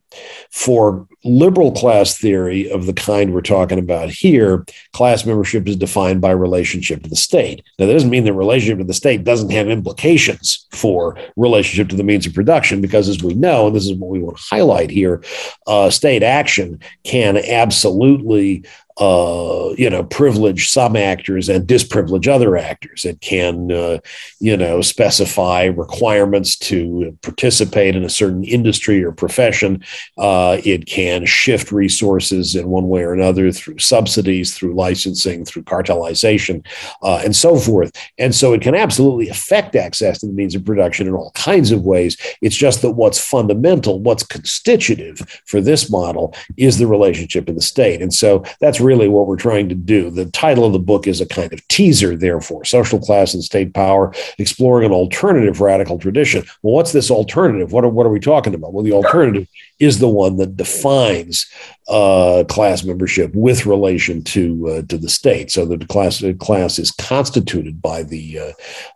For 0.49 1.07
liberal 1.23 1.71
class 1.71 2.17
theory 2.17 2.71
of 2.71 2.87
the 2.87 2.93
kind 2.93 3.33
we're 3.33 3.41
talking 3.41 3.77
about 3.77 4.09
here, 4.09 4.65
class 4.91 5.23
membership 5.23 5.67
is 5.67 5.75
defined 5.75 6.21
by 6.21 6.31
relationship 6.31 7.03
to 7.03 7.09
the 7.09 7.15
state. 7.15 7.63
Now, 7.77 7.85
that 7.85 7.93
doesn't 7.93 8.09
mean 8.09 8.23
that 8.23 8.33
relationship 8.33 8.79
to 8.79 8.83
the 8.83 8.95
state 8.95 9.23
doesn't 9.23 9.51
have 9.51 9.69
implications 9.69 10.67
for 10.71 11.17
relationship 11.35 11.89
to 11.89 11.95
the 11.95 12.03
means 12.03 12.25
of 12.25 12.33
production, 12.33 12.81
because 12.81 13.07
as 13.07 13.21
we 13.21 13.35
know, 13.35 13.67
and 13.67 13.75
this 13.75 13.85
is 13.85 13.93
what 13.93 14.09
we 14.09 14.19
want 14.19 14.37
to 14.37 14.43
highlight 14.49 14.89
here, 14.89 15.23
uh, 15.67 15.91
state 15.91 16.23
action 16.23 16.79
can 17.03 17.37
absolutely 17.37 18.65
uh, 19.01 19.73
you 19.79 19.89
know, 19.89 20.03
privilege 20.03 20.69
some 20.69 20.95
actors 20.95 21.49
and 21.49 21.67
disprivilege 21.67 22.27
other 22.27 22.55
actors. 22.55 23.03
It 23.03 23.19
can, 23.19 23.71
uh, 23.71 23.97
you 24.39 24.55
know, 24.55 24.83
specify 24.83 25.63
requirements 25.65 26.55
to 26.69 27.17
participate 27.23 27.95
in 27.95 28.03
a 28.03 28.09
certain 28.09 28.43
industry 28.43 29.03
or 29.03 29.11
profession. 29.11 29.83
Uh, 30.19 30.57
it 30.63 30.85
can 30.85 31.25
shift 31.25 31.71
resources 31.71 32.55
in 32.55 32.67
one 32.67 32.89
way 32.89 33.01
or 33.01 33.11
another 33.11 33.51
through 33.51 33.79
subsidies, 33.79 34.55
through 34.55 34.75
licensing, 34.75 35.45
through 35.45 35.63
cartelization, 35.63 36.63
uh, 37.01 37.21
and 37.23 37.35
so 37.35 37.55
forth. 37.55 37.91
And 38.19 38.35
so 38.35 38.53
it 38.53 38.61
can 38.61 38.75
absolutely 38.75 39.29
affect 39.29 39.75
access 39.75 40.19
to 40.19 40.27
the 40.27 40.33
means 40.33 40.53
of 40.53 40.63
production 40.63 41.07
in 41.07 41.15
all 41.15 41.31
kinds 41.31 41.71
of 41.71 41.81
ways. 41.81 42.17
It's 42.43 42.55
just 42.55 42.83
that 42.83 42.91
what's 42.91 43.17
fundamental, 43.17 43.99
what's 43.99 44.23
constitutive 44.23 45.41
for 45.47 45.59
this 45.59 45.89
model 45.89 46.35
is 46.55 46.77
the 46.77 46.85
relationship 46.85 47.49
in 47.49 47.55
the 47.55 47.63
state. 47.63 47.99
And 48.03 48.13
so 48.13 48.43
that's 48.59 48.79
really 48.79 48.90
really 48.91 49.07
what 49.07 49.25
we're 49.25 49.37
trying 49.37 49.69
to 49.69 49.75
do. 49.75 50.09
The 50.09 50.25
title 50.25 50.65
of 50.65 50.73
the 50.73 50.79
book 50.79 51.07
is 51.07 51.21
a 51.21 51.25
kind 51.25 51.53
of 51.53 51.65
teaser, 51.69 52.17
therefore, 52.17 52.65
social 52.65 52.99
class 52.99 53.33
and 53.33 53.41
state 53.41 53.73
power, 53.73 54.13
exploring 54.37 54.85
an 54.85 54.91
alternative 54.91 55.61
radical 55.61 55.97
tradition. 55.97 56.43
Well, 56.61 56.73
what's 56.73 56.91
this 56.91 57.09
alternative? 57.09 57.71
What 57.71 57.85
are, 57.85 57.89
what 57.89 58.05
are 58.05 58.09
we 58.09 58.19
talking 58.19 58.53
about? 58.53 58.73
Well, 58.73 58.83
the 58.83 58.91
alternative 58.91 59.47
is 59.79 59.99
the 59.99 60.09
one 60.09 60.35
that 60.37 60.57
defines 60.57 61.49
uh, 61.87 62.43
class 62.49 62.83
membership 62.83 63.33
with 63.33 63.65
relation 63.65 64.23
to 64.23 64.69
uh, 64.69 64.81
to 64.83 64.97
the 64.97 65.09
state. 65.09 65.51
So 65.51 65.65
the 65.65 65.77
class 65.85 66.23
class 66.39 66.77
is 66.77 66.91
constituted 66.91 67.81
by 67.81 68.03
the 68.03 68.39
uh, 68.39 68.51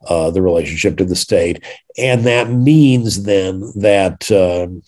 uh 0.07 0.31
the 0.31 0.41
relationship 0.41 0.97
to 0.97 1.05
the 1.05 1.15
state, 1.15 1.63
and 1.97 2.25
that 2.25 2.49
means 2.49 3.23
then 3.23 3.71
that 3.75 4.29
um, 4.31 4.83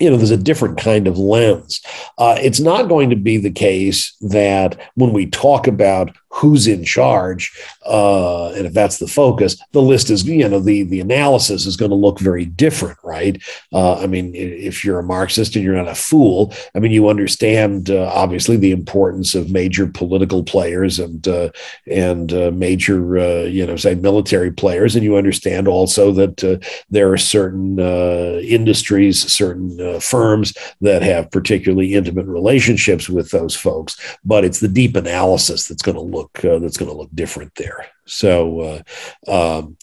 you 0.00 0.10
know, 0.10 0.16
there's 0.16 0.30
a 0.30 0.36
different 0.36 0.78
kind 0.78 1.06
of 1.06 1.18
lens. 1.18 1.80
Uh, 2.18 2.36
it's 2.40 2.60
not 2.60 2.88
going 2.88 3.10
to 3.10 3.16
be 3.16 3.36
the 3.36 3.50
case 3.50 4.14
that 4.20 4.80
when 4.94 5.12
we 5.12 5.26
talk 5.26 5.66
about 5.66 6.16
who's 6.32 6.66
in 6.66 6.82
charge, 6.82 7.52
uh, 7.86 8.50
and 8.52 8.66
if 8.66 8.72
that's 8.72 8.98
the 8.98 9.06
focus, 9.06 9.56
the 9.72 9.82
list 9.82 10.10
is, 10.10 10.24
you 10.24 10.48
know, 10.48 10.60
the 10.60 10.82
the 10.84 11.00
analysis 11.00 11.66
is 11.66 11.76
going 11.76 11.90
to 11.90 11.94
look 11.94 12.18
very 12.18 12.46
different, 12.46 12.98
right? 13.04 13.40
Uh, 13.72 13.96
I 14.00 14.06
mean, 14.06 14.34
if 14.34 14.84
you're 14.84 14.98
a 14.98 15.02
Marxist 15.02 15.54
and 15.54 15.64
you're 15.64 15.76
not 15.76 15.88
a 15.88 15.94
fool, 15.94 16.54
I 16.74 16.78
mean, 16.78 16.92
you 16.92 17.08
understand 17.08 17.90
uh, 17.90 18.10
obviously 18.14 18.56
the 18.56 18.70
importance 18.70 19.34
of 19.34 19.50
major 19.50 19.86
political 19.86 20.42
players 20.42 20.98
and 20.98 21.26
uh, 21.28 21.50
and 21.86 22.32
uh, 22.32 22.50
major, 22.52 23.18
uh, 23.18 23.42
you 23.42 23.66
know, 23.66 23.76
say 23.76 23.94
military 23.94 24.50
players, 24.50 24.96
and 24.96 25.04
you 25.04 25.16
understand 25.16 25.68
also 25.68 26.12
that 26.12 26.62
there 26.90 27.12
are 27.12 27.18
certain 27.18 27.78
industries, 27.78 29.30
certain 29.30 30.00
firms 30.00 30.54
that 30.80 31.02
have 31.02 31.30
particularly 31.30 31.94
intimate 31.94 32.26
relationships 32.26 33.08
with 33.08 33.30
those 33.30 33.54
folks. 33.54 33.98
But 34.24 34.44
it's 34.44 34.60
the 34.60 34.68
deep 34.68 34.96
analysis 34.96 35.68
that's 35.68 35.82
going 35.82 35.96
to 35.96 36.02
look 36.02 36.21
look 36.22 36.44
uh, 36.44 36.58
that's 36.58 36.76
going 36.76 36.90
to 36.90 36.96
look 36.96 37.10
different 37.14 37.54
there. 37.54 37.86
So, 38.06 38.82
uh, 39.28 39.58
um, 39.58 39.76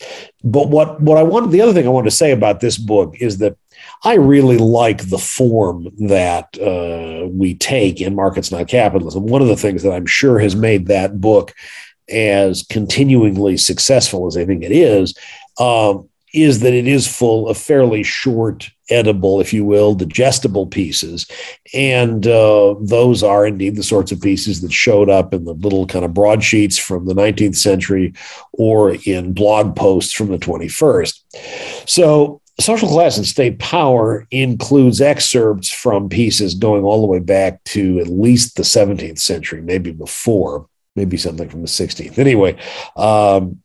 but 0.43 0.69
what 0.69 1.01
what 1.01 1.17
I 1.17 1.23
wanted 1.23 1.51
the 1.51 1.61
other 1.61 1.73
thing 1.73 1.85
I 1.85 1.91
wanted 1.91 2.09
to 2.09 2.15
say 2.15 2.31
about 2.31 2.59
this 2.59 2.77
book 2.77 3.15
is 3.19 3.37
that 3.39 3.57
I 4.03 4.15
really 4.15 4.57
like 4.57 5.09
the 5.09 5.17
form 5.17 5.87
that 6.07 6.57
uh, 6.59 7.27
we 7.27 7.55
take 7.55 8.01
in 8.01 8.15
Markets 8.15 8.51
Not 8.51 8.67
Capitalism. 8.67 9.25
One 9.25 9.41
of 9.41 9.47
the 9.47 9.55
things 9.55 9.83
that 9.83 9.93
I'm 9.93 10.05
sure 10.05 10.39
has 10.39 10.55
made 10.55 10.87
that 10.87 11.21
book 11.21 11.53
as 12.09 12.63
continuingly 12.63 13.55
successful 13.57 14.27
as 14.27 14.35
I 14.35 14.45
think 14.45 14.63
it 14.63 14.71
is 14.71 15.15
um, 15.59 16.09
is 16.33 16.59
that 16.59 16.73
it 16.73 16.87
is 16.87 17.07
full 17.07 17.47
of 17.47 17.57
fairly 17.57 18.03
short, 18.03 18.69
edible, 18.89 19.39
if 19.41 19.53
you 19.53 19.65
will, 19.65 19.95
digestible 19.95 20.67
pieces. 20.67 21.27
And 21.73 22.25
uh, 22.27 22.75
those 22.81 23.23
are 23.23 23.45
indeed 23.45 23.75
the 23.75 23.83
sorts 23.83 24.11
of 24.11 24.21
pieces 24.21 24.61
that 24.61 24.71
showed 24.71 25.09
up 25.09 25.33
in 25.33 25.45
the 25.45 25.53
little 25.53 25.87
kind 25.87 26.05
of 26.05 26.13
broadsheets 26.13 26.77
from 26.77 27.05
the 27.05 27.15
19th 27.15 27.55
century 27.55 28.13
or 28.53 28.95
in 29.05 29.33
blog 29.33 29.75
posts 29.75 30.13
from 30.13 30.27
the 30.27 30.37
21st. 30.37 31.87
So, 31.87 32.41
Social 32.59 32.89
Class 32.89 33.15
and 33.15 33.25
State 33.25 33.57
Power 33.57 34.27
includes 34.31 34.99
excerpts 34.99 35.69
from 35.71 36.09
pieces 36.09 36.55
going 36.55 36.83
all 36.83 36.99
the 36.99 37.07
way 37.07 37.19
back 37.19 37.63
to 37.65 37.99
at 37.99 38.09
least 38.09 38.57
the 38.57 38.63
17th 38.63 39.19
century, 39.19 39.61
maybe 39.61 39.93
before, 39.93 40.67
maybe 40.93 41.15
something 41.15 41.47
from 41.47 41.61
the 41.61 41.69
16th. 41.69 42.17
Anyway, 42.17 42.59
um, 42.97 43.61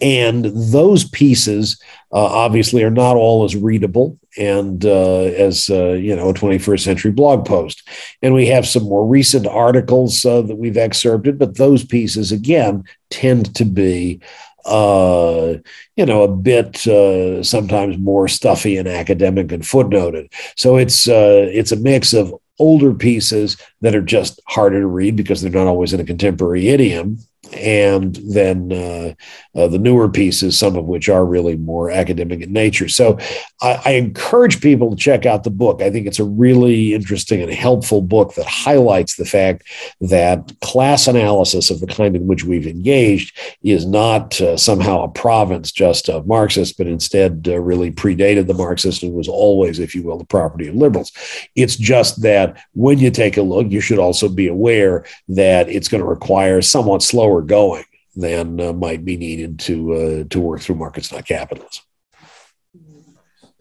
and 0.00 0.44
those 0.44 1.04
pieces 1.04 1.80
uh, 2.12 2.24
obviously 2.24 2.82
are 2.82 2.90
not 2.90 3.16
all 3.16 3.44
as 3.44 3.56
readable 3.56 4.18
and 4.36 4.84
uh, 4.84 5.22
as 5.22 5.70
uh, 5.70 5.92
you 5.92 6.14
know 6.14 6.30
a 6.30 6.34
21st 6.34 6.80
century 6.80 7.10
blog 7.10 7.46
post 7.46 7.88
and 8.22 8.34
we 8.34 8.46
have 8.46 8.66
some 8.66 8.84
more 8.84 9.06
recent 9.06 9.46
articles 9.46 10.24
uh, 10.24 10.42
that 10.42 10.56
we've 10.56 10.76
excerpted 10.76 11.38
but 11.38 11.56
those 11.56 11.84
pieces 11.84 12.32
again 12.32 12.84
tend 13.10 13.54
to 13.54 13.64
be 13.64 14.20
uh, 14.66 15.54
you 15.96 16.06
know, 16.06 16.22
a 16.22 16.28
bit 16.28 16.86
uh, 16.86 17.42
sometimes 17.42 17.96
more 17.98 18.28
stuffy 18.28 18.76
and 18.76 18.86
academic 18.86 19.52
and 19.52 19.62
footnoted. 19.62 20.32
So 20.56 20.76
it's 20.76 21.08
uh, 21.08 21.48
it's 21.50 21.72
a 21.72 21.76
mix 21.76 22.12
of 22.12 22.34
older 22.58 22.94
pieces 22.94 23.56
that 23.80 23.94
are 23.94 24.02
just 24.02 24.40
harder 24.46 24.80
to 24.80 24.86
read 24.86 25.16
because 25.16 25.40
they're 25.40 25.50
not 25.50 25.66
always 25.66 25.92
in 25.92 26.00
a 26.00 26.04
contemporary 26.04 26.68
idiom, 26.68 27.18
and 27.52 28.16
then 28.16 28.72
uh, 28.72 29.14
uh, 29.54 29.68
the 29.68 29.78
newer 29.78 30.08
pieces, 30.08 30.58
some 30.58 30.76
of 30.76 30.84
which 30.86 31.08
are 31.08 31.24
really 31.24 31.56
more 31.56 31.90
academic 31.90 32.40
in 32.40 32.52
nature. 32.52 32.88
So 32.88 33.18
I, 33.60 33.80
I, 33.84 33.90
encourage 33.92 34.60
people 34.60 34.90
to 34.90 34.96
check 34.96 35.26
out 35.26 35.44
the 35.44 35.50
book. 35.50 35.82
I 35.82 35.90
think 35.90 36.06
it's 36.06 36.20
a 36.20 36.24
really 36.24 36.94
interesting 36.94 37.42
and 37.42 37.52
helpful 37.52 38.02
book 38.02 38.34
that 38.34 38.46
highlights 38.46 39.16
the 39.16 39.24
fact 39.24 39.64
that 40.00 40.52
class 40.60 41.08
analysis 41.08 41.70
of 41.70 41.80
the 41.80 41.86
kind 41.86 42.14
in 42.14 42.26
which 42.26 42.44
we've 42.44 42.66
engaged 42.66 43.36
is 43.62 43.84
not 43.84 44.40
uh, 44.40 44.56
somehow 44.56 45.02
a 45.02 45.08
province 45.08 45.72
just 45.72 46.08
of 46.08 46.26
Marxists, 46.26 46.76
but 46.76 46.86
instead 46.86 47.46
uh, 47.48 47.58
really 47.58 47.90
predated 47.90 48.46
the 48.46 48.54
Marxists 48.54 49.02
and 49.02 49.12
was 49.12 49.28
always, 49.28 49.78
if 49.78 49.94
you 49.94 50.02
will, 50.02 50.18
the 50.18 50.24
property 50.24 50.68
of 50.68 50.76
liberals. 50.76 51.12
It's 51.56 51.76
just 51.76 52.22
that 52.22 52.62
when 52.74 52.98
you 52.98 53.10
take 53.10 53.36
a 53.36 53.42
look, 53.42 53.70
you 53.70 53.80
should 53.80 53.98
also 53.98 54.28
be 54.28 54.46
aware 54.48 55.04
that 55.28 55.68
it's 55.68 55.88
going 55.88 56.02
to 56.02 56.08
require 56.08 56.62
somewhat 56.62 57.02
slower 57.02 57.39
going 57.42 57.84
than 58.16 58.60
uh, 58.60 58.72
might 58.72 59.04
be 59.04 59.16
needed 59.16 59.58
to 59.60 59.92
uh, 59.94 60.24
to 60.30 60.40
work 60.40 60.60
through 60.60 60.76
markets 60.76 61.12
not 61.12 61.26
capitalism. 61.26 61.84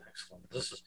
Excellent. 0.07 0.49
This 0.51 0.71
is 0.71 0.83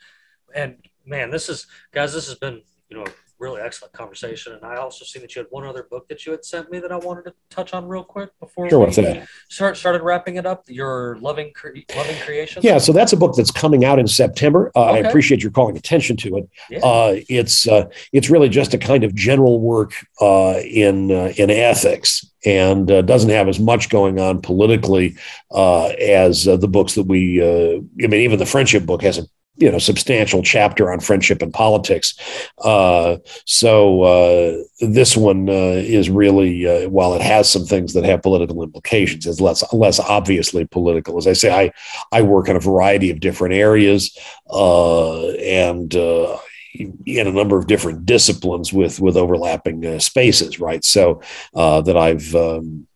and 0.54 0.76
man, 1.06 1.30
this 1.30 1.48
is 1.48 1.66
guys. 1.92 2.12
This 2.12 2.26
has 2.28 2.36
been 2.36 2.62
you 2.88 2.98
know 2.98 3.04
really 3.42 3.60
excellent 3.60 3.92
conversation. 3.92 4.54
And 4.54 4.64
I 4.64 4.76
also 4.76 5.04
see 5.04 5.18
that 5.18 5.34
you 5.34 5.40
had 5.40 5.48
one 5.50 5.66
other 5.66 5.82
book 5.82 6.08
that 6.08 6.24
you 6.24 6.32
had 6.32 6.44
sent 6.44 6.70
me 6.70 6.78
that 6.78 6.92
I 6.92 6.96
wanted 6.96 7.24
to 7.24 7.34
touch 7.50 7.74
on 7.74 7.86
real 7.88 8.04
quick 8.04 8.30
before 8.38 8.70
sure, 8.70 8.78
we 8.78 8.84
what's 8.84 8.96
that? 8.96 9.26
Start, 9.50 9.76
started 9.76 10.02
wrapping 10.02 10.36
it 10.36 10.46
up. 10.46 10.62
Your 10.68 11.16
loving 11.20 11.52
cre- 11.52 11.78
loving 11.96 12.16
creation. 12.24 12.62
Yeah, 12.62 12.78
so 12.78 12.92
that's 12.92 13.12
a 13.12 13.16
book 13.16 13.34
that's 13.34 13.50
coming 13.50 13.84
out 13.84 13.98
in 13.98 14.06
September. 14.06 14.70
Uh, 14.76 14.90
okay. 14.90 15.04
I 15.04 15.08
appreciate 15.08 15.42
your 15.42 15.50
calling 15.50 15.76
attention 15.76 16.16
to 16.18 16.36
it. 16.36 16.50
Yeah. 16.70 16.78
Uh, 16.78 17.16
it's 17.28 17.66
uh, 17.66 17.88
it's 18.12 18.30
really 18.30 18.48
just 18.48 18.72
a 18.74 18.78
kind 18.78 19.02
of 19.02 19.14
general 19.14 19.60
work 19.60 19.92
uh, 20.20 20.60
in 20.64 21.10
uh, 21.10 21.32
in 21.36 21.50
ethics 21.50 22.24
and 22.44 22.90
uh, 22.90 23.02
doesn't 23.02 23.30
have 23.30 23.48
as 23.48 23.60
much 23.60 23.88
going 23.88 24.18
on 24.18 24.40
politically 24.40 25.16
uh, 25.50 25.86
as 25.88 26.48
uh, 26.48 26.56
the 26.56 26.68
books 26.68 26.94
that 26.94 27.04
we. 27.04 27.40
Uh, 27.40 27.80
I 28.02 28.06
mean, 28.06 28.20
even 28.20 28.38
the 28.38 28.46
friendship 28.46 28.86
book 28.86 29.02
has 29.02 29.18
a 29.18 29.24
you 29.56 29.70
know 29.70 29.78
substantial 29.78 30.42
chapter 30.42 30.90
on 30.90 31.00
friendship 31.00 31.42
and 31.42 31.52
politics. 31.52 32.14
Uh, 32.58 33.18
so 33.44 34.02
uh, 34.02 34.62
this 34.80 35.16
one 35.16 35.48
uh, 35.48 35.52
is 35.52 36.08
really, 36.08 36.66
uh, 36.66 36.88
while 36.88 37.14
it 37.14 37.22
has 37.22 37.50
some 37.50 37.64
things 37.64 37.92
that 37.92 38.04
have 38.04 38.22
political 38.22 38.62
implications, 38.62 39.26
is 39.26 39.40
less 39.40 39.62
less 39.72 40.00
obviously 40.00 40.64
political. 40.66 41.18
As 41.18 41.26
I 41.26 41.34
say, 41.34 41.52
I 41.52 41.72
I 42.16 42.22
work 42.22 42.48
in 42.48 42.56
a 42.56 42.60
variety 42.60 43.10
of 43.10 43.20
different 43.20 43.54
areas 43.54 44.16
uh, 44.50 45.28
and. 45.30 45.94
Uh, 45.94 46.38
in 47.04 47.26
a 47.26 47.30
number 47.30 47.58
of 47.58 47.66
different 47.66 48.06
disciplines 48.06 48.72
with 48.72 48.98
with 48.98 49.14
overlapping 49.14 50.00
spaces, 50.00 50.58
right? 50.58 50.82
So 50.82 51.20
that 51.52 51.98
I've 51.98 52.34
um, 52.34 52.86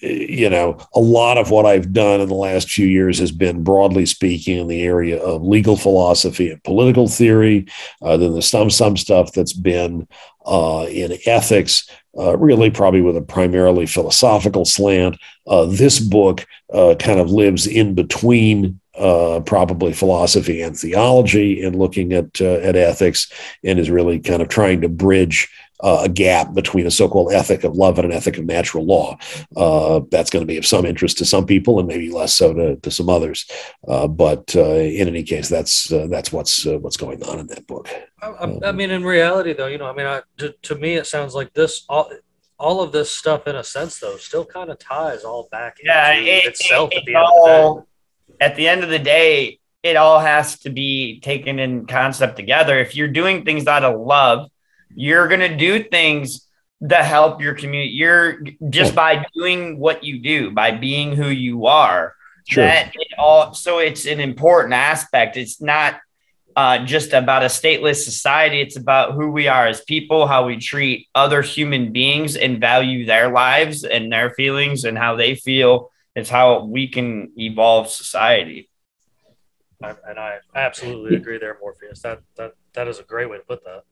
you 0.00 0.50
know, 0.50 0.78
a 0.94 1.00
lot 1.00 1.38
of 1.38 1.50
what 1.50 1.66
I've 1.66 1.92
done 1.92 2.20
in 2.20 2.28
the 2.28 2.34
last 2.34 2.70
few 2.70 2.86
years 2.86 3.18
has 3.18 3.32
been 3.32 3.64
broadly 3.64 4.06
speaking 4.06 4.58
in 4.58 4.68
the 4.68 4.82
area 4.82 5.22
of 5.22 5.42
legal 5.42 5.76
philosophy 5.76 6.50
and 6.50 6.62
political 6.64 7.08
theory. 7.08 7.66
Uh, 8.02 8.16
then 8.16 8.32
there's 8.32 8.48
some 8.48 8.70
some 8.70 8.96
stuff 8.96 9.32
that's 9.32 9.52
been 9.52 10.06
uh, 10.44 10.86
in 10.90 11.18
ethics, 11.26 11.90
uh, 12.18 12.36
really 12.36 12.70
probably 12.70 13.00
with 13.00 13.16
a 13.16 13.22
primarily 13.22 13.86
philosophical 13.86 14.64
slant. 14.64 15.18
Uh, 15.46 15.64
this 15.64 15.98
book 15.98 16.46
uh, 16.72 16.94
kind 16.98 17.20
of 17.20 17.30
lives 17.30 17.66
in 17.66 17.94
between 17.94 18.80
uh, 18.98 19.40
probably 19.40 19.92
philosophy 19.92 20.62
and 20.62 20.76
theology 20.76 21.62
and 21.62 21.76
looking 21.76 22.12
at 22.12 22.40
uh, 22.40 22.54
at 22.54 22.76
ethics 22.76 23.30
and 23.64 23.78
is 23.78 23.90
really 23.90 24.18
kind 24.18 24.42
of 24.42 24.48
trying 24.48 24.80
to 24.80 24.88
bridge 24.88 25.48
uh, 25.80 26.02
a 26.04 26.08
gap 26.08 26.54
between 26.54 26.86
a 26.86 26.90
so-called 26.90 27.32
ethic 27.32 27.64
of 27.64 27.76
love 27.76 27.98
and 27.98 28.06
an 28.06 28.12
ethic 28.12 28.38
of 28.38 28.44
natural 28.44 28.84
law. 28.84 29.18
Uh, 29.54 30.00
that's 30.10 30.30
going 30.30 30.42
to 30.42 30.46
be 30.46 30.56
of 30.56 30.66
some 30.66 30.86
interest 30.86 31.18
to 31.18 31.24
some 31.24 31.46
people 31.46 31.78
and 31.78 31.88
maybe 31.88 32.10
less 32.10 32.34
so 32.34 32.52
to, 32.54 32.76
to 32.76 32.90
some 32.90 33.08
others. 33.08 33.46
Uh, 33.86 34.06
but 34.06 34.54
uh, 34.56 34.74
in 34.74 35.08
any 35.08 35.22
case, 35.22 35.48
that's 35.48 35.92
uh, 35.92 36.06
that's 36.08 36.32
what's 36.32 36.66
uh, 36.66 36.78
what's 36.78 36.96
going 36.96 37.22
on 37.24 37.38
in 37.38 37.46
that 37.48 37.66
book. 37.66 37.88
I, 38.22 38.58
I, 38.64 38.72
mean, 38.72 38.90
in 38.90 39.04
reality, 39.04 39.52
though, 39.52 39.66
you 39.66 39.78
know, 39.78 39.86
I 39.86 39.92
mean, 39.92 40.06
I, 40.06 40.22
to, 40.38 40.52
to 40.62 40.74
me, 40.74 40.94
it 40.94 41.06
sounds 41.06 41.34
like 41.34 41.52
this 41.54 41.84
all. 41.88 42.10
All 42.58 42.80
of 42.80 42.90
this 42.90 43.10
stuff, 43.10 43.46
in 43.46 43.54
a 43.54 43.62
sense, 43.62 43.98
though, 43.98 44.16
still 44.16 44.46
kind 44.46 44.70
of 44.70 44.78
ties 44.78 45.24
all 45.24 45.46
back 45.52 45.76
yeah, 45.84 46.12
into 46.12 46.30
it, 46.30 46.46
itself 46.46 46.90
it, 46.90 47.00
at 47.00 47.04
the 47.04 47.12
it 47.12 47.16
end 47.16 47.26
all, 47.26 47.46
of 47.46 47.74
the 47.74 47.80
day. 47.82 47.86
At 48.40 48.56
the 48.56 48.68
end 48.68 48.84
of 48.84 48.90
the 48.90 48.98
day, 48.98 49.60
it 49.82 49.96
all 49.96 50.18
has 50.18 50.58
to 50.60 50.70
be 50.70 51.20
taken 51.20 51.58
in 51.58 51.86
concept 51.86 52.36
together. 52.36 52.78
If 52.78 52.96
you're 52.96 53.08
doing 53.08 53.44
things 53.44 53.66
out 53.66 53.84
of 53.84 54.00
love, 54.00 54.50
you're 54.94 55.28
going 55.28 55.40
to 55.40 55.56
do 55.56 55.84
things 55.84 56.46
that 56.80 57.04
help 57.04 57.40
your 57.40 57.54
community. 57.54 57.92
You're 57.92 58.42
just 58.68 58.94
by 58.94 59.24
doing 59.34 59.78
what 59.78 60.04
you 60.04 60.20
do, 60.20 60.50
by 60.50 60.72
being 60.72 61.14
who 61.14 61.28
you 61.28 61.66
are. 61.66 62.14
Sure. 62.48 62.64
That 62.64 62.92
it 62.94 63.08
all 63.18 63.54
so 63.54 63.78
it's 63.78 64.06
an 64.06 64.20
important 64.20 64.74
aspect. 64.74 65.36
It's 65.36 65.60
not 65.60 66.00
uh, 66.54 66.84
just 66.84 67.12
about 67.12 67.42
a 67.42 67.46
stateless 67.46 68.04
society. 68.04 68.60
It's 68.60 68.76
about 68.76 69.12
who 69.12 69.30
we 69.30 69.48
are 69.48 69.66
as 69.66 69.82
people, 69.82 70.26
how 70.26 70.46
we 70.46 70.56
treat 70.58 71.08
other 71.14 71.42
human 71.42 71.92
beings 71.92 72.36
and 72.36 72.60
value 72.60 73.04
their 73.04 73.30
lives 73.30 73.84
and 73.84 74.12
their 74.12 74.30
feelings 74.30 74.84
and 74.84 74.96
how 74.96 75.16
they 75.16 75.34
feel. 75.34 75.90
Is 76.16 76.30
how 76.30 76.64
we 76.64 76.88
can 76.88 77.32
evolve 77.36 77.90
society. 77.90 78.70
I, 79.82 79.94
and 80.08 80.18
I 80.18 80.38
absolutely 80.54 81.14
agree 81.16 81.36
there, 81.38 81.58
Morpheus. 81.60 82.00
That 82.00 82.20
that 82.36 82.52
that 82.72 82.88
is 82.88 82.98
a 82.98 83.02
great 83.02 83.28
way 83.28 83.36
to 83.36 83.44
put 83.44 83.62
that. 83.64 83.82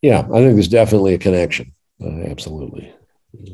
Yeah, 0.00 0.20
I 0.20 0.38
think 0.38 0.54
there's 0.54 0.68
definitely 0.68 1.12
a 1.12 1.18
connection. 1.18 1.74
Uh, 2.02 2.22
absolutely. 2.22 2.94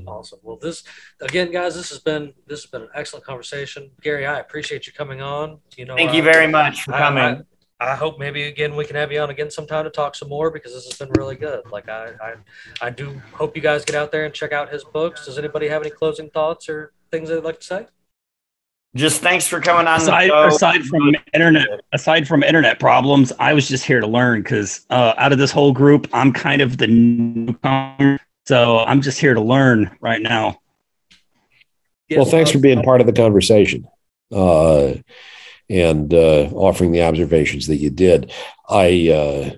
Awesome. 0.07 0.39
Well, 0.43 0.57
this 0.57 0.85
again, 1.21 1.51
guys, 1.51 1.75
this 1.75 1.91
has 1.91 1.99
been 1.99 2.33
this 2.47 2.63
has 2.63 2.71
been 2.71 2.83
an 2.83 2.91
excellent 2.95 3.25
conversation. 3.25 3.91
Gary, 4.01 4.25
I 4.25 4.39
appreciate 4.39 4.87
you 4.87 4.93
coming 4.93 5.21
on. 5.21 5.59
You 5.77 5.87
know, 5.87 5.97
Thank 5.97 6.15
you 6.15 6.23
very 6.23 6.47
much 6.47 6.85
for 6.85 6.95
I- 6.95 6.99
coming. 6.99 7.23
I, 7.25 7.41
I 7.79 7.95
hope 7.95 8.19
maybe 8.19 8.45
again 8.45 8.75
we 8.75 8.85
can 8.87 8.97
have 8.97 9.13
you 9.13 9.21
on 9.21 9.29
again 9.29 9.51
sometime 9.51 9.85
to 9.85 9.91
talk 9.91 10.15
some 10.15 10.29
more 10.29 10.51
because 10.51 10.73
this 10.73 10.87
has 10.87 10.99
been 10.99 11.11
really 11.19 11.37
good. 11.37 11.71
Like 11.71 11.89
I, 11.89 12.13
I, 12.23 12.35
I 12.81 12.91
do 12.91 13.21
hope 13.33 13.55
you 13.55 13.63
guys 13.63 13.85
get 13.85 13.97
out 13.97 14.11
there 14.11 14.25
and 14.25 14.33
check 14.33 14.53
out 14.53 14.73
his 14.73 14.83
books. 14.83 15.27
Does 15.27 15.37
anybody 15.37 15.69
have 15.69 15.83
any 15.83 15.91
closing 15.91 16.31
thoughts 16.31 16.69
or 16.69 16.93
things 17.11 17.29
they'd 17.29 17.45
like 17.45 17.61
to 17.61 17.67
say? 17.67 17.87
just 18.97 19.21
thanks 19.21 19.47
for 19.47 19.61
coming 19.61 19.87
on 19.87 20.01
aside, 20.01 20.31
the 20.31 20.49
show. 20.49 20.57
aside 20.57 20.85
from 20.85 21.15
internet 21.35 21.67
aside 21.93 22.27
from 22.27 22.43
internet 22.43 22.81
problems 22.81 23.33
i 23.39 23.53
was 23.53 23.69
just 23.69 23.85
here 23.85 24.01
to 24.01 24.07
learn 24.07 24.43
because 24.43 24.87
uh, 24.91 25.13
out 25.19 25.33
of 25.33 25.39
this 25.39 25.51
whole 25.51 25.73
group 25.73 26.09
i'm 26.13 26.33
kind 26.33 26.63
of 26.63 26.79
the 26.79 26.87
newcomer 26.87 28.19
so 28.47 28.79
i'm 28.81 29.01
just 29.01 29.21
here 29.21 29.35
to 29.35 29.41
learn 29.41 29.95
right 30.01 30.23
now 30.23 30.59
Well, 32.11 32.25
thanks 32.25 32.51
for 32.51 32.59
being 32.59 32.83
part 32.83 33.01
of 33.01 33.07
the 33.07 33.13
conversation 33.13 33.87
uh, 34.33 34.95
and 35.69 36.13
uh, 36.13 36.49
offering 36.53 36.93
the 36.93 37.03
observations 37.03 37.67
that 37.67 37.77
you 37.77 37.91
did. 37.91 38.33
I 38.69 39.11
uh, 39.11 39.51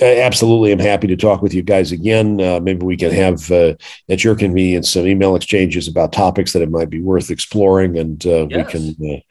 I 0.00 0.20
absolutely 0.20 0.72
am 0.72 0.78
happy 0.78 1.06
to 1.06 1.16
talk 1.16 1.40
with 1.40 1.54
you 1.54 1.62
guys 1.62 1.90
again. 1.90 2.38
Uh, 2.40 2.60
maybe 2.60 2.84
we 2.84 2.98
can 2.98 3.12
have 3.12 3.50
uh, 3.50 3.74
at 4.10 4.22
your 4.22 4.34
convenience 4.34 4.90
some 4.90 5.06
email 5.06 5.36
exchanges 5.36 5.88
about 5.88 6.12
topics 6.12 6.52
that 6.52 6.60
it 6.60 6.70
might 6.70 6.90
be 6.90 7.00
worth 7.00 7.30
exploring, 7.30 7.96
and 7.98 8.26
uh, 8.26 8.46
Yes. 8.50 8.56
we 8.56 8.94
can 8.94 9.24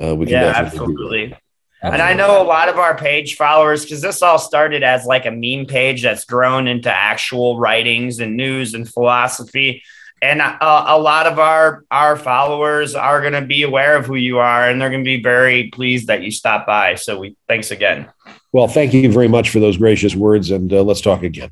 uh, 0.00 0.04
uh, 0.04 0.14
we 0.14 0.26
can 0.26 0.34
yeah, 0.34 0.62
definitely 0.62 0.80
absolutely. 0.80 1.36
And 1.82 2.02
I 2.02 2.12
know 2.12 2.42
a 2.42 2.44
lot 2.44 2.68
of 2.68 2.76
our 2.76 2.94
page 2.94 3.36
followers, 3.36 3.84
because 3.84 4.02
this 4.02 4.20
all 4.20 4.38
started 4.38 4.82
as 4.82 5.06
like 5.06 5.24
a 5.24 5.30
meme 5.30 5.64
page 5.64 6.02
that's 6.02 6.26
grown 6.26 6.68
into 6.68 6.92
actual 6.92 7.58
writings 7.58 8.20
and 8.20 8.36
news 8.36 8.74
and 8.74 8.86
philosophy. 8.86 9.82
And 10.22 10.42
uh, 10.42 10.84
a 10.86 10.98
lot 10.98 11.26
of 11.26 11.38
our 11.38 11.84
our 11.90 12.16
followers 12.16 12.94
are 12.94 13.20
going 13.20 13.32
to 13.32 13.40
be 13.40 13.62
aware 13.62 13.96
of 13.96 14.04
who 14.04 14.16
you 14.16 14.38
are, 14.38 14.68
and 14.68 14.80
they're 14.80 14.90
going 14.90 15.02
to 15.02 15.08
be 15.08 15.22
very 15.22 15.70
pleased 15.70 16.08
that 16.08 16.22
you 16.22 16.30
stopped 16.30 16.66
by. 16.66 16.96
So 16.96 17.18
we 17.18 17.36
thanks 17.48 17.70
again. 17.70 18.10
Well, 18.52 18.68
thank 18.68 18.92
you 18.92 19.10
very 19.10 19.28
much 19.28 19.48
for 19.48 19.60
those 19.60 19.78
gracious 19.78 20.14
words, 20.14 20.50
and 20.50 20.70
uh, 20.72 20.82
let's 20.82 21.00
talk 21.00 21.22
again. 21.22 21.50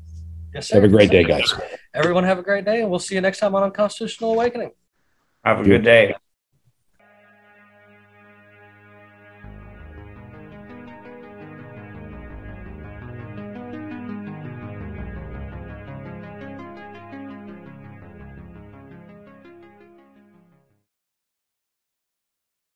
Yes, 0.53 0.67
sir. 0.67 0.75
Have 0.75 0.83
a 0.83 0.87
great 0.87 1.09
day, 1.09 1.23
guys. 1.23 1.51
Everyone 1.93 2.23
have 2.25 2.37
a 2.37 2.43
great 2.43 2.65
day, 2.65 2.81
and 2.81 2.89
we'll 2.89 2.99
see 2.99 3.15
you 3.15 3.21
next 3.21 3.39
time 3.39 3.55
on 3.55 3.63
Unconstitutional 3.63 4.33
Awakening. 4.33 4.71
Have 5.43 5.61
a 5.61 5.63
good 5.63 5.83
day. 5.83 6.13